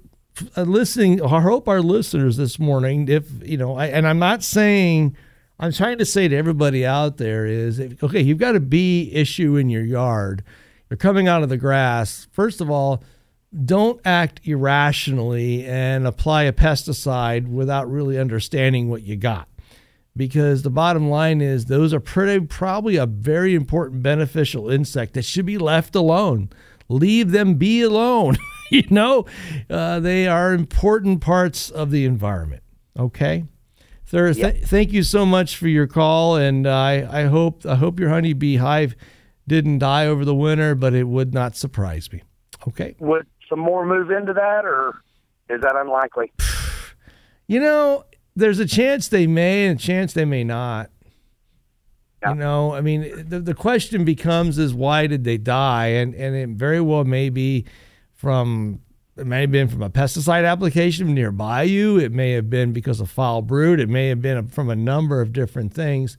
Uh, 0.58 0.64
listening, 0.64 1.22
I 1.22 1.42
hope 1.42 1.68
our 1.68 1.82
listeners 1.82 2.38
this 2.38 2.58
morning, 2.58 3.08
if 3.08 3.30
you 3.48 3.58
know, 3.58 3.76
I, 3.76 3.88
and 3.88 4.08
I'm 4.08 4.20
not 4.20 4.44
saying, 4.44 5.16
I'm 5.60 5.72
trying 5.72 6.00
to 6.00 6.06
say 6.06 6.28
to 6.28 6.36
everybody 6.36 6.86
out 6.86 7.18
there 7.18 7.46
is, 7.46 7.78
if, 7.78 8.04
okay, 8.04 8.22
you've 8.22 8.40
got 8.40 8.56
a 8.56 8.60
bee 8.60 9.12
issue 9.14 9.56
in 9.58 9.70
your 9.70 9.84
yard, 9.84 10.44
you're 10.90 10.98
coming 10.98 11.28
out 11.28 11.44
of 11.44 11.50
the 11.50 11.58
grass. 11.58 12.28
First 12.32 12.62
of 12.62 12.70
all, 12.72 13.04
don't 13.66 14.02
act 14.04 14.42
irrationally 14.44 15.66
and 15.66 16.08
apply 16.08 16.44
a 16.44 16.54
pesticide 16.54 17.48
without 17.48 17.90
really 17.90 18.18
understanding 18.18 18.90
what 18.90 19.04
you 19.04 19.16
got. 19.16 19.48
Because 20.16 20.64
the 20.64 20.70
bottom 20.70 21.10
line 21.10 21.42
is 21.42 21.66
those 21.66 21.94
are 21.94 22.00
pretty 22.00 22.46
probably 22.46 22.96
a 22.96 23.06
very 23.06 23.54
important 23.54 24.02
beneficial 24.02 24.70
insect 24.70 25.14
that 25.14 25.26
should 25.26 25.46
be 25.46 25.58
left 25.58 25.96
alone. 25.96 26.50
Leave 26.90 27.32
them 27.32 27.56
be 27.56 27.82
alone 27.82 28.38
you 28.72 28.84
know 28.90 29.26
uh, 29.70 30.00
they 30.00 30.28
are 30.28 30.54
important 30.54 31.22
parts 31.22 31.70
of 31.70 31.92
the 31.92 32.06
environment 32.06 32.64
okay 32.98 33.46
sir 34.06 34.34
th- 34.34 34.64
thank 34.64 34.92
you 34.92 35.04
so 35.04 35.26
much 35.26 35.58
for 35.58 35.68
your 35.68 35.88
call 35.88 36.36
and 36.36 36.68
I, 36.68 37.22
I 37.22 37.24
hope 37.26 37.66
i 37.66 37.76
hope 37.76 38.00
your 38.00 38.10
honeybee 38.10 38.58
hive 38.58 38.96
didn't 39.48 39.80
die 39.80 40.08
over 40.08 40.26
the 40.26 40.36
winter 40.36 40.76
but 40.76 40.94
it 40.94 41.04
would 41.04 41.34
not 41.34 41.56
surprise 41.56 42.12
me 42.12 42.24
okay 42.68 42.96
Would 43.00 43.28
some 43.54 43.60
more 43.60 43.86
move 43.86 44.10
into 44.10 44.34
that, 44.34 44.66
or 44.66 45.02
is 45.50 45.62
that 45.62 45.76
unlikely? 45.76 46.32
You 47.46 47.60
know, 47.60 48.06
there's 48.38 48.60
a 48.60 48.66
chance 48.66 49.10
they 49.10 49.28
may 49.28 49.68
and 49.68 49.78
a 49.78 49.84
chance 49.84 50.14
they 50.14 50.24
may 50.24 50.46
not. 50.46 50.90
You 52.26 52.36
know, 52.36 52.74
I 52.74 52.80
mean, 52.80 53.28
the, 53.28 53.42
the 53.42 53.54
question 53.54 54.06
becomes 54.06 54.58
is 54.58 54.74
why 54.74 55.08
did 55.08 55.26
they 55.26 55.38
die? 55.38 55.88
And 55.88 56.16
and 56.16 56.38
it 56.38 56.50
very 56.58 56.80
well 56.80 57.04
may 57.04 57.28
be 57.28 57.66
from 58.24 58.80
it 59.18 59.28
may 59.28 59.42
have 59.42 59.52
been 59.52 59.68
from 59.68 59.84
a 59.84 59.90
pesticide 59.90 60.50
application 60.50 61.14
nearby 61.14 61.64
you. 61.64 62.00
It 62.00 62.14
may 62.14 62.32
have 62.32 62.50
been 62.50 62.72
because 62.72 63.02
of 63.02 63.12
foul 63.12 63.42
brood. 63.42 63.82
It 63.82 63.90
may 63.90 64.08
have 64.08 64.22
been 64.22 64.48
from 64.48 64.70
a 64.70 64.76
number 64.76 65.20
of 65.20 65.34
different 65.34 65.74
things. 65.74 66.18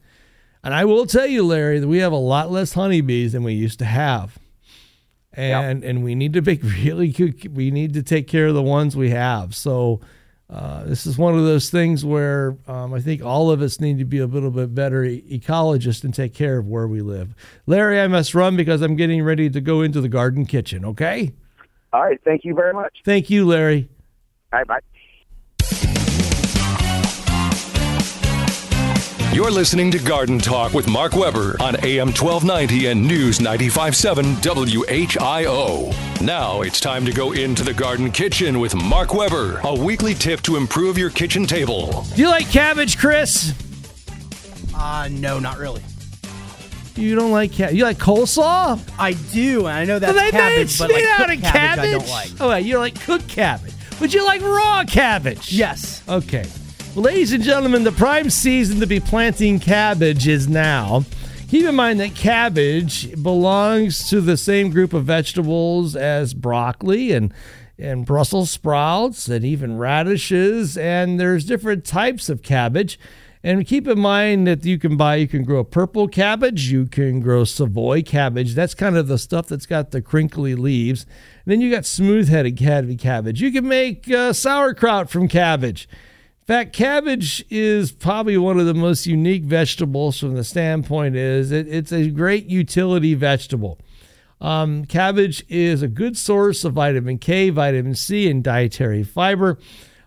And 0.62 0.74
I 0.74 0.84
will 0.84 1.06
tell 1.06 1.26
you, 1.26 1.44
Larry, 1.44 1.80
that 1.80 1.88
we 1.88 1.98
have 1.98 2.12
a 2.12 2.16
lot 2.16 2.52
less 2.52 2.74
honeybees 2.74 3.32
than 3.32 3.42
we 3.42 3.54
used 3.54 3.78
to 3.78 3.86
have. 3.86 4.38
And 5.32 5.82
and 5.82 6.04
we 6.04 6.14
need 6.14 6.34
to 6.34 6.42
make 6.42 6.62
really 6.84 7.08
good, 7.08 7.56
we 7.56 7.70
need 7.70 7.94
to 7.94 8.02
take 8.02 8.28
care 8.28 8.48
of 8.48 8.54
the 8.54 8.62
ones 8.62 8.94
we 8.94 9.10
have. 9.10 9.56
So 9.56 10.00
uh, 10.50 10.84
this 10.84 11.06
is 11.06 11.16
one 11.16 11.34
of 11.34 11.44
those 11.44 11.70
things 11.70 12.04
where 12.04 12.58
um, 12.68 12.92
I 12.92 13.00
think 13.00 13.24
all 13.24 13.50
of 13.50 13.62
us 13.62 13.80
need 13.80 13.98
to 13.98 14.04
be 14.04 14.18
a 14.18 14.26
little 14.26 14.50
bit 14.50 14.74
better 14.74 15.02
e- 15.02 15.40
ecologists 15.40 16.04
and 16.04 16.12
take 16.14 16.34
care 16.34 16.58
of 16.58 16.68
where 16.68 16.86
we 16.86 17.00
live. 17.00 17.34
Larry, 17.66 17.98
I 17.98 18.06
must 18.08 18.34
run 18.34 18.54
because 18.54 18.82
I'm 18.82 18.94
getting 18.94 19.24
ready 19.24 19.48
to 19.48 19.60
go 19.60 19.80
into 19.80 20.02
the 20.02 20.08
garden 20.08 20.44
kitchen. 20.44 20.84
Okay. 20.84 21.32
All 21.94 22.02
right. 22.02 22.20
Thank 22.24 22.44
you 22.44 22.54
very 22.54 22.74
much. 22.74 23.02
Thank 23.04 23.30
you, 23.30 23.46
Larry. 23.46 23.88
All 24.52 24.58
right. 24.58 24.66
Bye. 24.66 24.80
You're 29.32 29.52
listening 29.52 29.92
to 29.92 29.98
Garden 30.00 30.40
Talk 30.40 30.74
with 30.74 30.88
Mark 30.88 31.14
Weber 31.14 31.56
on 31.60 31.76
AM 31.84 32.08
1290 32.08 32.86
and 32.86 33.06
News 33.06 33.40
957 33.40 34.36
WHIO. 34.36 36.20
Now 36.20 36.62
it's 36.62 36.80
time 36.80 37.04
to 37.04 37.12
go 37.12 37.32
into 37.32 37.62
the 37.62 37.74
garden 37.74 38.10
kitchen 38.10 38.58
with 38.58 38.74
Mark 38.74 39.14
Weber, 39.14 39.60
a 39.62 39.74
weekly 39.74 40.14
tip 40.14 40.40
to 40.42 40.56
improve 40.56 40.98
your 40.98 41.10
kitchen 41.10 41.46
table. 41.46 42.04
Do 42.16 42.22
you 42.22 42.28
like 42.28 42.50
cabbage, 42.50 42.98
Chris? 42.98 43.52
Uh, 44.74 45.08
no, 45.12 45.38
not 45.38 45.58
really. 45.58 45.82
You 46.96 47.16
don't 47.16 47.32
like 47.32 47.52
cabbage? 47.52 47.76
You 47.76 47.84
like 47.84 47.98
coleslaw? 47.98 48.80
I 48.98 49.12
do, 49.32 49.66
and 49.66 49.68
I 49.68 49.84
know 49.84 49.98
that's 49.98 50.14
Well, 50.14 50.24
they 50.24 50.30
cabbage, 50.30 50.80
made 50.80 50.86
but 50.86 50.94
like 50.94 51.04
out 51.04 51.32
of 51.32 51.42
cabbage, 51.42 51.84
I 51.84 51.90
don't 51.98 52.08
like. 52.08 52.30
Oh, 52.40 52.54
you 52.54 52.78
like 52.78 53.00
cooked 53.00 53.28
cabbage, 53.28 53.74
but 53.98 54.14
you 54.14 54.24
like 54.24 54.42
raw 54.42 54.84
cabbage. 54.84 55.52
Yes. 55.52 56.02
Okay. 56.08 56.46
Well, 56.94 57.04
ladies 57.06 57.32
and 57.32 57.42
gentlemen, 57.42 57.82
the 57.82 57.92
prime 57.92 58.30
season 58.30 58.78
to 58.80 58.86
be 58.86 59.00
planting 59.00 59.58
cabbage 59.58 60.28
is 60.28 60.48
now. 60.48 61.04
Keep 61.48 61.66
in 61.66 61.74
mind 61.74 61.98
that 62.00 62.14
cabbage 62.14 63.20
belongs 63.22 64.08
to 64.08 64.20
the 64.20 64.36
same 64.36 64.70
group 64.70 64.92
of 64.92 65.04
vegetables 65.04 65.96
as 65.96 66.34
broccoli 66.34 67.12
and 67.12 67.32
and 67.76 68.06
Brussels 68.06 68.50
sprouts 68.50 69.28
and 69.28 69.44
even 69.44 69.78
radishes 69.78 70.78
and 70.78 71.18
there's 71.18 71.44
different 71.44 71.84
types 71.84 72.28
of 72.28 72.42
cabbage. 72.42 72.98
And 73.44 73.66
keep 73.66 73.86
in 73.86 74.00
mind 74.00 74.46
that 74.46 74.64
you 74.64 74.78
can 74.78 74.96
buy, 74.96 75.16
you 75.16 75.28
can 75.28 75.44
grow 75.44 75.62
purple 75.64 76.08
cabbage, 76.08 76.72
you 76.72 76.86
can 76.86 77.20
grow 77.20 77.44
Savoy 77.44 78.02
cabbage. 78.02 78.54
That's 78.54 78.72
kind 78.74 78.96
of 78.96 79.06
the 79.06 79.18
stuff 79.18 79.48
that's 79.48 79.66
got 79.66 79.90
the 79.90 80.00
crinkly 80.00 80.54
leaves. 80.54 81.04
And 81.44 81.52
then 81.52 81.60
you 81.60 81.70
got 81.70 81.84
smooth 81.84 82.30
headed 82.30 82.56
cabbage. 82.56 83.42
You 83.42 83.52
can 83.52 83.68
make 83.68 84.10
uh, 84.10 84.32
sauerkraut 84.32 85.10
from 85.10 85.28
cabbage. 85.28 85.86
In 86.40 86.46
fact, 86.46 86.72
cabbage 86.72 87.44
is 87.50 87.92
probably 87.92 88.38
one 88.38 88.58
of 88.58 88.64
the 88.64 88.72
most 88.72 89.04
unique 89.04 89.44
vegetables 89.44 90.18
from 90.18 90.32
the 90.32 90.44
standpoint 90.44 91.14
is 91.14 91.52
it, 91.52 91.68
it's 91.68 91.92
a 91.92 92.08
great 92.08 92.46
utility 92.46 93.12
vegetable. 93.12 93.78
Um, 94.40 94.86
cabbage 94.86 95.44
is 95.50 95.82
a 95.82 95.88
good 95.88 96.16
source 96.16 96.64
of 96.64 96.72
vitamin 96.72 97.18
K, 97.18 97.50
vitamin 97.50 97.94
C, 97.94 98.30
and 98.30 98.42
dietary 98.42 99.02
fiber. 99.02 99.58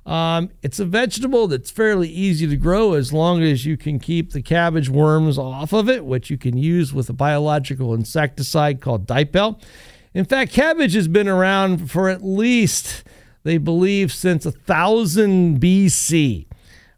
Um, 0.07 0.51
it's 0.63 0.79
a 0.79 0.85
vegetable 0.85 1.49
that's 1.49 1.69
fairly 1.69 2.07
easy 2.07 2.47
to 2.47 2.55
grow 2.55 2.93
as 2.93 3.11
long 3.11 3.43
as 3.43 3.65
you 3.65 3.75
can 3.75 3.99
keep 3.99 4.31
the 4.31 4.41
cabbage 4.41 4.89
worms 4.89 5.37
off 5.37 5.73
of 5.73 5.89
it, 5.89 6.05
which 6.05 6.29
you 6.29 6.37
can 6.37 6.57
use 6.57 6.93
with 6.93 7.09
a 7.09 7.13
biological 7.13 7.93
insecticide 7.93 8.79
called 8.79 9.05
Dipel. 9.05 9.61
In 10.13 10.23
fact, 10.23 10.53
cabbage 10.53 10.93
has 10.93 11.09
been 11.09 11.27
around 11.27 11.91
for 11.91 12.07
at 12.07 12.23
least 12.23 13.03
they 13.43 13.57
believe 13.57 14.13
since 14.13 14.45
1000 14.45 15.59
BC, 15.59 16.47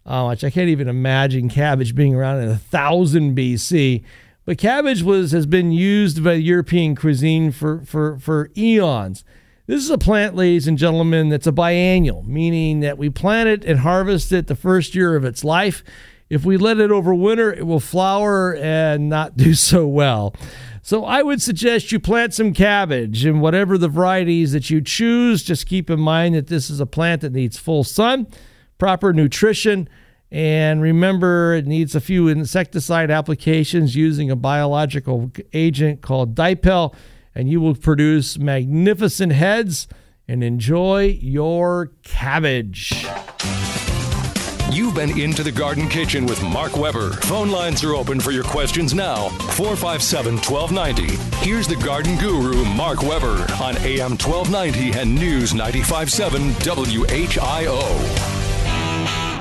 uh, 0.06 0.26
which 0.28 0.44
I 0.44 0.52
can't 0.52 0.70
even 0.70 0.88
imagine 0.88 1.50
cabbage 1.50 1.96
being 1.96 2.14
around 2.14 2.42
in 2.42 2.50
1000 2.50 3.36
BC. 3.36 4.04
But 4.46 4.60
cabbage 4.60 5.02
was 5.02 5.32
has 5.32 5.48
been 5.48 5.72
used 5.72 6.24
by 6.24 6.34
European 6.34 6.96
cuisine 6.96 7.52
for, 7.52 7.82
for, 7.86 8.20
for 8.20 8.52
eons. 8.56 9.24
This 9.70 9.84
is 9.84 9.92
a 9.92 10.00
plant, 10.00 10.34
ladies 10.34 10.68
and 10.68 10.80
gentlemen, 10.80 11.30
that's 11.30 11.46
a 11.46 11.52
biennial, 11.52 12.24
meaning 12.24 12.80
that 12.80 12.98
we 12.98 13.12
plant 13.12 13.50
it 13.50 13.64
and 13.64 13.82
harvest 13.82 14.32
it 14.32 14.48
the 14.48 14.56
first 14.56 14.96
year 14.96 15.16
of 15.16 15.24
its 15.24 15.44
life. 15.44 15.84
If 16.28 16.44
we 16.44 16.58
let 16.58 16.80
it 16.80 16.90
over 16.90 17.14
winter, 17.14 17.54
it 17.54 17.68
will 17.68 17.80
flower 17.80 18.56
and 18.56 19.10
not 19.10 19.38
do 19.38 19.54
so 19.54 19.86
well. 19.86 20.34
So 20.82 21.06
I 21.06 21.22
would 21.22 21.40
suggest 21.40 21.92
you 21.92 22.00
plant 22.00 22.34
some 22.34 22.52
cabbage 22.52 23.26
and 23.26 23.42
whatever 23.42 23.78
the 23.78 23.90
varieties 23.90 24.54
that 24.54 24.72
you 24.72 24.82
choose. 24.82 25.44
Just 25.44 25.68
keep 25.68 25.92
in 25.92 26.00
mind 26.00 26.34
that 26.34 26.48
this 26.48 26.72
is 26.72 26.80
a 26.80 26.88
plant 26.88 27.22
that 27.22 27.34
needs 27.34 27.60
full 27.60 27.84
sun, 27.84 28.26
proper 28.80 29.14
nutrition, 29.14 29.88
and 30.32 30.82
remember 30.82 31.54
it 31.54 31.68
needs 31.68 31.94
a 31.94 32.02
few 32.02 32.28
insecticide 32.28 33.12
applications 33.12 33.96
using 33.96 34.32
a 34.32 34.36
biological 34.36 35.32
agent 35.54 36.02
called 36.02 36.34
Dipel, 36.34 36.96
and 37.34 37.50
you 37.50 37.62
will 37.62 37.76
produce 37.76 38.38
magnificent 38.38 39.34
heads 39.34 39.88
and 40.28 40.44
enjoy 40.44 41.18
your 41.22 41.92
cabbage. 42.04 43.06
You've 44.72 44.94
been 44.94 45.20
into 45.20 45.42
the 45.42 45.52
garden 45.52 45.90
kitchen 45.90 46.28
with 46.28 46.44
Mark 46.44 46.78
Weber. 46.78 47.10
Phone 47.10 47.50
lines 47.50 47.84
are 47.84 47.96
open 47.96 48.20
for 48.20 48.30
your 48.30 48.44
questions 48.44 48.94
now. 48.94 49.30
457 49.30 50.36
1290. 50.36 51.18
Here's 51.44 51.68
the 51.68 51.76
garden 51.78 52.18
guru, 52.20 52.64
Mark 52.66 53.02
Weber, 53.02 53.48
on 53.60 53.78
AM 53.78 54.12
1290 54.12 55.00
and 55.00 55.16
News 55.16 55.56
957 55.56 56.52
WHIO. 56.54 57.82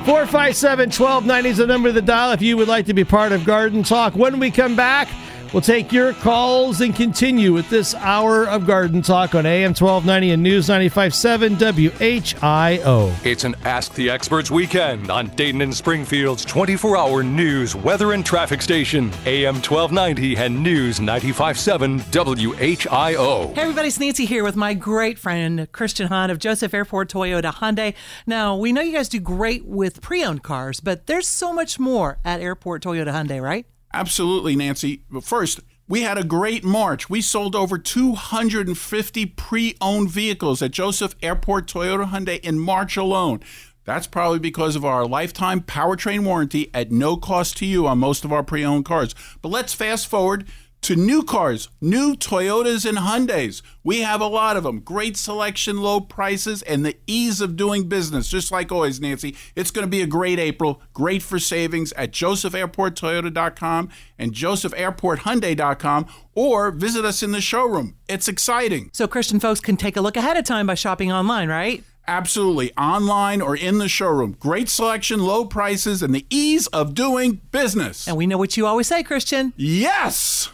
457 0.06 0.86
1290 0.86 1.48
is 1.50 1.56
the 1.58 1.66
number 1.66 1.90
of 1.90 1.94
the 1.94 2.00
dial 2.00 2.32
if 2.32 2.40
you 2.40 2.56
would 2.56 2.68
like 2.68 2.86
to 2.86 2.94
be 2.94 3.04
part 3.04 3.32
of 3.32 3.44
Garden 3.44 3.82
Talk. 3.82 4.14
When 4.14 4.38
we 4.38 4.50
come 4.50 4.74
back, 4.74 5.08
we'll 5.52 5.60
take 5.60 5.92
your 5.92 6.12
calls 6.14 6.80
and 6.80 6.94
continue 6.94 7.52
with 7.52 7.68
this 7.70 7.94
hour 7.94 8.46
of 8.46 8.66
Garden 8.66 9.02
Talk 9.02 9.34
on 9.34 9.46
AM 9.46 9.70
1290 9.70 10.30
and 10.30 10.42
News 10.42 10.68
957 10.68 11.56
WHIO. 11.56 13.26
It's 13.26 13.44
an 13.44 13.54
Ask 13.64 13.94
the 13.94 14.10
Experts 14.10 14.50
weekend 14.50 15.10
on 15.10 15.28
Dayton 15.28 15.60
and 15.60 15.74
Springfield's 15.74 16.44
24 16.44 16.96
hour 16.96 17.22
news, 17.22 17.74
weather, 17.74 18.12
and 18.12 18.24
traffic 18.24 18.62
station, 18.62 19.10
AM 19.26 19.56
1290 19.56 20.36
and 20.36 20.62
News 20.62 21.00
957 21.00 22.00
WHIO. 22.00 23.54
Hey 23.54 23.62
everybody, 23.62 23.88
it's 23.88 24.00
Nancy 24.00 24.24
here 24.24 24.44
with 24.44 24.56
my 24.56 24.74
great 24.74 25.18
friend 25.18 25.70
Christian 25.72 26.08
Hahn 26.08 26.30
of 26.30 26.38
Joseph 26.38 26.74
Airport 26.74 27.10
Toyota 27.10 27.52
Hyundai. 27.52 27.94
Now, 28.26 28.56
we 28.56 28.72
know 28.72 28.80
you 28.80 28.92
guys 28.92 29.08
do 29.08 29.20
great 29.20 29.64
with 29.64 30.00
pre-owned 30.00 30.42
cars, 30.42 30.80
but 30.80 31.06
there's 31.06 31.28
so 31.28 31.52
much 31.52 31.78
more 31.78 32.18
at 32.24 32.40
Airport 32.40 32.82
Toyota 32.82 33.12
Hyundai, 33.12 33.40
right? 33.42 33.66
Absolutely, 33.92 34.54
Nancy. 34.56 35.02
But 35.10 35.24
first, 35.24 35.60
we 35.88 36.02
had 36.02 36.18
a 36.18 36.24
great 36.24 36.64
March. 36.64 37.08
We 37.08 37.22
sold 37.22 37.56
over 37.56 37.78
250 37.78 39.26
pre 39.26 39.76
owned 39.80 40.10
vehicles 40.10 40.60
at 40.60 40.70
Joseph 40.70 41.14
Airport 41.22 41.66
Toyota 41.66 42.10
Hyundai 42.10 42.40
in 42.40 42.58
March 42.58 42.96
alone. 42.96 43.40
That's 43.84 44.06
probably 44.06 44.38
because 44.38 44.76
of 44.76 44.84
our 44.84 45.06
lifetime 45.06 45.62
powertrain 45.62 46.22
warranty 46.24 46.70
at 46.74 46.92
no 46.92 47.16
cost 47.16 47.56
to 47.56 47.66
you 47.66 47.86
on 47.86 47.98
most 47.98 48.22
of 48.22 48.32
our 48.32 48.42
pre 48.42 48.62
owned 48.62 48.84
cars. 48.84 49.14
But 49.40 49.48
let's 49.48 49.72
fast 49.72 50.08
forward 50.08 50.46
to 50.82 50.96
new 50.96 51.22
cars, 51.22 51.68
new 51.80 52.14
Toyotas 52.14 52.88
and 52.88 52.98
Hyundais. 52.98 53.62
We 53.82 54.00
have 54.00 54.20
a 54.20 54.26
lot 54.26 54.56
of 54.56 54.62
them. 54.62 54.80
Great 54.80 55.16
selection, 55.16 55.78
low 55.78 56.00
prices, 56.00 56.62
and 56.62 56.84
the 56.84 56.96
ease 57.06 57.40
of 57.40 57.56
doing 57.56 57.88
business. 57.88 58.28
Just 58.28 58.52
like 58.52 58.70
always, 58.70 59.00
Nancy, 59.00 59.36
it's 59.56 59.70
going 59.70 59.86
to 59.86 59.90
be 59.90 60.02
a 60.02 60.06
great 60.06 60.38
April. 60.38 60.80
Great 60.92 61.22
for 61.22 61.38
savings 61.38 61.92
at 61.92 62.12
josephairporttoyota.com 62.12 63.88
and 64.18 64.32
josephairporthyundai.com 64.32 66.06
or 66.34 66.70
visit 66.70 67.04
us 67.04 67.22
in 67.22 67.32
the 67.32 67.40
showroom. 67.40 67.96
It's 68.08 68.28
exciting. 68.28 68.90
So 68.92 69.08
Christian 69.08 69.40
folks 69.40 69.60
can 69.60 69.76
take 69.76 69.96
a 69.96 70.00
look 70.00 70.16
ahead 70.16 70.36
of 70.36 70.44
time 70.44 70.66
by 70.66 70.74
shopping 70.74 71.12
online, 71.12 71.48
right? 71.48 71.82
Absolutely. 72.06 72.72
Online 72.76 73.42
or 73.42 73.54
in 73.54 73.78
the 73.78 73.88
showroom. 73.88 74.34
Great 74.40 74.70
selection, 74.70 75.20
low 75.20 75.44
prices, 75.44 76.02
and 76.02 76.14
the 76.14 76.24
ease 76.30 76.66
of 76.68 76.94
doing 76.94 77.42
business. 77.52 78.08
And 78.08 78.16
we 78.16 78.26
know 78.26 78.38
what 78.38 78.56
you 78.56 78.66
always 78.66 78.86
say, 78.86 79.02
Christian. 79.02 79.52
Yes! 79.56 80.48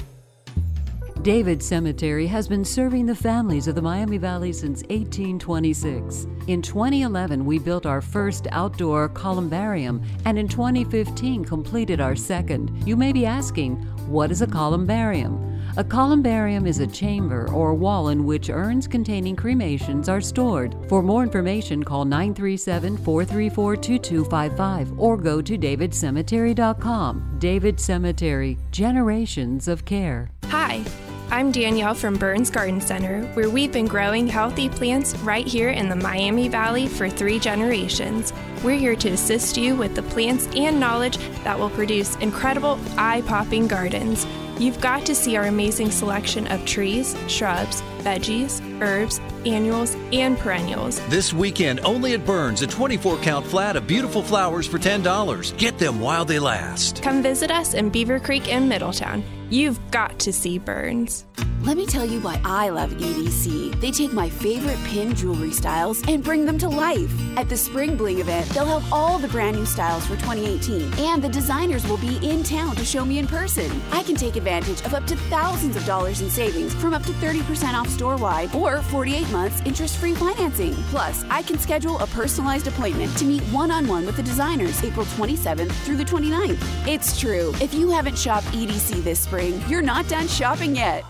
David 1.25 1.63
Cemetery 1.63 2.27
has 2.27 2.47
been 2.47 2.67
serving 2.67 3.07
the 3.07 3.15
families 3.15 3.67
of 3.67 3.75
the 3.75 3.81
Miami 3.81 4.19
Valley 4.19 4.53
since 4.53 4.83
1826. 4.91 6.27
In 6.49 6.61
2011, 6.61 7.47
we 7.47 7.59
built 7.59 7.87
our 7.87 8.03
first 8.03 8.47
outdoor 8.53 9.09
columbarium, 9.09 10.03
and 10.27 10.39
in 10.39 10.47
2015 10.47 11.43
completed 11.47 11.99
our 11.99 12.15
second. 12.15 12.87
You 12.87 12.95
may 12.95 13.11
be 13.11 13.25
asking, 13.25 13.77
what 14.07 14.31
is 14.31 14.43
a 14.43 14.47
columbarium? 14.47 15.63
A 15.79 15.83
columbarium 15.83 16.67
is 16.67 16.81
a 16.81 16.87
chamber 16.87 17.49
or 17.53 17.73
wall 17.73 18.11
in 18.11 18.27
which 18.27 18.51
urns 18.51 18.87
containing 18.87 19.35
cremations 19.35 20.11
are 20.11 20.21
stored. 20.21 20.77
For 20.91 21.03
more 21.03 21.23
information, 21.23 21.83
call 21.83 22.05
937 22.05 22.99
434 22.99 23.77
2255 23.77 25.01
or 25.01 25.17
go 25.17 25.41
to 25.41 25.57
davidcemetery.com. 25.57 27.37
David 27.39 27.81
Cemetery, 27.81 28.59
generations 28.71 29.69
of 29.69 29.87
care. 29.87 30.31
Hi, 30.45 30.85
I'm 31.31 31.51
Danielle 31.51 31.95
from 31.95 32.17
Burns 32.17 32.51
Garden 32.51 32.81
Center, 32.81 33.25
where 33.35 33.49
we've 33.51 33.73
been 33.73 33.87
growing 33.87 34.27
healthy 34.27 34.69
plants 34.69 35.17
right 35.19 35.47
here 35.47 35.71
in 35.71 35.89
the 35.89 35.97
Miami 35.97 36.49
Valley 36.49 36.87
for 36.87 37.09
three 37.09 37.39
generations. 37.39 38.33
We're 38.63 38.79
here 38.79 38.95
to 38.97 39.09
assist 39.09 39.57
you 39.57 39.75
with 39.75 39.95
the 39.95 40.03
plants 40.03 40.47
and 40.55 40.79
knowledge 40.79 41.17
that 41.43 41.59
will 41.59 41.71
produce 41.71 42.15
incredible, 42.17 42.79
eye 42.97 43.23
popping 43.27 43.67
gardens. 43.67 44.27
You've 44.59 44.81
got 44.81 45.05
to 45.07 45.15
see 45.15 45.37
our 45.37 45.45
amazing 45.45 45.91
selection 45.91 46.47
of 46.47 46.65
trees, 46.65 47.17
shrubs, 47.27 47.83
veggies, 48.01 48.61
herbs, 48.81 49.19
annuals, 49.45 49.97
and 50.13 50.39
perennials. 50.39 51.01
This 51.09 51.33
weekend, 51.33 51.81
only 51.81 52.13
at 52.13 52.25
Burns, 52.25 52.63
a 52.63 52.67
24 52.67 53.17
count 53.19 53.47
flat 53.47 53.75
of 53.77 53.87
beautiful 53.87 54.23
flowers 54.23 54.67
for 54.67 54.79
$10. 54.79 55.59
Get 55.59 55.79
them 55.79 56.01
while 56.01 56.25
they 56.25 56.39
last. 56.39 57.03
Come 57.03 57.23
visit 57.23 57.51
us 57.51 57.75
in 57.75 57.91
Beavercreek 57.91 58.47
in 58.47 58.69
Middletown. 58.69 59.25
You've 59.55 59.79
got 59.93 60.19
to 60.19 60.33
see 60.33 60.59
Burns. 60.59 61.25
Let 61.63 61.77
me 61.79 61.87
tell 61.87 62.05
you 62.05 62.21
why 62.21 62.39
I 62.45 62.69
love 62.69 62.91
EDC. 62.91 63.81
They 63.81 63.91
take 63.91 64.13
my 64.13 64.29
favorite 64.29 64.79
pin 64.85 65.15
jewelry 65.15 65.51
styles 65.51 66.03
and 66.09 66.23
bring 66.23 66.45
them 66.45 66.59
to 66.59 66.69
life. 66.69 67.11
At 67.39 67.49
the 67.49 67.57
Spring 67.57 67.97
Bling 67.97 68.19
event, 68.19 68.47
they'll 68.51 68.79
have 68.79 68.93
all 68.93 69.19
the 69.19 69.29
brand 69.29 69.57
new 69.57 69.65
styles 69.65 70.05
for 70.05 70.17
2018, 70.17 70.93
and 70.99 71.23
the 71.23 71.29
designers 71.29 71.87
will 71.87 71.97
be 71.99 72.17
in 72.17 72.43
town 72.43 72.77
to 72.77 72.85
show 72.85 73.05
me 73.05 73.19
in 73.19 73.27
person. 73.27 73.81
I 73.93 74.03
can 74.03 74.15
take 74.15 74.37
advantage 74.37 74.83
of 74.83 74.93
up 74.93 75.07
to 75.07 75.17
thousands 75.17 75.77
of 75.77 75.87
dollars 75.87 76.21
in 76.21 76.29
savings 76.29 76.75
from 76.75 76.93
up 76.93 77.03
to 77.05 77.13
30% 77.13 77.73
off 77.73 77.89
store 77.89 78.17
wide 78.17 78.55
or 78.55 78.83
48 78.83 79.31
months 79.31 79.63
interest 79.65 79.97
free 79.97 80.15
financing. 80.15 80.75
Plus, 80.91 81.25
I 81.31 81.43
can 81.43 81.59
schedule 81.59 81.99
a 82.01 82.07
personalized 82.09 82.67
appointment 82.67 83.17
to 83.19 83.25
meet 83.25 83.43
one 83.45 83.71
on 83.71 83.87
one 83.87 84.05
with 84.05 84.17
the 84.17 84.23
designers 84.23 84.83
April 84.85 85.07
27th 85.07 85.73
through 85.87 85.97
the 85.97 86.05
29th. 86.05 86.63
It's 86.87 87.19
true. 87.19 87.55
If 87.63 87.73
you 87.73 87.89
haven't 87.89 88.19
shopped 88.19 88.47
EDC 88.49 89.03
this 89.03 89.21
spring, 89.21 89.44
you're 89.69 89.83
not 89.83 90.09
done 90.09 90.29
shopping 90.29 90.77
yet. 90.77 91.05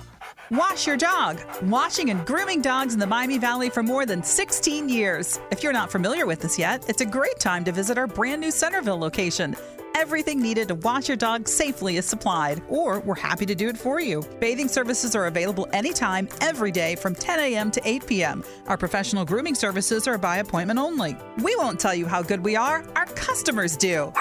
Wash 0.51 0.87
your 0.87 0.97
dog. 0.97 1.41
Washing 1.63 2.11
and 2.11 2.25
grooming 2.27 2.61
dogs 2.61 2.95
in 2.95 3.01
the 3.01 3.07
Miami 3.07 3.39
Valley 3.39 3.71
for 3.71 3.83
more 3.83 4.07
than 4.07 4.23
16 4.23 4.89
years. 4.89 5.41
If 5.51 5.63
you're 5.63 5.73
not 5.73 5.91
familiar 5.91 6.27
with 6.27 6.41
this 6.41 6.59
yet, 6.59 6.89
it's 6.89 7.01
a 7.01 7.07
great 7.07 7.39
time 7.39 7.65
to 7.65 7.73
visit 7.73 7.99
our 7.99 8.07
brand 8.07 8.41
new 8.41 8.51
Centerville 8.51 8.99
location. 8.99 9.57
Everything 9.97 10.41
needed 10.41 10.69
to 10.69 10.75
wash 10.75 11.09
your 11.09 11.17
dog 11.17 11.47
safely 11.49 11.97
is 11.97 12.05
supplied, 12.05 12.61
or 12.69 13.01
we're 13.01 13.15
happy 13.15 13.47
to 13.47 13.55
do 13.55 13.69
it 13.69 13.79
for 13.79 14.01
you. 14.01 14.23
Bathing 14.41 14.69
services 14.69 15.15
are 15.15 15.27
available 15.27 15.69
anytime, 15.73 16.29
every 16.41 16.73
day 16.73 16.97
from 16.97 17.15
10 17.15 17.39
a.m. 17.39 17.71
to 17.71 17.81
8 17.89 18.07
p.m. 18.07 18.45
Our 18.67 18.77
professional 18.77 19.25
grooming 19.25 19.55
services 19.55 20.09
are 20.09 20.19
by 20.19 20.39
appointment 20.39 20.81
only. 20.81 21.17
We 21.43 21.55
won't 21.57 21.79
tell 21.79 21.95
you 21.95 22.07
how 22.07 22.23
good 22.23 22.45
we 22.45 22.57
are, 22.57 22.85
our 22.97 23.07
customers 23.07 23.77
do. 23.77 24.13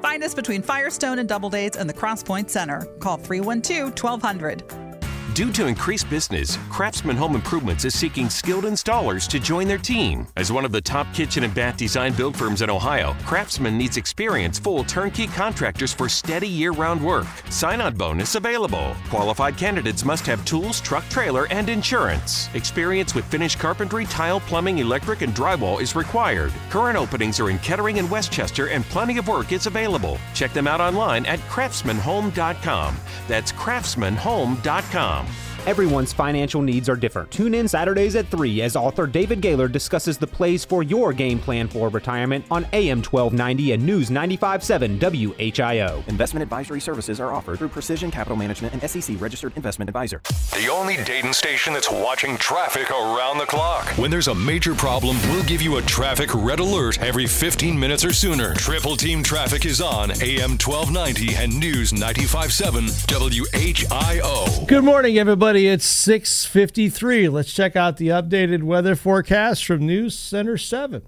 Find 0.00 0.22
us 0.22 0.34
between 0.34 0.62
Firestone 0.62 1.18
and 1.18 1.28
Doubledays 1.28 1.76
and 1.76 1.88
the 1.88 1.94
Crosspoint 1.94 2.50
Center. 2.50 2.84
Call 3.00 3.16
312 3.16 3.90
1200. 4.02 4.91
Due 5.34 5.50
to 5.52 5.66
increased 5.66 6.10
business, 6.10 6.58
Craftsman 6.68 7.16
Home 7.16 7.34
Improvements 7.34 7.86
is 7.86 7.98
seeking 7.98 8.28
skilled 8.28 8.64
installers 8.64 9.26
to 9.28 9.40
join 9.40 9.66
their 9.66 9.78
team. 9.78 10.26
As 10.36 10.52
one 10.52 10.66
of 10.66 10.72
the 10.72 10.80
top 10.80 11.06
kitchen 11.14 11.42
and 11.42 11.54
bath 11.54 11.78
design 11.78 12.12
build 12.12 12.36
firms 12.36 12.60
in 12.60 12.68
Ohio, 12.68 13.16
Craftsman 13.24 13.78
needs 13.78 13.96
experienced 13.96 14.62
full 14.62 14.84
turnkey 14.84 15.26
contractors 15.26 15.94
for 15.94 16.06
steady 16.06 16.48
year 16.48 16.72
round 16.72 17.02
work. 17.02 17.26
Sign 17.48 17.80
on 17.80 17.94
bonus 17.94 18.34
available. 18.34 18.94
Qualified 19.08 19.56
candidates 19.56 20.04
must 20.04 20.26
have 20.26 20.44
tools, 20.44 20.82
truck 20.82 21.08
trailer, 21.08 21.46
and 21.50 21.70
insurance. 21.70 22.50
Experience 22.52 23.14
with 23.14 23.24
finished 23.24 23.58
carpentry, 23.58 24.04
tile, 24.04 24.40
plumbing, 24.40 24.80
electric, 24.80 25.22
and 25.22 25.34
drywall 25.34 25.80
is 25.80 25.96
required. 25.96 26.52
Current 26.68 26.98
openings 26.98 27.40
are 27.40 27.48
in 27.48 27.58
Kettering 27.60 27.98
and 27.98 28.10
Westchester, 28.10 28.68
and 28.68 28.84
plenty 28.84 29.16
of 29.16 29.28
work 29.28 29.52
is 29.52 29.66
available. 29.66 30.18
Check 30.34 30.52
them 30.52 30.66
out 30.66 30.82
online 30.82 31.24
at 31.24 31.38
craftsmanhome.com. 31.48 32.96
That's 33.28 33.52
craftsmanhome.com. 33.52 35.21
Everyone's 35.64 36.12
financial 36.12 36.60
needs 36.60 36.88
are 36.88 36.96
different. 36.96 37.30
Tune 37.30 37.54
in 37.54 37.68
Saturdays 37.68 38.16
at 38.16 38.26
3 38.26 38.62
as 38.62 38.74
author 38.74 39.06
David 39.06 39.40
Gaylor 39.40 39.68
discusses 39.68 40.18
the 40.18 40.26
plays 40.26 40.64
for 40.64 40.82
your 40.82 41.12
game 41.12 41.38
plan 41.38 41.68
for 41.68 41.88
retirement 41.88 42.44
on 42.50 42.66
AM 42.72 42.98
1290 42.98 43.70
and 43.70 43.86
News 43.86 44.10
957 44.10 44.98
WHIO. 44.98 46.08
Investment 46.08 46.42
advisory 46.42 46.80
services 46.80 47.20
are 47.20 47.32
offered 47.32 47.58
through 47.58 47.68
Precision 47.68 48.10
Capital 48.10 48.36
Management 48.36 48.74
and 48.74 48.90
SEC 48.90 49.20
registered 49.20 49.52
investment 49.54 49.88
advisor. 49.88 50.20
The 50.50 50.68
only 50.68 50.96
Dayton 51.04 51.32
station 51.32 51.74
that's 51.74 51.88
watching 51.88 52.36
traffic 52.38 52.90
around 52.90 53.38
the 53.38 53.46
clock. 53.46 53.86
When 53.96 54.10
there's 54.10 54.26
a 54.26 54.34
major 54.34 54.74
problem, 54.74 55.16
we'll 55.30 55.44
give 55.44 55.62
you 55.62 55.76
a 55.76 55.82
traffic 55.82 56.34
red 56.34 56.58
alert 56.58 57.00
every 57.00 57.28
15 57.28 57.78
minutes 57.78 58.04
or 58.04 58.12
sooner. 58.12 58.52
Triple 58.54 58.96
Team 58.96 59.22
Traffic 59.22 59.64
is 59.64 59.80
on 59.80 60.10
AM 60.22 60.58
1290 60.58 61.36
and 61.36 61.56
News 61.60 61.92
957 61.92 62.86
WHIO. 62.86 64.66
Good 64.66 64.82
morning, 64.82 65.18
everybody. 65.18 65.51
It's 65.54 65.84
6:53. 65.84 67.28
Let's 67.28 67.52
check 67.52 67.76
out 67.76 67.98
the 67.98 68.08
updated 68.08 68.62
weather 68.62 68.96
forecast 68.96 69.66
from 69.66 69.86
News 69.86 70.18
Center 70.18 70.56
7. 70.56 71.02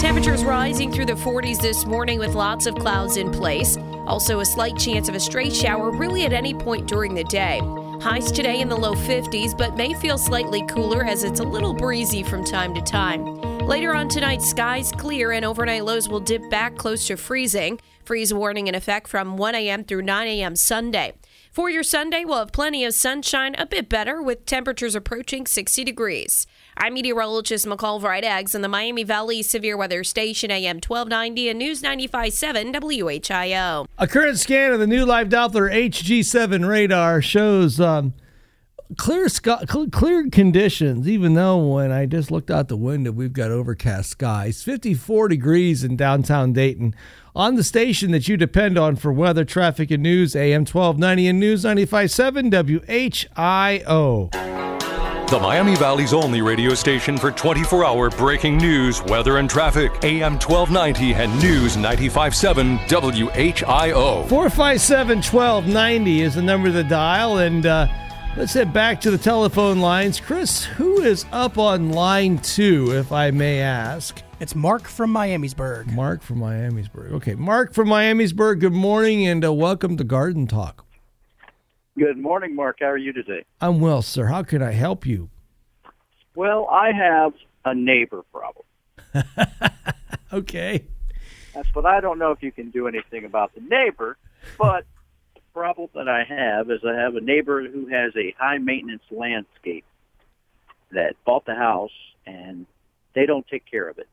Temperatures 0.00 0.42
rising 0.42 0.90
through 0.90 1.04
the 1.04 1.12
40s 1.12 1.60
this 1.60 1.84
morning 1.84 2.18
with 2.18 2.34
lots 2.34 2.64
of 2.64 2.74
clouds 2.74 3.18
in 3.18 3.30
place. 3.30 3.76
Also, 4.06 4.40
a 4.40 4.44
slight 4.44 4.76
chance 4.78 5.10
of 5.10 5.14
a 5.14 5.20
stray 5.20 5.50
shower 5.50 5.90
really 5.90 6.24
at 6.24 6.32
any 6.32 6.54
point 6.54 6.88
during 6.88 7.14
the 7.14 7.24
day. 7.24 7.60
Highs 8.00 8.32
today 8.32 8.60
in 8.60 8.70
the 8.70 8.76
low 8.76 8.94
50s, 8.94 9.56
but 9.56 9.76
may 9.76 9.92
feel 9.92 10.16
slightly 10.16 10.64
cooler 10.66 11.04
as 11.04 11.24
it's 11.24 11.40
a 11.40 11.44
little 11.44 11.74
breezy 11.74 12.22
from 12.22 12.42
time 12.42 12.74
to 12.74 12.80
time. 12.80 13.36
Later 13.58 13.94
on 13.94 14.08
tonight, 14.08 14.40
skies 14.40 14.90
clear 14.92 15.32
and 15.32 15.44
overnight 15.44 15.84
lows 15.84 16.08
will 16.08 16.20
dip 16.20 16.48
back 16.48 16.76
close 16.76 17.06
to 17.08 17.18
freezing. 17.18 17.78
Freeze 18.04 18.32
warning 18.32 18.66
in 18.66 18.74
effect 18.74 19.08
from 19.08 19.36
1 19.36 19.54
a.m. 19.54 19.84
through 19.84 20.02
9 20.02 20.26
a.m. 20.26 20.56
Sunday. 20.56 21.12
For 21.52 21.68
your 21.68 21.82
Sunday, 21.82 22.24
we'll 22.24 22.38
have 22.38 22.52
plenty 22.52 22.82
of 22.86 22.94
sunshine, 22.94 23.54
a 23.58 23.66
bit 23.66 23.90
better, 23.90 24.22
with 24.22 24.46
temperatures 24.46 24.94
approaching 24.94 25.44
60 25.44 25.84
degrees. 25.84 26.46
I'm 26.78 26.94
meteorologist 26.94 27.66
McCall 27.66 28.00
Vrydaghs 28.00 28.54
in 28.54 28.62
the 28.62 28.68
Miami 28.68 29.04
Valley 29.04 29.42
Severe 29.42 29.76
Weather 29.76 30.02
Station, 30.02 30.50
AM 30.50 30.76
1290 30.76 31.50
and 31.50 31.58
News 31.58 31.82
95.7 31.82 32.72
WHIO. 32.72 33.86
A 33.98 34.06
current 34.06 34.38
scan 34.38 34.72
of 34.72 34.80
the 34.80 34.86
new 34.86 35.04
Live 35.04 35.28
Doppler 35.28 35.70
HG7 35.70 36.66
radar 36.66 37.20
shows 37.20 37.78
um, 37.78 38.14
clear 38.96 39.28
sky, 39.28 39.62
clear 39.66 40.30
conditions. 40.30 41.06
Even 41.06 41.34
though 41.34 41.58
when 41.74 41.92
I 41.92 42.06
just 42.06 42.30
looked 42.30 42.50
out 42.50 42.68
the 42.68 42.78
window, 42.78 43.12
we've 43.12 43.34
got 43.34 43.50
overcast 43.50 44.08
skies. 44.08 44.62
54 44.62 45.28
degrees 45.28 45.84
in 45.84 45.96
downtown 45.96 46.54
Dayton. 46.54 46.94
On 47.34 47.54
the 47.54 47.64
station 47.64 48.10
that 48.10 48.28
you 48.28 48.36
depend 48.36 48.76
on 48.76 48.94
for 48.94 49.10
weather, 49.10 49.42
traffic, 49.42 49.90
and 49.90 50.02
news, 50.02 50.36
AM 50.36 50.66
1290 50.66 51.28
and 51.28 51.40
News 51.40 51.64
95.7 51.64 52.50
WHIO. 53.30 54.30
The 55.30 55.40
Miami 55.40 55.74
Valley's 55.76 56.12
only 56.12 56.42
radio 56.42 56.74
station 56.74 57.16
for 57.16 57.30
24 57.30 57.86
hour 57.86 58.10
breaking 58.10 58.58
news, 58.58 59.02
weather, 59.04 59.38
and 59.38 59.48
traffic. 59.48 59.90
AM 60.04 60.34
1290 60.34 61.14
and 61.14 61.32
News 61.40 61.74
957 61.78 62.76
WHIO. 62.80 64.28
457 64.28 65.16
1290 65.16 66.20
is 66.20 66.34
the 66.34 66.42
number 66.42 66.70
to 66.70 66.84
dial. 66.84 67.38
And 67.38 67.64
uh, 67.64 67.86
let's 68.36 68.52
head 68.52 68.74
back 68.74 69.00
to 69.00 69.10
the 69.10 69.16
telephone 69.16 69.80
lines. 69.80 70.20
Chris, 70.20 70.64
who 70.64 71.00
is 71.00 71.24
up 71.32 71.56
on 71.56 71.92
line 71.92 72.36
two, 72.36 72.90
if 72.94 73.10
I 73.10 73.30
may 73.30 73.60
ask? 73.60 74.22
It's 74.42 74.56
Mark 74.56 74.88
from 74.88 75.14
Miamisburg. 75.14 75.94
Mark 75.94 76.20
from 76.20 76.40
Miamisburg. 76.40 77.12
Okay, 77.12 77.36
Mark 77.36 77.72
from 77.72 77.86
Miamisburg, 77.86 78.58
good 78.58 78.72
morning 78.72 79.24
and 79.24 79.44
uh, 79.44 79.52
welcome 79.52 79.96
to 79.96 80.02
Garden 80.02 80.48
Talk. 80.48 80.84
Good 81.96 82.18
morning, 82.18 82.56
Mark. 82.56 82.78
How 82.80 82.86
are 82.86 82.96
you 82.96 83.12
today? 83.12 83.44
I'm 83.60 83.78
well, 83.78 84.02
sir. 84.02 84.26
How 84.26 84.42
can 84.42 84.60
I 84.60 84.72
help 84.72 85.06
you? 85.06 85.30
Well, 86.34 86.66
I 86.68 86.90
have 86.90 87.34
a 87.64 87.72
neighbor 87.72 88.24
problem. 88.32 88.64
okay. 90.32 90.86
That's 91.54 91.68
but 91.72 91.86
I 91.86 92.00
don't 92.00 92.18
know 92.18 92.32
if 92.32 92.42
you 92.42 92.50
can 92.50 92.70
do 92.70 92.88
anything 92.88 93.24
about 93.24 93.54
the 93.54 93.60
neighbor, 93.60 94.16
but 94.58 94.84
the 95.36 95.40
problem 95.54 95.88
that 95.94 96.08
I 96.08 96.24
have 96.24 96.68
is 96.68 96.80
I 96.84 96.94
have 97.00 97.14
a 97.14 97.20
neighbor 97.20 97.62
who 97.68 97.86
has 97.86 98.12
a 98.16 98.34
high 98.36 98.58
maintenance 98.58 99.04
landscape 99.08 99.84
that 100.90 101.14
bought 101.24 101.46
the 101.46 101.54
house 101.54 101.92
and 102.26 102.66
they 103.14 103.24
don't 103.24 103.46
take 103.46 103.70
care 103.70 103.88
of 103.88 103.98
it. 103.98 104.08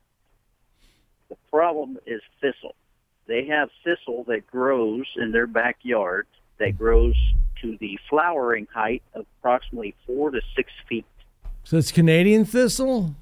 The 1.30 1.36
problem 1.50 1.98
is 2.06 2.20
thistle. 2.40 2.74
They 3.26 3.46
have 3.46 3.70
thistle 3.84 4.24
that 4.24 4.46
grows 4.46 5.06
in 5.16 5.32
their 5.32 5.46
backyard 5.46 6.26
that 6.58 6.76
grows 6.76 7.14
to 7.62 7.76
the 7.80 7.98
flowering 8.08 8.66
height 8.72 9.02
of 9.14 9.24
approximately 9.38 9.94
four 10.06 10.30
to 10.30 10.40
six 10.54 10.70
feet. 10.88 11.06
So 11.64 11.76
it's 11.76 11.92
Canadian 11.92 12.44
thistle? 12.44 13.14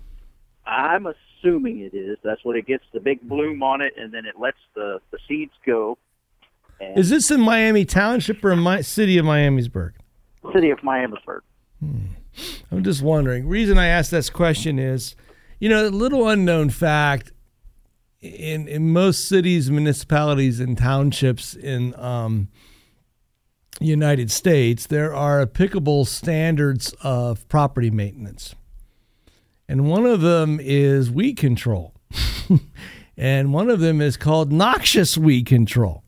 I'm 0.66 1.06
assuming 1.06 1.80
it 1.80 1.94
is. 1.94 2.18
That's 2.22 2.44
what 2.44 2.56
it 2.56 2.66
gets 2.66 2.84
the 2.92 3.00
big 3.00 3.20
bloom 3.22 3.62
on 3.62 3.80
it, 3.80 3.94
and 3.96 4.12
then 4.12 4.26
it 4.26 4.38
lets 4.38 4.58
the, 4.74 5.00
the 5.10 5.18
seeds 5.26 5.52
go. 5.64 5.98
And 6.80 6.98
Is 6.98 7.10
this 7.10 7.30
in 7.30 7.40
Miami 7.40 7.84
Township 7.84 8.44
or 8.44 8.52
in 8.52 8.60
my 8.60 8.80
city 8.80 9.18
of 9.18 9.24
Miamisburg? 9.24 9.92
City 10.52 10.70
of 10.70 10.78
Miamisburg. 10.80 11.40
Hmm. 11.80 12.06
I'm 12.70 12.84
just 12.84 13.02
wondering. 13.02 13.48
Reason 13.48 13.78
I 13.78 13.86
asked 13.86 14.10
this 14.10 14.30
question 14.30 14.78
is, 14.78 15.16
you 15.58 15.68
know, 15.68 15.86
a 15.86 15.90
little 15.90 16.28
unknown 16.28 16.70
fact. 16.70 17.32
In 18.20 18.66
in 18.66 18.92
most 18.92 19.28
cities, 19.28 19.70
municipalities, 19.70 20.58
and 20.58 20.76
townships 20.76 21.54
in 21.54 21.94
um, 21.94 22.48
United 23.80 24.30
States, 24.30 24.86
there 24.86 25.14
are 25.14 25.40
applicable 25.40 26.04
standards 26.04 26.94
of 27.02 27.48
property 27.48 27.90
maintenance. 27.90 28.54
And 29.68 29.88
one 29.88 30.06
of 30.06 30.20
them 30.20 30.58
is 30.60 31.10
weed 31.10 31.36
control. 31.36 31.94
and 33.16 33.52
one 33.52 33.70
of 33.70 33.80
them 33.80 34.00
is 34.00 34.16
called 34.16 34.50
noxious 34.50 35.18
weed 35.18 35.46
control. 35.46 36.02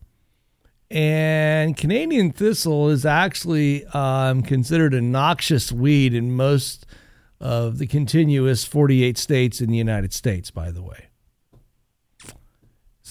And 0.90 1.76
Canadian 1.76 2.32
thistle 2.32 2.88
is 2.88 3.06
actually 3.06 3.86
um, 3.86 4.42
considered 4.42 4.94
a 4.94 5.00
noxious 5.00 5.70
weed 5.70 6.14
in 6.14 6.32
most 6.32 6.86
of 7.38 7.78
the 7.78 7.86
continuous 7.86 8.64
48 8.64 9.16
states 9.16 9.60
in 9.60 9.70
the 9.70 9.76
United 9.76 10.12
States, 10.12 10.50
by 10.50 10.72
the 10.72 10.82
way. 10.82 11.09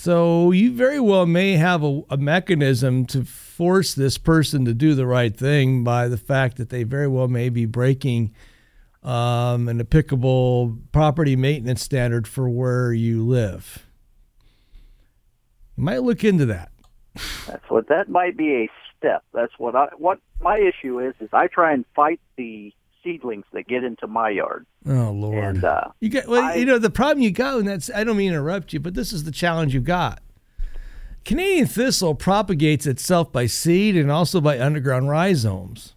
So 0.02 0.52
you 0.52 0.72
very 0.72 1.02
well 1.02 1.26
may 1.26 1.58
have 1.58 1.84
a, 1.84 2.04
a, 2.10 2.16
mechanism 2.16 3.06
to 3.08 3.26
force 3.26 3.93
this 3.93 4.18
person 4.18 4.64
to 4.64 4.74
do 4.74 4.95
the 4.95 5.06
right 5.06 5.36
thing 5.36 5.84
by 5.84 6.08
the 6.08 6.16
fact 6.16 6.56
that 6.56 6.70
they 6.70 6.84
very 6.84 7.10
well 7.10 7.28
may 7.28 7.50
be 7.50 7.66
breaking 7.66 8.34
um, 9.04 9.68
an 9.68 9.82
applicable 9.82 10.78
property 10.93 11.36
maintenance 11.36 11.84
standard 11.84 12.30
for 12.30 12.47
where 12.47 12.93
you 12.93 13.28
live. 13.28 13.86
You 15.76 15.84
might 15.84 16.04
look 16.04 16.24
into 16.24 16.45
that. 16.45 16.72
That's 17.45 17.70
what 17.70 17.89
that 17.89 18.08
might 18.08 18.38
be 18.38 18.54
a 18.54 18.70
step. 18.97 19.26
That's 19.34 19.54
what 19.58 19.76
I 19.76 19.89
what 19.97 20.20
my 20.39 20.58
issue 20.60 21.02
is 21.02 21.14
is 21.20 21.28
I 21.34 21.47
try 21.47 21.74
and 21.74 21.84
fight 21.93 22.22
the 22.38 22.72
seedlings 23.04 23.45
that 23.54 23.68
get 23.68 23.84
into 23.84 24.08
my 24.08 24.30
yard. 24.30 24.66
Oh 24.86 25.12
Lord! 25.12 25.38
And, 25.43 25.64
uh, 25.64 25.89
you 26.00 26.10
got 26.10 26.28
well, 26.28 26.43
I, 26.43 26.56
you 26.56 26.66
know 26.66 26.80
the 26.80 26.89
problem 26.89 27.22
you 27.22 27.32
got, 27.32 27.60
and 27.60 27.68
that's 27.68 27.89
I 27.93 28.04
don't 28.04 28.18
mean 28.18 28.32
to 28.32 28.38
interrupt 28.38 28.74
you, 28.74 28.80
but 28.80 28.93
this 28.93 29.14
is 29.14 29.24
the 29.24 29.32
challenge 29.32 29.74
you 29.74 29.82
got. 29.82 30.22
Canadian 31.26 31.68
thistle 31.68 32.16
propagates 32.16 32.86
itself 32.86 33.32
by 33.32 33.45
seed 33.45 33.95
and 33.95 34.10
also 34.10 34.41
by 34.41 34.60
underground 34.60 35.10
rhizomes. 35.10 35.95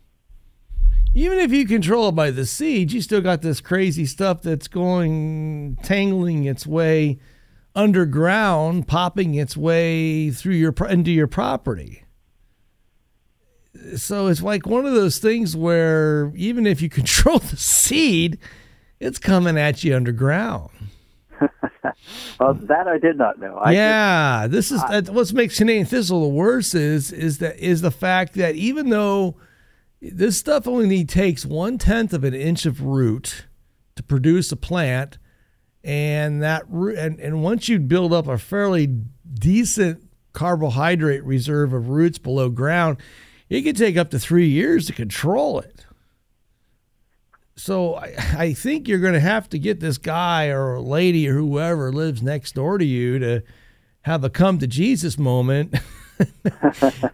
Even 1.15 1.39
if 1.39 1.53
you 1.53 1.67
control 1.67 2.09
it 2.09 2.13
by 2.13 2.31
the 2.31 2.47
seed, 2.47 2.93
you 2.93 3.01
still 3.01 3.21
got 3.21 3.43
this 3.43 3.61
crazy 3.61 4.07
stuff 4.07 4.43
that's 4.43 4.67
going 4.67 5.77
tangling 5.83 6.45
its 6.45 6.67
way 6.67 7.19
underground, 7.75 8.89
popping 8.89 9.35
its 9.35 9.57
way 9.57 10.31
through 10.31 10.55
your 10.55 10.75
into 10.89 11.11
your 11.11 11.27
property 11.27 12.02
so 13.97 14.27
it's 14.27 14.43
like 14.43 14.67
one 14.67 14.87
of 14.87 14.95
those 14.95 15.19
things 15.19 15.57
where 15.57 16.33
even 16.37 16.67
if 16.67 16.81
you 16.83 16.89
control 16.91 17.39
the 17.39 17.57
seed, 17.57 18.39
it's 19.01 19.19
coming 19.19 19.59
at 19.59 19.83
you 19.85 19.95
underground. 19.97 20.71
well, 22.41 22.55
that 22.55 22.87
I 22.87 22.99
did 22.99 23.17
not 23.19 23.39
know. 23.39 23.57
I 23.57 23.73
yeah, 23.73 24.43
just, 24.43 24.53
this 24.53 24.73
is 24.73 24.83
I, 24.83 25.01
what 25.13 25.33
makes 25.33 25.59
Canadian 25.59 25.87
thistle 25.87 26.23
the 26.23 26.29
worst 26.29 26.75
is 26.75 27.13
is 27.13 27.39
that 27.39 27.59
is 27.59 27.81
the 27.81 27.91
fact 27.91 28.35
that 28.35 28.55
even 28.55 28.91
though 28.91 29.37
this 30.01 30.37
stuff 30.37 30.67
only 30.67 31.05
takes 31.05 31.45
one 31.45 31.79
tenth 31.79 32.13
of 32.13 32.25
an 32.25 32.35
inch 32.35 32.67
of 32.67 32.83
root 32.83 33.47
to 33.97 34.03
produce 34.03 34.53
a 34.53 34.57
plant, 34.57 35.19
and 35.83 36.43
that 36.43 36.67
and 36.69 37.19
and 37.19 37.43
once 37.43 37.69
you 37.69 37.79
build 37.79 38.13
up 38.13 38.29
a 38.29 38.39
fairly 38.39 38.87
decent 38.87 40.09
carbohydrate 40.33 41.25
reserve 41.25 41.73
of 41.73 41.89
roots 41.89 42.19
below 42.19 42.49
ground, 42.49 42.99
it 43.53 43.63
could 43.63 43.77
take 43.77 43.97
up 43.97 44.11
to 44.11 44.19
three 44.19 44.49
years 44.49 44.87
to 44.87 44.93
control 44.93 45.61
it. 45.61 45.85
So 47.55 47.97
I, 47.97 48.15
I 48.37 48.53
think 48.55 48.89
you're 48.89 48.99
going 48.99 49.13
to 49.13 49.21
have 49.21 49.49
to 49.51 49.59
get 49.59 49.79
this 49.81 49.99
guy 49.99 50.47
or 50.47 50.81
lady 50.81 51.29
or 51.29 51.35
whoever 51.35 51.93
lives 51.93 52.23
next 52.23 52.55
door 52.55 52.79
to 52.79 52.85
you 52.85 53.19
to 53.19 53.43
have 54.03 54.25
a 54.25 54.31
come 54.31 54.59
to 54.59 54.67
Jesus 54.67 55.19
moment. 55.19 55.75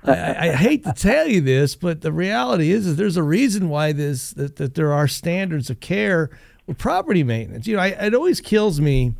I, 0.05 0.49
I, 0.49 0.53
hate 0.53 0.85
to 0.85 0.93
tell 0.93 1.27
you 1.27 1.41
this, 1.41 1.75
but 1.75 2.03
the 2.03 2.13
reality 2.13 2.71
is, 2.71 2.87
is 2.87 2.97
there's 2.97 3.17
a 3.17 3.23
reason 3.23 3.69
why 3.69 3.93
this 3.93 4.31
that, 4.33 4.57
that 4.57 4.75
there 4.75 4.93
are 4.93 5.09
standards 5.09 5.71
of 5.71 5.81
care 5.81 6.31
with 6.67 6.79
property 6.79 7.25
maintenance. 7.25 7.67
You 7.67 7.77
know, 7.77 7.83
I, 7.83 7.89
it 7.89 8.15
always 8.15 8.41
kills 8.41 8.81
me. 8.81 9.15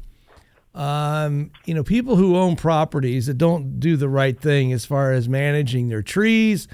Um, 0.75 1.51
you 1.65 1.75
know, 1.75 1.83
people 1.83 2.17
who 2.17 2.37
own 2.37 2.55
properties 2.55 3.27
that 3.27 3.39
don't 3.39 3.81
do 3.81 3.97
the 3.97 4.09
right 4.09 4.39
thing 4.39 4.73
as 4.73 4.85
far 4.85 5.13
as 5.13 5.29
managing 5.29 5.89
their 5.89 6.03
trees, 6.03 6.69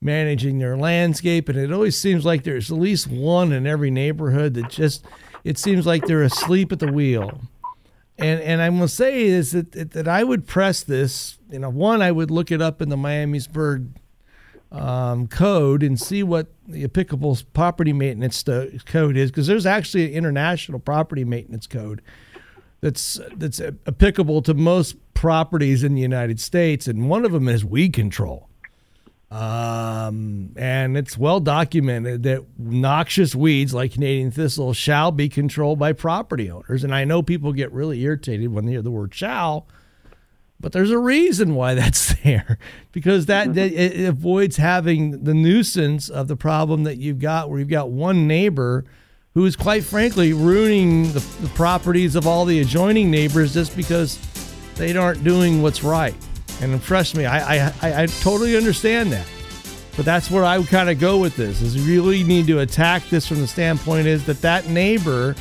managing 0.00 0.58
their 0.58 0.76
landscape, 0.76 1.48
and 1.48 1.58
it 1.58 1.72
always 1.72 1.98
seems 2.00 2.24
like 2.24 2.44
there's 2.44 2.70
at 2.70 2.78
least 2.78 3.06
one 3.06 3.52
in 3.52 3.66
every 3.66 3.90
neighborhood 3.90 4.54
that 4.54 4.68
just 4.68 5.04
it 5.44 5.58
seems 5.58 5.86
like 5.86 6.06
they're 6.06 6.22
asleep 6.22 6.72
at 6.72 6.78
the 6.78 6.92
wheel. 6.92 7.40
And 8.18 8.40
and 8.40 8.60
I'm 8.60 8.74
gonna 8.76 8.88
say 8.88 9.22
is 9.22 9.52
that 9.52 9.92
that 9.92 10.08
I 10.08 10.24
would 10.24 10.46
press 10.46 10.82
this. 10.82 11.38
You 11.50 11.58
know, 11.60 11.70
one 11.70 12.02
I 12.02 12.12
would 12.12 12.30
look 12.30 12.50
it 12.50 12.62
up 12.62 12.80
in 12.80 12.88
the 12.88 12.96
Miamisburg 12.96 13.88
um, 14.70 15.26
code 15.26 15.82
and 15.82 16.00
see 16.00 16.22
what 16.22 16.48
the 16.68 16.84
applicable 16.84 17.38
property 17.52 17.92
maintenance 17.92 18.42
code 18.42 19.16
is, 19.16 19.30
because 19.30 19.46
there's 19.46 19.66
actually 19.66 20.06
an 20.06 20.12
international 20.12 20.78
property 20.78 21.24
maintenance 21.24 21.66
code 21.66 22.02
that's 22.80 23.18
that's 23.36 23.60
applicable 23.86 24.42
to 24.42 24.54
most 24.54 24.96
properties 25.14 25.82
in 25.82 25.94
the 25.94 26.00
United 26.00 26.40
States, 26.40 26.86
and 26.86 27.08
one 27.08 27.24
of 27.24 27.32
them 27.32 27.48
is 27.48 27.64
weed 27.64 27.92
control. 27.92 28.49
Um, 29.30 30.54
and 30.56 30.96
it's 30.96 31.16
well 31.16 31.38
documented 31.38 32.24
that 32.24 32.44
noxious 32.58 33.32
weeds 33.32 33.72
like 33.72 33.92
Canadian 33.92 34.32
thistle 34.32 34.72
shall 34.72 35.12
be 35.12 35.28
controlled 35.28 35.78
by 35.78 35.92
property 35.92 36.50
owners. 36.50 36.82
And 36.82 36.92
I 36.92 37.04
know 37.04 37.22
people 37.22 37.52
get 37.52 37.70
really 37.70 38.00
irritated 38.02 38.52
when 38.52 38.66
they 38.66 38.72
hear 38.72 38.82
the 38.82 38.90
word 38.90 39.14
shall, 39.14 39.68
but 40.58 40.72
there's 40.72 40.90
a 40.90 40.98
reason 40.98 41.54
why 41.54 41.74
that's 41.76 42.14
there 42.22 42.58
because 42.90 43.26
that, 43.26 43.54
that 43.54 43.72
it 43.72 44.04
avoids 44.04 44.56
having 44.56 45.22
the 45.22 45.34
nuisance 45.34 46.08
of 46.08 46.26
the 46.26 46.36
problem 46.36 46.82
that 46.82 46.98
you've 46.98 47.20
got 47.20 47.48
where 47.48 47.60
you've 47.60 47.68
got 47.68 47.90
one 47.90 48.26
neighbor 48.26 48.84
who 49.34 49.44
is 49.46 49.54
quite 49.54 49.84
frankly 49.84 50.32
ruining 50.32 51.04
the, 51.12 51.20
the 51.40 51.48
properties 51.54 52.16
of 52.16 52.26
all 52.26 52.44
the 52.44 52.58
adjoining 52.58 53.12
neighbors 53.12 53.54
just 53.54 53.76
because 53.76 54.18
they 54.74 54.96
aren't 54.96 55.22
doing 55.22 55.62
what's 55.62 55.84
right. 55.84 56.16
And 56.60 56.82
trust 56.82 57.16
me, 57.16 57.24
I, 57.24 57.66
I, 57.68 57.72
I, 57.82 58.02
I 58.02 58.06
totally 58.06 58.56
understand 58.56 59.12
that. 59.12 59.26
But 59.96 60.04
that's 60.04 60.30
where 60.30 60.44
I 60.44 60.58
would 60.58 60.68
kind 60.68 60.88
of 60.88 60.98
go 60.98 61.18
with 61.18 61.36
this 61.36 61.60
is 61.60 61.76
you 61.76 62.02
really 62.02 62.22
need 62.22 62.46
to 62.46 62.60
attack 62.60 63.08
this 63.08 63.26
from 63.26 63.40
the 63.40 63.46
standpoint 63.46 64.06
is 64.06 64.24
that 64.26 64.40
that 64.42 64.68
neighbor 64.68 65.34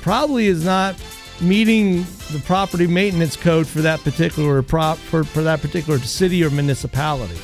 probably 0.00 0.46
is 0.46 0.64
not 0.64 0.96
meeting 1.40 2.04
the 2.30 2.40
property 2.44 2.86
maintenance 2.86 3.36
code 3.36 3.66
for 3.66 3.80
that 3.82 4.00
particular 4.00 4.62
prop 4.62 4.96
for, 4.96 5.24
for 5.24 5.42
that 5.42 5.60
particular 5.60 5.98
city 5.98 6.44
or 6.44 6.50
municipality. 6.50 7.38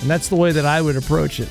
And 0.00 0.10
that's 0.10 0.28
the 0.28 0.36
way 0.36 0.52
that 0.52 0.66
I 0.66 0.82
would 0.82 0.96
approach 0.96 1.40
it. 1.40 1.48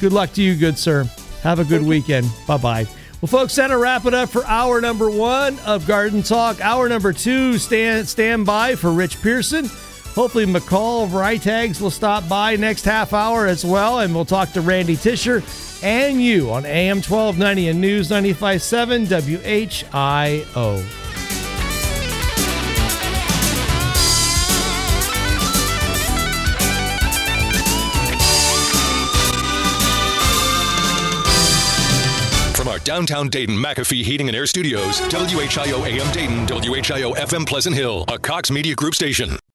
Good 0.00 0.12
luck 0.12 0.32
to 0.34 0.42
you, 0.42 0.54
good 0.54 0.78
sir. 0.78 1.04
Have 1.42 1.58
a 1.58 1.64
good 1.64 1.82
weekend. 1.82 2.30
Bye 2.46 2.58
bye. 2.58 2.86
Well, 3.20 3.28
folks, 3.28 3.56
that'll 3.56 3.78
wrap 3.78 4.06
it 4.06 4.14
up 4.14 4.30
for 4.30 4.46
hour 4.46 4.80
number 4.80 5.10
one 5.10 5.58
of 5.60 5.86
Garden 5.86 6.22
Talk. 6.22 6.60
Hour 6.64 6.88
number 6.88 7.12
two, 7.12 7.58
stand 7.58 8.08
stand 8.08 8.46
by 8.46 8.76
for 8.76 8.90
Rich 8.90 9.20
Pearson. 9.22 9.68
Hopefully, 10.14 10.44
McCall 10.44 11.08
Vrydaghs 11.08 11.80
will 11.80 11.90
stop 11.90 12.28
by 12.28 12.56
next 12.56 12.84
half 12.84 13.12
hour 13.12 13.46
as 13.46 13.64
well, 13.64 14.00
and 14.00 14.14
we'll 14.14 14.24
talk 14.24 14.50
to 14.52 14.60
Randy 14.60 14.96
Tisher 14.96 15.42
and 15.82 16.22
you 16.22 16.50
on 16.50 16.66
AM 16.66 16.98
1290 16.98 17.68
and 17.68 17.80
News 17.80 18.10
95.7 18.10 19.06
WHIO. 19.06 20.84
From 32.54 32.68
our 32.68 32.78
downtown 32.80 33.28
Dayton 33.30 33.56
McAfee 33.56 34.04
Heating 34.04 34.28
and 34.28 34.36
Air 34.36 34.46
Studios, 34.46 35.00
WHIO 35.00 35.86
AM 35.86 36.12
Dayton, 36.12 36.46
WHIO 36.46 37.14
FM 37.14 37.46
Pleasant 37.46 37.74
Hill, 37.74 38.04
a 38.08 38.18
Cox 38.18 38.50
Media 38.50 38.74
Group 38.74 38.94
station. 38.94 39.40